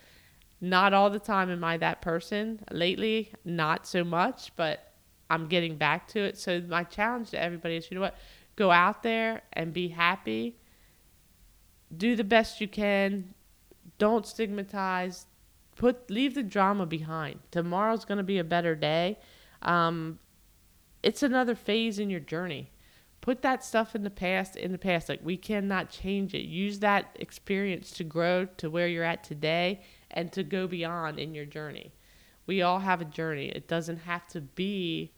Not 0.59 0.93
all 0.93 1.09
the 1.09 1.19
time 1.19 1.49
am 1.49 1.63
I 1.63 1.77
that 1.77 2.01
person. 2.01 2.59
Lately, 2.71 3.33
not 3.45 3.87
so 3.87 4.03
much, 4.03 4.51
but 4.55 4.91
I'm 5.29 5.47
getting 5.47 5.77
back 5.77 6.07
to 6.09 6.19
it. 6.19 6.37
So 6.37 6.61
my 6.67 6.83
challenge 6.83 7.31
to 7.31 7.41
everybody 7.41 7.77
is, 7.77 7.89
you 7.89 7.95
know 7.95 8.01
what? 8.01 8.17
go 8.55 8.71
out 8.71 9.03
there 9.03 9.41
and 9.53 9.73
be 9.73 9.89
happy. 9.89 10.57
Do 11.95 12.15
the 12.15 12.23
best 12.23 12.61
you 12.61 12.67
can. 12.67 13.33
Don't 13.97 14.25
stigmatize. 14.25 15.25
Put 15.75 16.09
leave 16.09 16.35
the 16.35 16.43
drama 16.43 16.85
behind. 16.85 17.39
Tomorrow's 17.49 18.05
going 18.05 18.17
to 18.17 18.23
be 18.23 18.37
a 18.37 18.43
better 18.43 18.75
day. 18.75 19.17
Um, 19.61 20.19
it's 21.01 21.23
another 21.23 21.55
phase 21.55 21.97
in 21.97 22.09
your 22.09 22.19
journey. 22.19 22.70
Put 23.21 23.43
that 23.43 23.63
stuff 23.63 23.95
in 23.95 24.03
the 24.03 24.09
past 24.09 24.55
in 24.55 24.71
the 24.71 24.77
past. 24.79 25.07
Like 25.07 25.21
we 25.23 25.37
cannot 25.37 25.89
change 25.89 26.33
it. 26.33 26.45
Use 26.45 26.79
that 26.79 27.15
experience 27.19 27.91
to 27.91 28.03
grow 28.03 28.45
to 28.57 28.69
where 28.69 28.87
you're 28.87 29.03
at 29.03 29.23
today 29.23 29.81
and 30.09 30.31
to 30.33 30.43
go 30.43 30.67
beyond 30.67 31.19
in 31.19 31.35
your 31.35 31.45
journey. 31.45 31.93
We 32.47 32.63
all 32.63 32.79
have 32.79 32.99
a 32.99 33.05
journey. 33.05 33.49
It 33.49 33.67
doesn't 33.67 33.97
have 33.99 34.27
to 34.29 34.41
be 34.41 35.11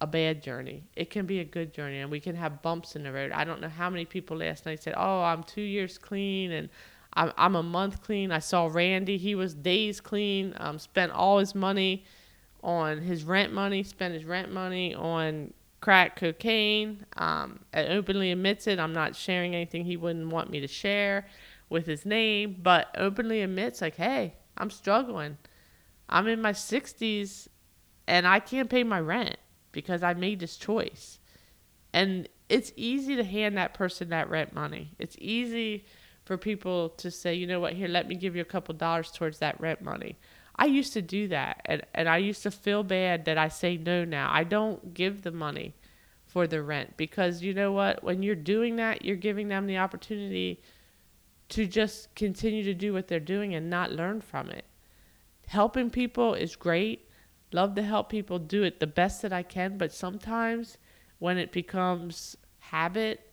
a 0.00 0.06
bad 0.06 0.42
journey. 0.42 0.84
It 0.94 1.10
can 1.10 1.26
be 1.26 1.40
a 1.40 1.44
good 1.44 1.72
journey, 1.72 2.00
and 2.00 2.10
we 2.10 2.20
can 2.20 2.36
have 2.36 2.62
bumps 2.62 2.96
in 2.96 3.02
the 3.02 3.12
road. 3.12 3.32
I 3.32 3.44
don't 3.44 3.60
know 3.60 3.68
how 3.68 3.90
many 3.90 4.04
people 4.04 4.38
last 4.38 4.66
night 4.66 4.82
said, 4.82 4.94
"Oh, 4.96 5.22
I'm 5.22 5.42
two 5.42 5.62
years 5.62 5.98
clean," 5.98 6.52
and 6.52 6.68
I'm 7.14 7.32
I'm 7.36 7.56
a 7.56 7.62
month 7.62 8.02
clean. 8.02 8.30
I 8.30 8.40
saw 8.40 8.66
Randy; 8.66 9.16
he 9.16 9.34
was 9.34 9.54
days 9.54 10.00
clean. 10.00 10.54
Um, 10.58 10.78
spent 10.78 11.12
all 11.12 11.38
his 11.38 11.54
money 11.54 12.04
on 12.62 12.98
his 12.98 13.24
rent 13.24 13.52
money. 13.52 13.82
Spent 13.82 14.14
his 14.14 14.24
rent 14.24 14.52
money 14.52 14.94
on 14.94 15.52
crack 15.80 16.16
cocaine. 16.16 17.06
Um, 17.16 17.60
and 17.72 17.88
openly 17.92 18.32
admits 18.32 18.66
it. 18.66 18.78
I'm 18.78 18.92
not 18.92 19.16
sharing 19.16 19.54
anything 19.54 19.84
he 19.84 19.96
wouldn't 19.96 20.28
want 20.28 20.50
me 20.50 20.60
to 20.60 20.68
share 20.68 21.26
with 21.68 21.86
his 21.86 22.06
name, 22.06 22.56
but 22.62 22.88
openly 22.96 23.42
admits 23.42 23.80
like, 23.80 23.96
"Hey, 23.96 24.34
I'm 24.56 24.70
struggling. 24.70 25.38
I'm 26.08 26.28
in 26.28 26.40
my 26.40 26.52
60s, 26.52 27.48
and 28.06 28.26
I 28.26 28.38
can't 28.40 28.70
pay 28.70 28.84
my 28.84 29.00
rent." 29.00 29.36
because 29.76 30.02
I 30.02 30.14
made 30.14 30.40
this 30.40 30.56
choice. 30.56 31.18
And 31.92 32.30
it's 32.48 32.72
easy 32.76 33.14
to 33.14 33.24
hand 33.24 33.58
that 33.58 33.74
person 33.74 34.08
that 34.08 34.30
rent 34.30 34.54
money. 34.54 34.94
It's 34.98 35.16
easy 35.18 35.84
for 36.24 36.38
people 36.38 36.88
to 36.96 37.10
say, 37.10 37.34
you 37.34 37.46
know 37.46 37.60
what, 37.60 37.74
here, 37.74 37.86
let 37.86 38.08
me 38.08 38.14
give 38.14 38.34
you 38.34 38.40
a 38.40 38.46
couple 38.46 38.74
dollars 38.74 39.12
towards 39.12 39.38
that 39.40 39.60
rent 39.60 39.82
money. 39.82 40.16
I 40.58 40.66
used 40.66 40.94
to 40.94 41.02
do 41.02 41.28
that, 41.28 41.60
and, 41.66 41.82
and 41.94 42.08
I 42.08 42.16
used 42.16 42.42
to 42.44 42.50
feel 42.50 42.82
bad 42.82 43.26
that 43.26 43.36
I 43.36 43.48
say 43.48 43.76
no 43.76 44.04
now. 44.04 44.30
I 44.32 44.42
don't 44.44 44.94
give 44.94 45.22
the 45.22 45.30
money 45.30 45.74
for 46.24 46.46
the 46.46 46.62
rent 46.62 46.96
because 46.96 47.42
you 47.42 47.52
know 47.54 47.72
what? 47.72 48.02
When 48.02 48.22
you're 48.22 48.34
doing 48.34 48.76
that, 48.76 49.04
you're 49.04 49.16
giving 49.16 49.48
them 49.48 49.66
the 49.66 49.78
opportunity 49.78 50.62
to 51.50 51.66
just 51.66 52.14
continue 52.14 52.64
to 52.64 52.74
do 52.74 52.92
what 52.92 53.08
they're 53.08 53.20
doing 53.20 53.54
and 53.54 53.70
not 53.70 53.92
learn 53.92 54.20
from 54.20 54.50
it. 54.50 54.64
Helping 55.46 55.90
people 55.90 56.34
is 56.34 56.56
great, 56.56 57.08
love 57.52 57.74
to 57.74 57.82
help 57.82 58.08
people 58.08 58.38
do 58.38 58.62
it 58.62 58.80
the 58.80 58.86
best 58.86 59.22
that 59.22 59.32
I 59.32 59.42
can, 59.42 59.78
but 59.78 59.92
sometimes 59.92 60.78
when 61.18 61.38
it 61.38 61.52
becomes 61.52 62.36
habit, 62.58 63.32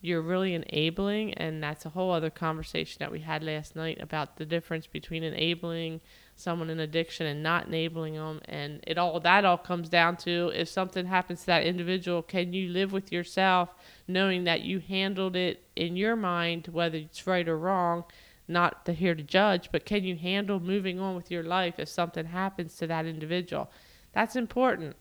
you're 0.00 0.22
really 0.22 0.54
enabling, 0.54 1.34
and 1.34 1.62
that's 1.62 1.84
a 1.84 1.90
whole 1.90 2.12
other 2.12 2.30
conversation 2.30 2.98
that 3.00 3.12
we 3.12 3.20
had 3.20 3.42
last 3.42 3.74
night 3.76 4.00
about 4.00 4.36
the 4.36 4.46
difference 4.46 4.86
between 4.86 5.22
enabling 5.22 6.00
someone 6.38 6.70
in 6.70 6.80
addiction 6.80 7.26
and 7.26 7.42
not 7.42 7.66
enabling 7.66 8.14
them. 8.14 8.40
And 8.46 8.82
it 8.86 8.98
all 8.98 9.18
that 9.20 9.44
all 9.44 9.58
comes 9.58 9.88
down 9.88 10.16
to 10.18 10.52
if 10.54 10.68
something 10.68 11.06
happens 11.06 11.40
to 11.40 11.46
that 11.46 11.64
individual, 11.64 12.22
can 12.22 12.52
you 12.52 12.68
live 12.68 12.92
with 12.92 13.12
yourself 13.12 13.74
knowing 14.06 14.44
that 14.44 14.62
you 14.62 14.78
handled 14.78 15.36
it 15.36 15.64
in 15.76 15.96
your 15.96 16.16
mind, 16.16 16.68
whether 16.68 16.98
it's 16.98 17.26
right 17.26 17.48
or 17.48 17.58
wrong, 17.58 18.04
not 18.46 18.86
to 18.86 18.92
here 18.92 19.14
to 19.14 19.22
judge, 19.22 19.70
but 19.72 19.84
can 19.84 20.04
you 20.04 20.16
handle 20.16 20.60
moving 20.60 20.98
on 20.98 21.14
with 21.14 21.30
your 21.30 21.42
life 21.42 21.78
if 21.78 21.88
something 21.88 22.26
happens 22.26 22.76
to 22.76 22.86
that 22.86 23.04
individual? 23.04 23.70
That's 24.12 24.36
important. 24.36 24.96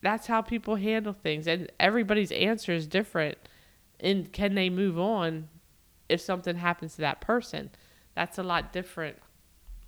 That's 0.00 0.26
how 0.26 0.42
people 0.42 0.76
handle 0.76 1.12
things, 1.12 1.46
and 1.46 1.70
everybody's 1.78 2.32
answer 2.32 2.72
is 2.72 2.88
different. 2.88 3.38
And 4.00 4.32
can 4.32 4.56
they 4.56 4.68
move 4.68 4.98
on 4.98 5.48
if 6.08 6.20
something 6.20 6.56
happens 6.56 6.96
to 6.96 7.02
that 7.02 7.20
person? 7.20 7.70
That's 8.16 8.36
a 8.36 8.42
lot 8.42 8.72
different 8.72 9.18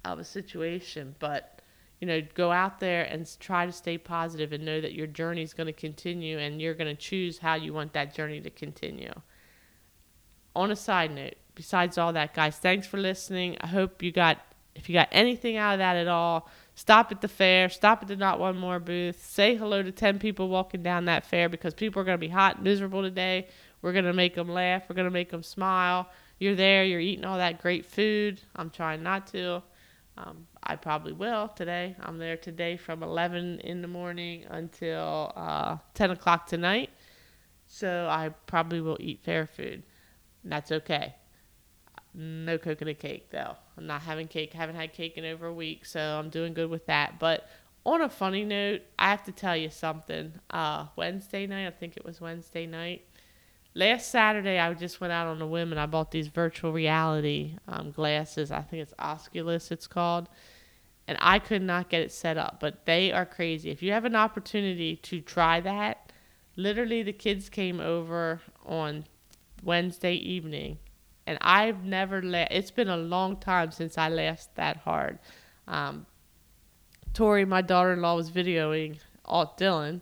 of 0.05 0.19
a 0.19 0.25
situation, 0.25 1.15
but 1.19 1.55
you 2.01 2.07
know, 2.07 2.21
go 2.35 2.53
out 2.53 2.81
there 2.81 3.05
and 3.05 3.27
try 3.41 3.65
to 3.65 3.73
stay 3.73 3.97
positive 3.97 4.53
and 4.53 4.65
know 4.65 4.81
that 4.81 4.93
your 4.93 5.07
journey 5.07 5.43
is 5.43 5.55
going 5.55 5.69
to 5.69 5.73
continue 5.73 6.39
and 6.39 6.61
you're 6.61 6.75
going 6.75 6.95
to 6.95 7.01
choose 7.01 7.39
how 7.39 7.55
you 7.55 7.73
want 7.73 7.93
that 7.95 8.15
journey 8.15 8.41
to 8.43 8.51
continue. 8.51 9.13
On 10.55 10.71
a 10.71 10.77
side 10.77 11.15
note, 11.15 11.35
besides 11.55 11.97
all 11.97 12.13
that, 12.13 12.35
guys, 12.35 12.59
thanks 12.59 12.87
for 12.87 12.99
listening. 12.99 13.57
I 13.61 13.69
hope 13.69 14.03
you 14.03 14.13
got, 14.13 14.39
if 14.75 14.89
you 14.89 14.93
got 14.93 15.09
anything 15.13 15.57
out 15.57 15.75
of 15.75 15.79
that 15.79 15.97
at 15.97 16.09
all, 16.09 16.51
stop 16.75 17.11
at 17.11 17.21
the 17.21 17.29
fair, 17.29 17.69
stop 17.69 18.03
at 18.03 18.09
the 18.09 18.17
Not 18.17 18.39
One 18.39 18.59
More 18.59 18.81
booth, 18.81 19.25
say 19.25 19.57
hello 19.57 19.83
to 19.83 19.91
10 19.91 20.19
people 20.19 20.49
walking 20.49 20.83
down 20.83 21.07
that 21.07 21.25
fair 21.25 21.49
because 21.49 21.73
people 21.75 22.03
are 22.03 22.05
going 22.05 22.19
to 22.19 22.27
be 22.27 22.29
hot 22.29 22.57
and 22.57 22.65
miserable 22.65 23.03
today. 23.03 23.49
We're 23.81 23.93
going 23.93 24.05
to 24.05 24.13
make 24.13 24.35
them 24.35 24.51
laugh, 24.51 24.83
we're 24.89 24.97
going 24.97 25.07
to 25.07 25.11
make 25.11 25.31
them 25.31 25.43
smile. 25.43 26.11
You're 26.39 26.57
there, 26.57 26.85
you're 26.85 27.01
eating 27.01 27.25
all 27.25 27.39
that 27.39 27.63
great 27.63 27.87
food. 27.87 28.41
I'm 28.57 28.69
trying 28.69 29.03
not 29.03 29.29
to. 29.29 29.63
Um, 30.17 30.47
I 30.63 30.77
probably 30.77 31.13
will 31.13 31.49
today. 31.49 31.97
I'm 32.01 32.19
there 32.19 32.37
today 32.37 32.77
from 32.77 33.03
11 33.03 33.61
in 33.61 33.83
the 33.83 33.89
morning 33.89 34.45
until 34.49 35.33
uh, 35.35 35.79
10 35.95 36.13
o'clock 36.13 36.47
tonight. 36.47 36.91
So 37.67 38.07
I 38.09 38.29
probably 38.47 38.81
will 38.81 38.99
eat 39.01 39.25
fair 39.25 39.47
food. 39.47 39.83
And 40.43 40.53
that's 40.53 40.71
okay. 40.71 41.15
No 42.15 42.59
coconut 42.59 43.01
cake 43.01 43.31
though. 43.31 43.57
I'm 43.77 43.87
not 43.87 44.03
having 44.03 44.29
cake. 44.29 44.53
I 44.55 44.59
haven't 44.59 44.77
had 44.77 44.93
cake 44.93 45.19
in 45.19 45.25
over 45.25 45.47
a 45.47 45.55
week, 45.55 45.85
so 45.85 46.01
I'm 46.01 46.29
doing 46.29 46.55
good 46.55 46.71
with 46.71 46.87
that. 46.87 47.19
But 47.19 47.49
on 47.85 48.03
a 48.03 48.09
funny 48.09 48.45
note, 48.45 48.83
I 48.99 49.11
have 49.11 49.25
to 49.25 49.33
tell 49.33 49.57
you 49.57 49.69
something. 49.69 50.33
Uh, 50.51 50.87
Wednesday 50.95 51.47
night, 51.47 51.67
I 51.67 51.71
think 51.71 51.97
it 51.97 52.05
was 52.05 52.21
Wednesday 52.21 52.67
night. 52.67 53.05
Last 53.77 54.11
Saturday, 54.11 54.59
I 54.59 54.73
just 54.75 55.01
went 55.01 55.13
out 55.13 55.27
on 55.27 55.43
a 55.43 55.47
whim 55.47 55.73
and 55.73 55.81
I 55.81 55.87
bought 55.87 56.13
these 56.13 56.29
virtual 56.29 56.73
reality 56.73 57.57
um, 57.67 57.91
glasses. 57.91 58.53
I 58.53 58.61
think 58.63 58.83
it's 58.83 58.95
Oculus, 58.99 59.73
it's 59.73 59.89
called. 59.89 60.29
And 61.09 61.19
I 61.21 61.39
could 61.41 61.61
not 61.61 61.91
get 61.91 62.03
it 62.03 62.13
set 62.13 62.39
up, 62.39 62.59
but 62.61 62.87
they 62.87 63.13
are 63.13 63.27
crazy. 63.27 63.71
If 63.71 63.83
you 63.83 63.93
have 63.93 64.05
an 64.05 64.15
opportunity 64.15 64.97
to 64.97 65.21
try 65.21 65.61
that, 65.61 66.13
literally 66.57 67.03
the 67.03 67.13
kids 67.13 67.49
came 67.49 67.81
over 67.81 68.41
on 68.65 69.05
Wednesday 69.63 70.15
evening 70.15 70.79
and 71.27 71.39
I've 71.41 71.85
never 71.85 72.23
let. 72.23 72.53
It's 72.53 72.71
been 72.71 72.89
a 72.89 72.97
long 72.97 73.39
time 73.39 73.71
since 73.71 73.99
I 73.99 74.09
laughed 74.09 74.55
that 74.55 74.79
hard. 74.79 75.19
Um, 75.67 76.07
Tori, 77.13 77.45
my 77.45 77.63
daughter-in-law, 77.63 78.17
was 78.17 78.31
videoing 78.31 78.99
Alt 79.25 79.59
Dylan, 79.59 80.01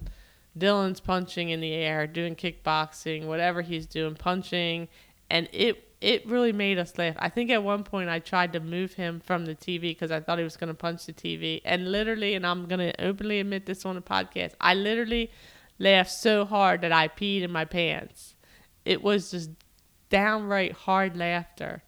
Dylan's 0.59 1.00
punching 1.00 1.50
in 1.50 1.61
the 1.61 1.72
air, 1.72 2.07
doing 2.07 2.36
kickboxing, 2.36 3.26
whatever 3.26 3.62
he's 3.62 3.86
doing, 3.86 4.14
punching, 4.14 4.88
and 5.30 5.48
it 5.53 5.88
it 6.03 6.26
really 6.26 6.53
made 6.53 6.78
us 6.78 6.98
laugh. 6.98 7.14
I 7.18 7.28
think 7.28 7.48
at 7.50 7.62
one 7.62 7.84
point 7.84 8.11
I 8.11 8.18
tried 8.18 8.53
to 8.55 8.61
move 8.61 8.94
him 8.94 9.20
from 9.20 9.46
the 9.46 9.55
TV 9.55 9.82
because 9.82 10.11
I 10.11 10.18
thought 10.18 10.38
he 10.38 10.44
was 10.44 10.57
going 10.57 10.68
to 10.68 10.74
punch 10.74 11.07
the 11.07 11.12
TV, 11.12 11.62
and 11.64 11.92
literally, 11.92 12.34
and 12.34 12.44
I'm 12.44 12.66
going 12.66 12.80
to 12.80 13.05
openly 13.05 13.38
admit 13.38 13.66
this 13.66 13.86
on 13.86 13.94
the 13.94 14.03
podcast, 14.03 14.55
I 14.61 14.74
literally 14.74 15.30
laughed 15.78 16.11
so 16.11 16.44
hard 16.44 16.80
that 16.80 16.92
I 16.92 17.07
peed 17.07 17.42
in 17.42 17.53
my 17.53 17.64
pants. 17.64 18.34
It 18.84 19.03
was 19.03 19.30
just 19.30 19.50
downright 20.11 20.72
hard 20.72 21.16
laughter. 21.16 21.84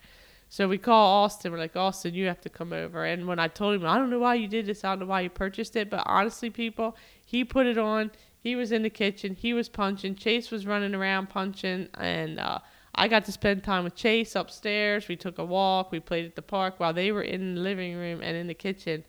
So 0.48 0.68
we 0.68 0.78
call 0.78 1.24
Austin. 1.24 1.50
We're 1.50 1.58
like, 1.58 1.74
Austin, 1.74 2.14
you 2.14 2.28
have 2.28 2.40
to 2.42 2.48
come 2.48 2.72
over. 2.72 3.04
And 3.04 3.26
when 3.26 3.40
I 3.40 3.48
told 3.48 3.74
him, 3.74 3.84
I 3.84 3.98
don't 3.98 4.10
know 4.10 4.20
why 4.20 4.36
you 4.36 4.46
did 4.46 4.66
this, 4.66 4.84
I 4.84 4.90
don't 4.90 5.00
know 5.00 5.06
why 5.06 5.22
you 5.22 5.30
purchased 5.30 5.74
it, 5.74 5.90
but 5.90 6.04
honestly, 6.06 6.48
people, 6.48 6.96
he 7.24 7.44
put 7.44 7.66
it 7.66 7.76
on. 7.76 8.12
He 8.44 8.56
was 8.56 8.72
in 8.72 8.82
the 8.82 8.90
kitchen. 8.90 9.34
He 9.34 9.54
was 9.54 9.70
punching. 9.70 10.16
Chase 10.16 10.50
was 10.50 10.66
running 10.66 10.94
around 10.94 11.30
punching, 11.30 11.88
and 11.94 12.38
uh, 12.38 12.58
I 12.94 13.08
got 13.08 13.24
to 13.24 13.32
spend 13.32 13.64
time 13.64 13.84
with 13.84 13.94
Chase 13.94 14.36
upstairs. 14.36 15.08
We 15.08 15.16
took 15.16 15.38
a 15.38 15.44
walk. 15.46 15.90
We 15.90 15.98
played 15.98 16.26
at 16.26 16.36
the 16.36 16.42
park 16.42 16.74
while 16.76 16.92
they 16.92 17.10
were 17.10 17.22
in 17.22 17.54
the 17.54 17.62
living 17.62 17.96
room 17.96 18.20
and 18.22 18.36
in 18.36 18.46
the 18.46 18.52
kitchen, 18.52 19.02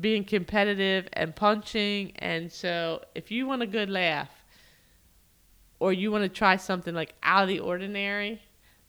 being 0.00 0.24
competitive 0.24 1.08
and 1.12 1.36
punching. 1.36 2.16
And 2.16 2.50
so, 2.50 3.04
if 3.14 3.30
you 3.30 3.46
want 3.46 3.62
a 3.62 3.68
good 3.68 3.88
laugh, 3.88 4.30
or 5.78 5.92
you 5.92 6.10
want 6.10 6.24
to 6.24 6.28
try 6.28 6.56
something 6.56 6.92
like 6.92 7.14
out 7.22 7.44
of 7.44 7.48
the 7.48 7.60
ordinary, 7.60 8.42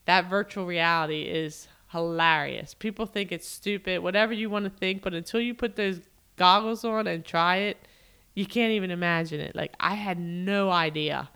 that 0.05 0.27
virtual 0.27 0.65
reality 0.65 1.21
is 1.21 1.67
hilarious. 1.91 2.73
People 2.73 3.05
think 3.05 3.31
it's 3.31 3.47
stupid, 3.47 4.01
whatever 4.01 4.33
you 4.33 4.49
want 4.49 4.65
to 4.65 4.71
think, 4.71 5.03
but 5.03 5.13
until 5.13 5.39
you 5.39 5.53
put 5.53 5.75
those 5.75 5.99
goggles 6.35 6.83
on 6.83 7.05
and 7.05 7.23
try 7.23 7.57
it, 7.57 7.77
you 8.33 8.45
can't 8.45 8.71
even 8.71 8.91
imagine 8.91 9.39
it. 9.39 9.55
Like 9.55 9.73
I 9.79 9.95
had 9.95 10.19
no 10.19 10.71
idea 10.71 11.29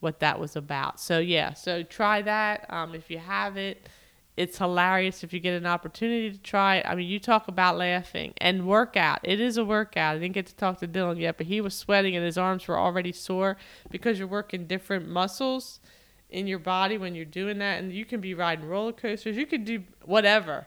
what 0.00 0.20
that 0.20 0.40
was 0.40 0.56
about. 0.56 0.98
So 0.98 1.18
yeah, 1.18 1.52
so 1.52 1.82
try 1.82 2.22
that. 2.22 2.66
Um, 2.70 2.94
if 2.94 3.10
you 3.10 3.18
have 3.18 3.56
it, 3.56 3.88
it's 4.36 4.56
hilarious 4.56 5.22
if 5.22 5.32
you 5.32 5.40
get 5.40 5.54
an 5.54 5.66
opportunity 5.66 6.30
to 6.30 6.38
try 6.38 6.76
it. 6.76 6.86
I 6.88 6.94
mean, 6.94 7.08
you 7.08 7.20
talk 7.20 7.48
about 7.48 7.76
laughing 7.76 8.32
and 8.38 8.66
workout. 8.66 9.20
It 9.22 9.38
is 9.38 9.58
a 9.58 9.64
workout. 9.64 10.16
I 10.16 10.18
didn't 10.18 10.34
get 10.34 10.46
to 10.46 10.56
talk 10.56 10.78
to 10.78 10.88
Dylan 10.88 11.20
yet, 11.20 11.36
but 11.36 11.46
he 11.46 11.60
was 11.60 11.74
sweating 11.74 12.16
and 12.16 12.24
his 12.24 12.38
arms 12.38 12.66
were 12.66 12.78
already 12.78 13.12
sore 13.12 13.58
because 13.90 14.18
you're 14.18 14.28
working 14.28 14.66
different 14.66 15.08
muscles 15.08 15.80
in 16.30 16.46
your 16.46 16.58
body 16.58 16.96
when 16.96 17.14
you're 17.14 17.26
doing 17.26 17.58
that. 17.58 17.82
And 17.82 17.92
you 17.92 18.06
can 18.06 18.20
be 18.20 18.32
riding 18.32 18.66
roller 18.66 18.92
coasters. 18.92 19.36
You 19.36 19.46
can 19.46 19.64
do 19.64 19.82
whatever 20.04 20.66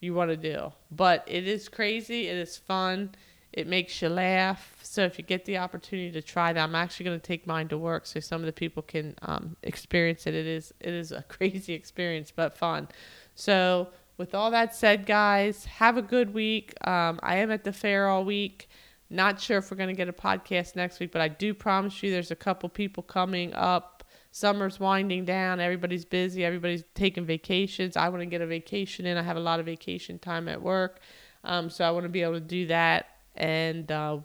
you 0.00 0.12
want 0.12 0.30
to 0.30 0.36
do. 0.36 0.72
But 0.90 1.24
it 1.26 1.48
is 1.48 1.70
crazy. 1.70 2.28
It 2.28 2.36
is 2.36 2.58
fun. 2.58 3.14
It 3.52 3.66
makes 3.66 4.02
you 4.02 4.10
laugh. 4.10 4.75
So 4.96 5.02
if 5.04 5.18
you 5.18 5.24
get 5.24 5.44
the 5.44 5.58
opportunity 5.58 6.10
to 6.12 6.22
try 6.22 6.54
that, 6.54 6.64
I'm 6.64 6.74
actually 6.74 7.04
going 7.04 7.20
to 7.20 7.26
take 7.26 7.46
mine 7.46 7.68
to 7.68 7.76
work 7.76 8.06
so 8.06 8.18
some 8.18 8.40
of 8.40 8.46
the 8.46 8.52
people 8.52 8.82
can 8.82 9.14
um, 9.20 9.54
experience 9.62 10.26
it. 10.26 10.32
It 10.34 10.46
is 10.46 10.72
it 10.80 10.94
is 10.94 11.12
a 11.12 11.20
crazy 11.28 11.74
experience, 11.74 12.32
but 12.34 12.56
fun. 12.56 12.88
So 13.34 13.88
with 14.16 14.34
all 14.34 14.50
that 14.52 14.74
said, 14.74 15.04
guys, 15.04 15.66
have 15.66 15.98
a 15.98 16.02
good 16.02 16.32
week. 16.32 16.72
Um, 16.88 17.20
I 17.22 17.36
am 17.36 17.50
at 17.50 17.62
the 17.62 17.74
fair 17.74 18.08
all 18.08 18.24
week. 18.24 18.70
Not 19.10 19.38
sure 19.38 19.58
if 19.58 19.70
we're 19.70 19.76
going 19.76 19.90
to 19.90 19.94
get 19.94 20.08
a 20.08 20.14
podcast 20.14 20.76
next 20.76 20.98
week, 20.98 21.12
but 21.12 21.20
I 21.20 21.28
do 21.28 21.52
promise 21.52 22.02
you 22.02 22.10
there's 22.10 22.30
a 22.30 22.36
couple 22.36 22.66
people 22.70 23.02
coming 23.02 23.52
up 23.52 24.02
summer's 24.30 24.80
winding 24.80 25.26
down. 25.26 25.60
Everybody's 25.60 26.06
busy. 26.06 26.42
Everybody's 26.42 26.84
taking 26.94 27.26
vacations. 27.26 27.98
I 27.98 28.08
want 28.08 28.22
to 28.22 28.26
get 28.26 28.40
a 28.40 28.46
vacation 28.46 29.04
in. 29.04 29.18
I 29.18 29.22
have 29.22 29.36
a 29.36 29.40
lot 29.40 29.60
of 29.60 29.66
vacation 29.66 30.18
time 30.18 30.48
at 30.48 30.62
work. 30.62 31.00
Um, 31.44 31.68
so 31.68 31.84
I 31.84 31.90
want 31.90 32.04
to 32.04 32.08
be 32.08 32.22
able 32.22 32.32
to 32.32 32.40
do 32.40 32.68
that. 32.68 33.08
And 33.34 33.92
uh, 33.92 34.20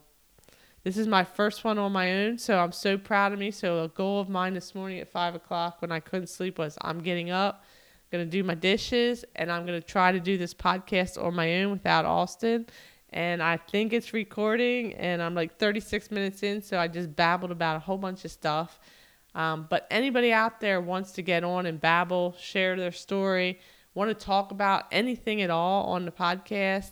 this 0.84 0.98
is 0.98 1.08
my 1.08 1.24
first 1.24 1.64
one 1.64 1.78
on 1.78 1.92
my 1.92 2.12
own. 2.24 2.38
So 2.38 2.58
I'm 2.58 2.72
so 2.72 2.98
proud 2.98 3.34
of 3.34 3.40
me. 3.40 3.52
So 3.52 3.84
a 3.84 3.88
goal 3.88 4.20
of 4.20 4.30
mine 4.30 4.54
this 4.54 4.74
morning 4.74 5.00
at 5.00 5.12
five 5.12 5.36
o'clock 5.36 5.82
when 5.82 5.92
I 5.92 6.00
couldn't 6.00 6.28
sleep 6.28 6.58
was 6.58 6.78
I'm 6.82 7.00
getting 7.00 7.30
up, 7.30 7.64
to 8.12 8.26
do 8.26 8.44
my 8.44 8.56
dishes, 8.56 9.24
and 9.36 9.52
I'm 9.52 9.66
to 9.68 9.80
try 9.80 10.12
to 10.12 10.20
do 10.20 10.38
this 10.38 10.54
podcast 10.54 11.24
on 11.24 11.34
my 11.34 11.62
own 11.62 11.72
without 11.72 12.06
Austin. 12.06 12.66
And 13.10 13.42
I 13.44 13.58
think 13.58 13.94
it's 13.94 14.14
recording, 14.14 14.94
and 14.94 15.22
I'm 15.22 15.36
like 15.36 15.58
36 15.58 16.12
minutes 16.12 16.44
in. 16.44 16.62
So 16.62 16.78
I 16.78 16.88
just 16.88 17.16
babbled 17.16 17.52
about 17.52 17.78
a 17.78 17.80
whole 17.80 17.98
bunch 17.98 18.26
of 18.26 18.32
stuff. 18.32 18.80
Um, 19.34 19.68
but 19.70 19.88
anybody 19.90 20.34
out 20.34 20.60
there 20.60 20.82
wants 20.82 21.14
to 21.14 21.22
get 21.22 21.44
on 21.44 21.66
and 21.66 21.80
babble, 21.80 22.36
share 22.40 22.76
their 22.76 22.92
story, 22.92 23.60
want 23.94 24.10
to 24.10 24.26
talk 24.26 24.52
about 24.52 24.86
anything 24.92 25.42
at 25.42 25.50
all 25.50 25.86
on 25.86 26.06
the 26.06 26.12
podcast, 26.12 26.92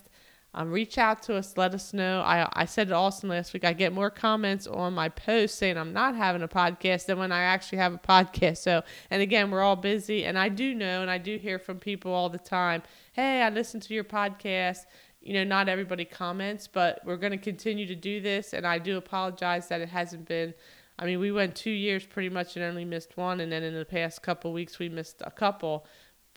um, 0.52 0.70
reach 0.72 0.98
out 0.98 1.22
to 1.24 1.36
us. 1.36 1.56
Let 1.56 1.74
us 1.74 1.92
know. 1.92 2.20
I, 2.22 2.48
I 2.52 2.64
said 2.64 2.88
to 2.88 2.94
Austin 2.94 3.28
last 3.28 3.52
week, 3.52 3.64
I 3.64 3.72
get 3.72 3.92
more 3.92 4.10
comments 4.10 4.66
on 4.66 4.94
my 4.94 5.08
post 5.08 5.56
saying 5.56 5.76
I'm 5.76 5.92
not 5.92 6.16
having 6.16 6.42
a 6.42 6.48
podcast 6.48 7.06
than 7.06 7.18
when 7.18 7.30
I 7.30 7.42
actually 7.42 7.78
have 7.78 7.94
a 7.94 7.98
podcast. 7.98 8.58
So, 8.58 8.82
and 9.10 9.22
again, 9.22 9.50
we're 9.50 9.62
all 9.62 9.76
busy. 9.76 10.24
And 10.24 10.38
I 10.38 10.48
do 10.48 10.74
know, 10.74 11.02
and 11.02 11.10
I 11.10 11.18
do 11.18 11.36
hear 11.36 11.58
from 11.58 11.78
people 11.78 12.12
all 12.12 12.28
the 12.28 12.38
time 12.38 12.82
hey, 13.12 13.42
I 13.42 13.50
listened 13.50 13.82
to 13.82 13.94
your 13.94 14.04
podcast. 14.04 14.86
You 15.20 15.34
know, 15.34 15.44
not 15.44 15.68
everybody 15.68 16.04
comments, 16.04 16.66
but 16.66 17.00
we're 17.04 17.18
going 17.18 17.32
to 17.32 17.38
continue 17.38 17.86
to 17.86 17.96
do 17.96 18.20
this. 18.20 18.54
And 18.54 18.66
I 18.66 18.78
do 18.78 18.96
apologize 18.96 19.68
that 19.68 19.80
it 19.80 19.90
hasn't 19.90 20.26
been 20.26 20.54
I 21.00 21.06
mean, 21.06 21.18
we 21.18 21.32
went 21.32 21.54
two 21.54 21.70
years 21.70 22.04
pretty 22.04 22.28
much 22.28 22.56
and 22.56 22.64
only 22.64 22.84
missed 22.84 23.16
one, 23.16 23.40
and 23.40 23.50
then 23.50 23.62
in 23.62 23.72
the 23.72 23.86
past 23.86 24.22
couple 24.22 24.52
weeks 24.52 24.78
we 24.78 24.90
missed 24.90 25.22
a 25.24 25.30
couple. 25.30 25.86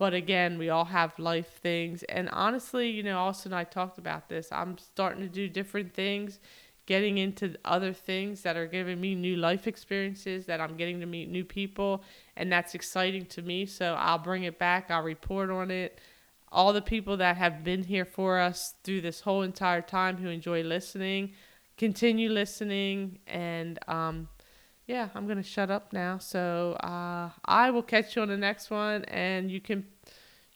But 0.04 0.14
again, 0.14 0.58
we 0.58 0.70
all 0.70 0.84
have 0.84 1.18
life 1.18 1.62
things, 1.62 2.04
and 2.04 2.28
honestly, 2.34 2.90
you 2.90 3.04
know, 3.04 3.20
Austin 3.20 3.54
and 3.54 3.60
I 3.60 3.64
talked 3.64 3.98
about 3.98 4.28
this. 4.28 4.50
I'm 4.52 4.78
starting 4.78 5.22
to 5.22 5.30
do 5.30 5.48
different 5.48 5.94
things, 5.94 6.42
getting 6.86 7.20
into 7.20 7.56
other 7.64 7.94
things 7.94 8.42
that 8.42 8.58
are 8.58 8.68
giving 8.68 9.00
me 9.00 9.16
new 9.16 9.38
life 9.38 9.66
experiences. 9.66 10.46
That 10.48 10.60
I'm 10.60 10.76
getting 10.76 11.00
to 11.00 11.06
meet 11.06 11.30
new 11.30 11.46
people, 11.46 12.04
and 12.36 12.52
that's 12.52 12.76
exciting 12.76 13.28
to 13.28 13.42
me. 13.44 13.66
So 13.66 13.96
I'll 13.98 14.18
bring 14.18 14.44
it 14.44 14.60
back. 14.60 14.92
I'll 14.92 15.04
report 15.04 15.50
on 15.50 15.72
it 15.72 16.02
all 16.52 16.74
the 16.74 16.82
people 16.82 17.16
that 17.16 17.38
have 17.38 17.64
been 17.64 17.84
here 17.84 18.04
for 18.04 18.40
us 18.40 18.76
through 18.84 19.00
this 19.00 19.22
whole 19.22 19.42
entire 19.42 19.82
time 19.82 20.18
who 20.18 20.28
enjoy 20.28 20.64
listening 20.64 21.32
continue 21.78 22.30
listening 22.30 23.20
and 23.26 23.80
um, 23.88 24.28
yeah, 24.86 25.08
I'm 25.16 25.28
gonna 25.28 25.44
shut 25.44 25.72
up 25.72 25.94
now. 25.94 26.18
So 26.18 26.74
uh, 26.84 27.30
I 27.46 27.72
will 27.72 27.84
catch 27.84 28.16
you 28.16 28.22
on 28.22 28.28
the 28.28 28.38
next 28.38 28.70
one, 28.70 29.06
and 29.06 29.50
you 29.50 29.62
can 29.62 29.86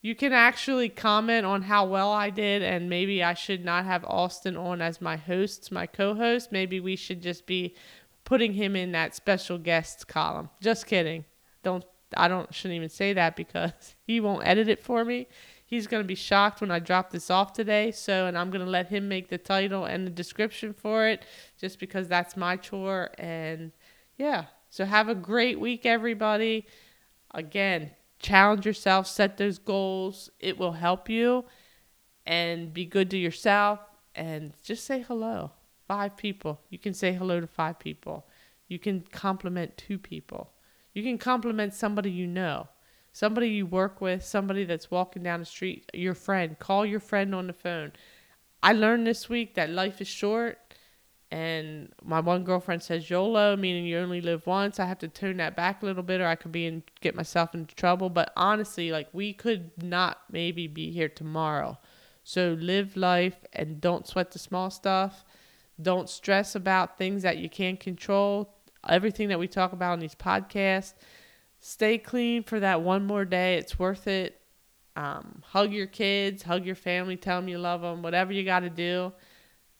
you 0.02 0.16
can 0.16 0.32
actually 0.32 0.90
comment 0.90 1.46
on 1.46 1.64
how 1.64 1.86
well 1.86 2.12
I 2.12 2.30
did, 2.30 2.62
and 2.62 2.90
maybe 2.90 3.24
I 3.24 3.34
should 3.34 3.66
not 3.66 3.86
have 3.86 4.06
Austin 4.06 4.56
on 4.56 4.82
as 4.82 5.02
my 5.02 5.18
host, 5.18 5.72
my 5.72 5.86
co-host. 5.86 6.52
Maybe 6.52 6.80
we 6.80 6.96
should 6.96 7.22
just 7.22 7.46
be 7.46 7.76
putting 8.24 8.54
him 8.54 8.76
in 8.76 8.92
that 8.92 9.16
special 9.16 9.58
guests 9.58 10.04
column. 10.04 10.50
Just 10.62 10.86
kidding. 10.86 11.26
Don't 11.64 11.84
I 12.16 12.28
don't 12.28 12.54
shouldn't 12.54 12.78
even 12.78 12.90
say 12.90 13.14
that 13.14 13.36
because 13.36 13.96
he 14.06 14.20
won't 14.20 14.46
edit 14.46 14.68
it 14.68 14.84
for 14.84 15.04
me. 15.04 15.28
He's 15.66 15.88
gonna 15.88 16.04
be 16.04 16.16
shocked 16.16 16.62
when 16.62 16.72
I 16.72 16.80
drop 16.80 17.10
this 17.10 17.30
off 17.30 17.52
today. 17.52 17.92
So, 17.92 18.28
and 18.28 18.38
I'm 18.38 18.52
gonna 18.52 18.66
let 18.66 18.88
him 18.88 19.08
make 19.08 19.30
the 19.30 19.38
title 19.38 19.86
and 19.86 20.06
the 20.06 20.12
description 20.12 20.74
for 20.74 21.08
it, 21.08 21.26
just 21.60 21.80
because 21.80 22.08
that's 22.08 22.38
my 22.38 22.56
chore 22.56 23.10
and 23.18 23.72
yeah. 24.18 24.46
So 24.70 24.86
have 24.86 25.10
a 25.10 25.16
great 25.16 25.60
week, 25.60 25.86
everybody. 25.86 26.68
Again, 27.34 27.92
challenge 28.20 28.66
yourself, 28.66 29.08
set 29.08 29.38
those 29.38 29.58
goals. 29.58 30.30
It 30.40 30.58
will 30.58 30.74
help 30.74 31.10
you 31.10 31.46
and 32.26 32.74
be 32.74 32.86
good 32.86 33.10
to 33.12 33.18
yourself 33.18 33.80
and 34.16 34.54
just 34.64 34.86
say 34.86 35.02
hello. 35.02 35.52
Five 35.88 36.18
people. 36.18 36.62
You 36.70 36.80
can 36.80 36.94
say 36.94 37.14
hello 37.14 37.40
to 37.40 37.48
five 37.48 37.80
people. 37.80 38.28
You 38.68 38.80
can 38.80 39.06
compliment 39.12 39.78
two 39.78 39.98
people. 39.98 40.52
You 40.94 41.04
can 41.04 41.18
compliment 41.18 41.74
somebody 41.74 42.12
you 42.12 42.28
know, 42.28 42.68
somebody 43.14 43.50
you 43.50 43.66
work 43.66 44.02
with, 44.02 44.24
somebody 44.24 44.66
that's 44.66 44.92
walking 44.92 45.24
down 45.24 45.40
the 45.40 45.46
street, 45.46 45.90
your 45.94 46.16
friend. 46.16 46.60
Call 46.60 46.86
your 46.86 47.00
friend 47.00 47.34
on 47.34 47.48
the 47.48 47.54
phone. 47.54 47.94
I 48.62 48.74
learned 48.74 49.08
this 49.08 49.30
week 49.30 49.56
that 49.56 49.70
life 49.70 50.02
is 50.02 50.08
short 50.08 50.67
and 51.30 51.92
my 52.04 52.22
one 52.22 52.44
girlfriend 52.44 52.82
says 52.82 53.10
YOLO, 53.10 53.58
meaning 53.58 53.86
you 53.86 53.98
only 53.98 54.22
live 54.22 54.48
once. 54.48 54.80
I 54.80 54.86
have 54.86 55.00
to 55.00 55.10
tone 55.10 55.38
that 55.38 55.56
back 55.56 55.82
a 55.82 55.86
little 55.86 56.04
bit, 56.04 56.22
or 56.22 56.28
I 56.28 56.36
could 56.36 56.54
be 56.54 56.66
in 56.66 56.84
get 57.02 57.16
myself 57.16 57.54
into 57.54 57.76
trouble. 57.76 58.10
But 58.10 58.32
honestly, 58.38 58.92
like 58.92 59.10
we 59.12 59.34
could 59.34 59.72
not 59.84 60.20
maybe 60.32 60.68
be 60.68 60.92
here 60.92 61.10
tomorrow. 61.10 61.78
So 62.24 62.58
live 62.60 62.96
life 62.96 63.46
and 63.54 63.82
don't 63.82 64.08
sweat 64.08 64.32
the 64.32 64.40
small 64.40 64.70
stuff. 64.70 65.26
Don't 65.82 66.10
stress 66.10 66.56
about 66.56 66.98
things 66.98 67.24
that 67.24 67.38
you 67.38 67.50
can't 67.50 67.80
control. 67.80 68.54
Everything 68.88 69.28
that 69.30 69.40
we 69.40 69.48
talk 69.48 69.74
about 69.74 69.94
in 69.94 70.00
these 70.00 70.16
podcasts. 70.16 70.94
Stay 71.60 71.98
clean 71.98 72.44
for 72.44 72.60
that 72.60 72.82
one 72.82 73.06
more 73.06 73.26
day. 73.26 73.58
It's 73.58 73.78
worth 73.78 74.08
it. 74.08 74.40
Um, 74.96 75.44
hug 75.46 75.74
your 75.74 75.86
kids, 75.86 76.42
hug 76.44 76.66
your 76.66 76.76
family, 76.76 77.18
tell 77.18 77.40
them 77.40 77.48
you 77.48 77.60
love 77.60 77.82
them, 77.82 78.02
whatever 78.02 78.34
you 78.34 78.44
got 78.44 78.62
to 78.62 78.70
do. 78.70 79.14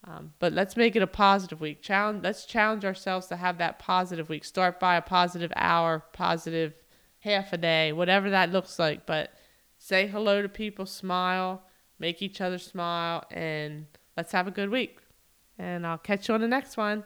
Um, 0.08 0.32
but 0.38 0.52
let's 0.52 0.76
make 0.76 0.96
it 0.96 1.02
a 1.02 1.06
positive 1.06 1.60
week. 1.60 1.82
Challenge. 1.82 2.22
Let's 2.22 2.46
challenge 2.46 2.84
ourselves 2.84 3.26
to 3.26 3.36
have 3.36 3.58
that 3.58 3.78
positive 3.78 4.28
week. 4.28 4.44
Start 4.44 4.80
by 4.80 4.96
a 4.96 5.02
positive 5.02 5.52
hour, 5.54 6.02
positive 6.12 6.74
half 7.20 7.52
a 7.52 7.58
day, 7.58 7.92
whatever 7.92 8.30
that 8.30 8.50
looks 8.50 8.78
like. 8.78 9.04
But 9.04 9.32
say 9.76 10.06
hello 10.06 10.40
to 10.40 10.48
people, 10.48 10.86
smile, 10.86 11.62
make 11.98 12.22
each 12.22 12.40
other 12.40 12.58
smile, 12.58 13.24
and 13.30 13.86
let's 14.16 14.32
have 14.32 14.48
a 14.48 14.52
good 14.52 14.70
week. 14.70 14.98
And 15.58 15.86
I'll 15.86 15.98
catch 15.98 16.28
you 16.28 16.34
on 16.34 16.40
the 16.40 16.48
next 16.48 16.76
one. 16.76 17.04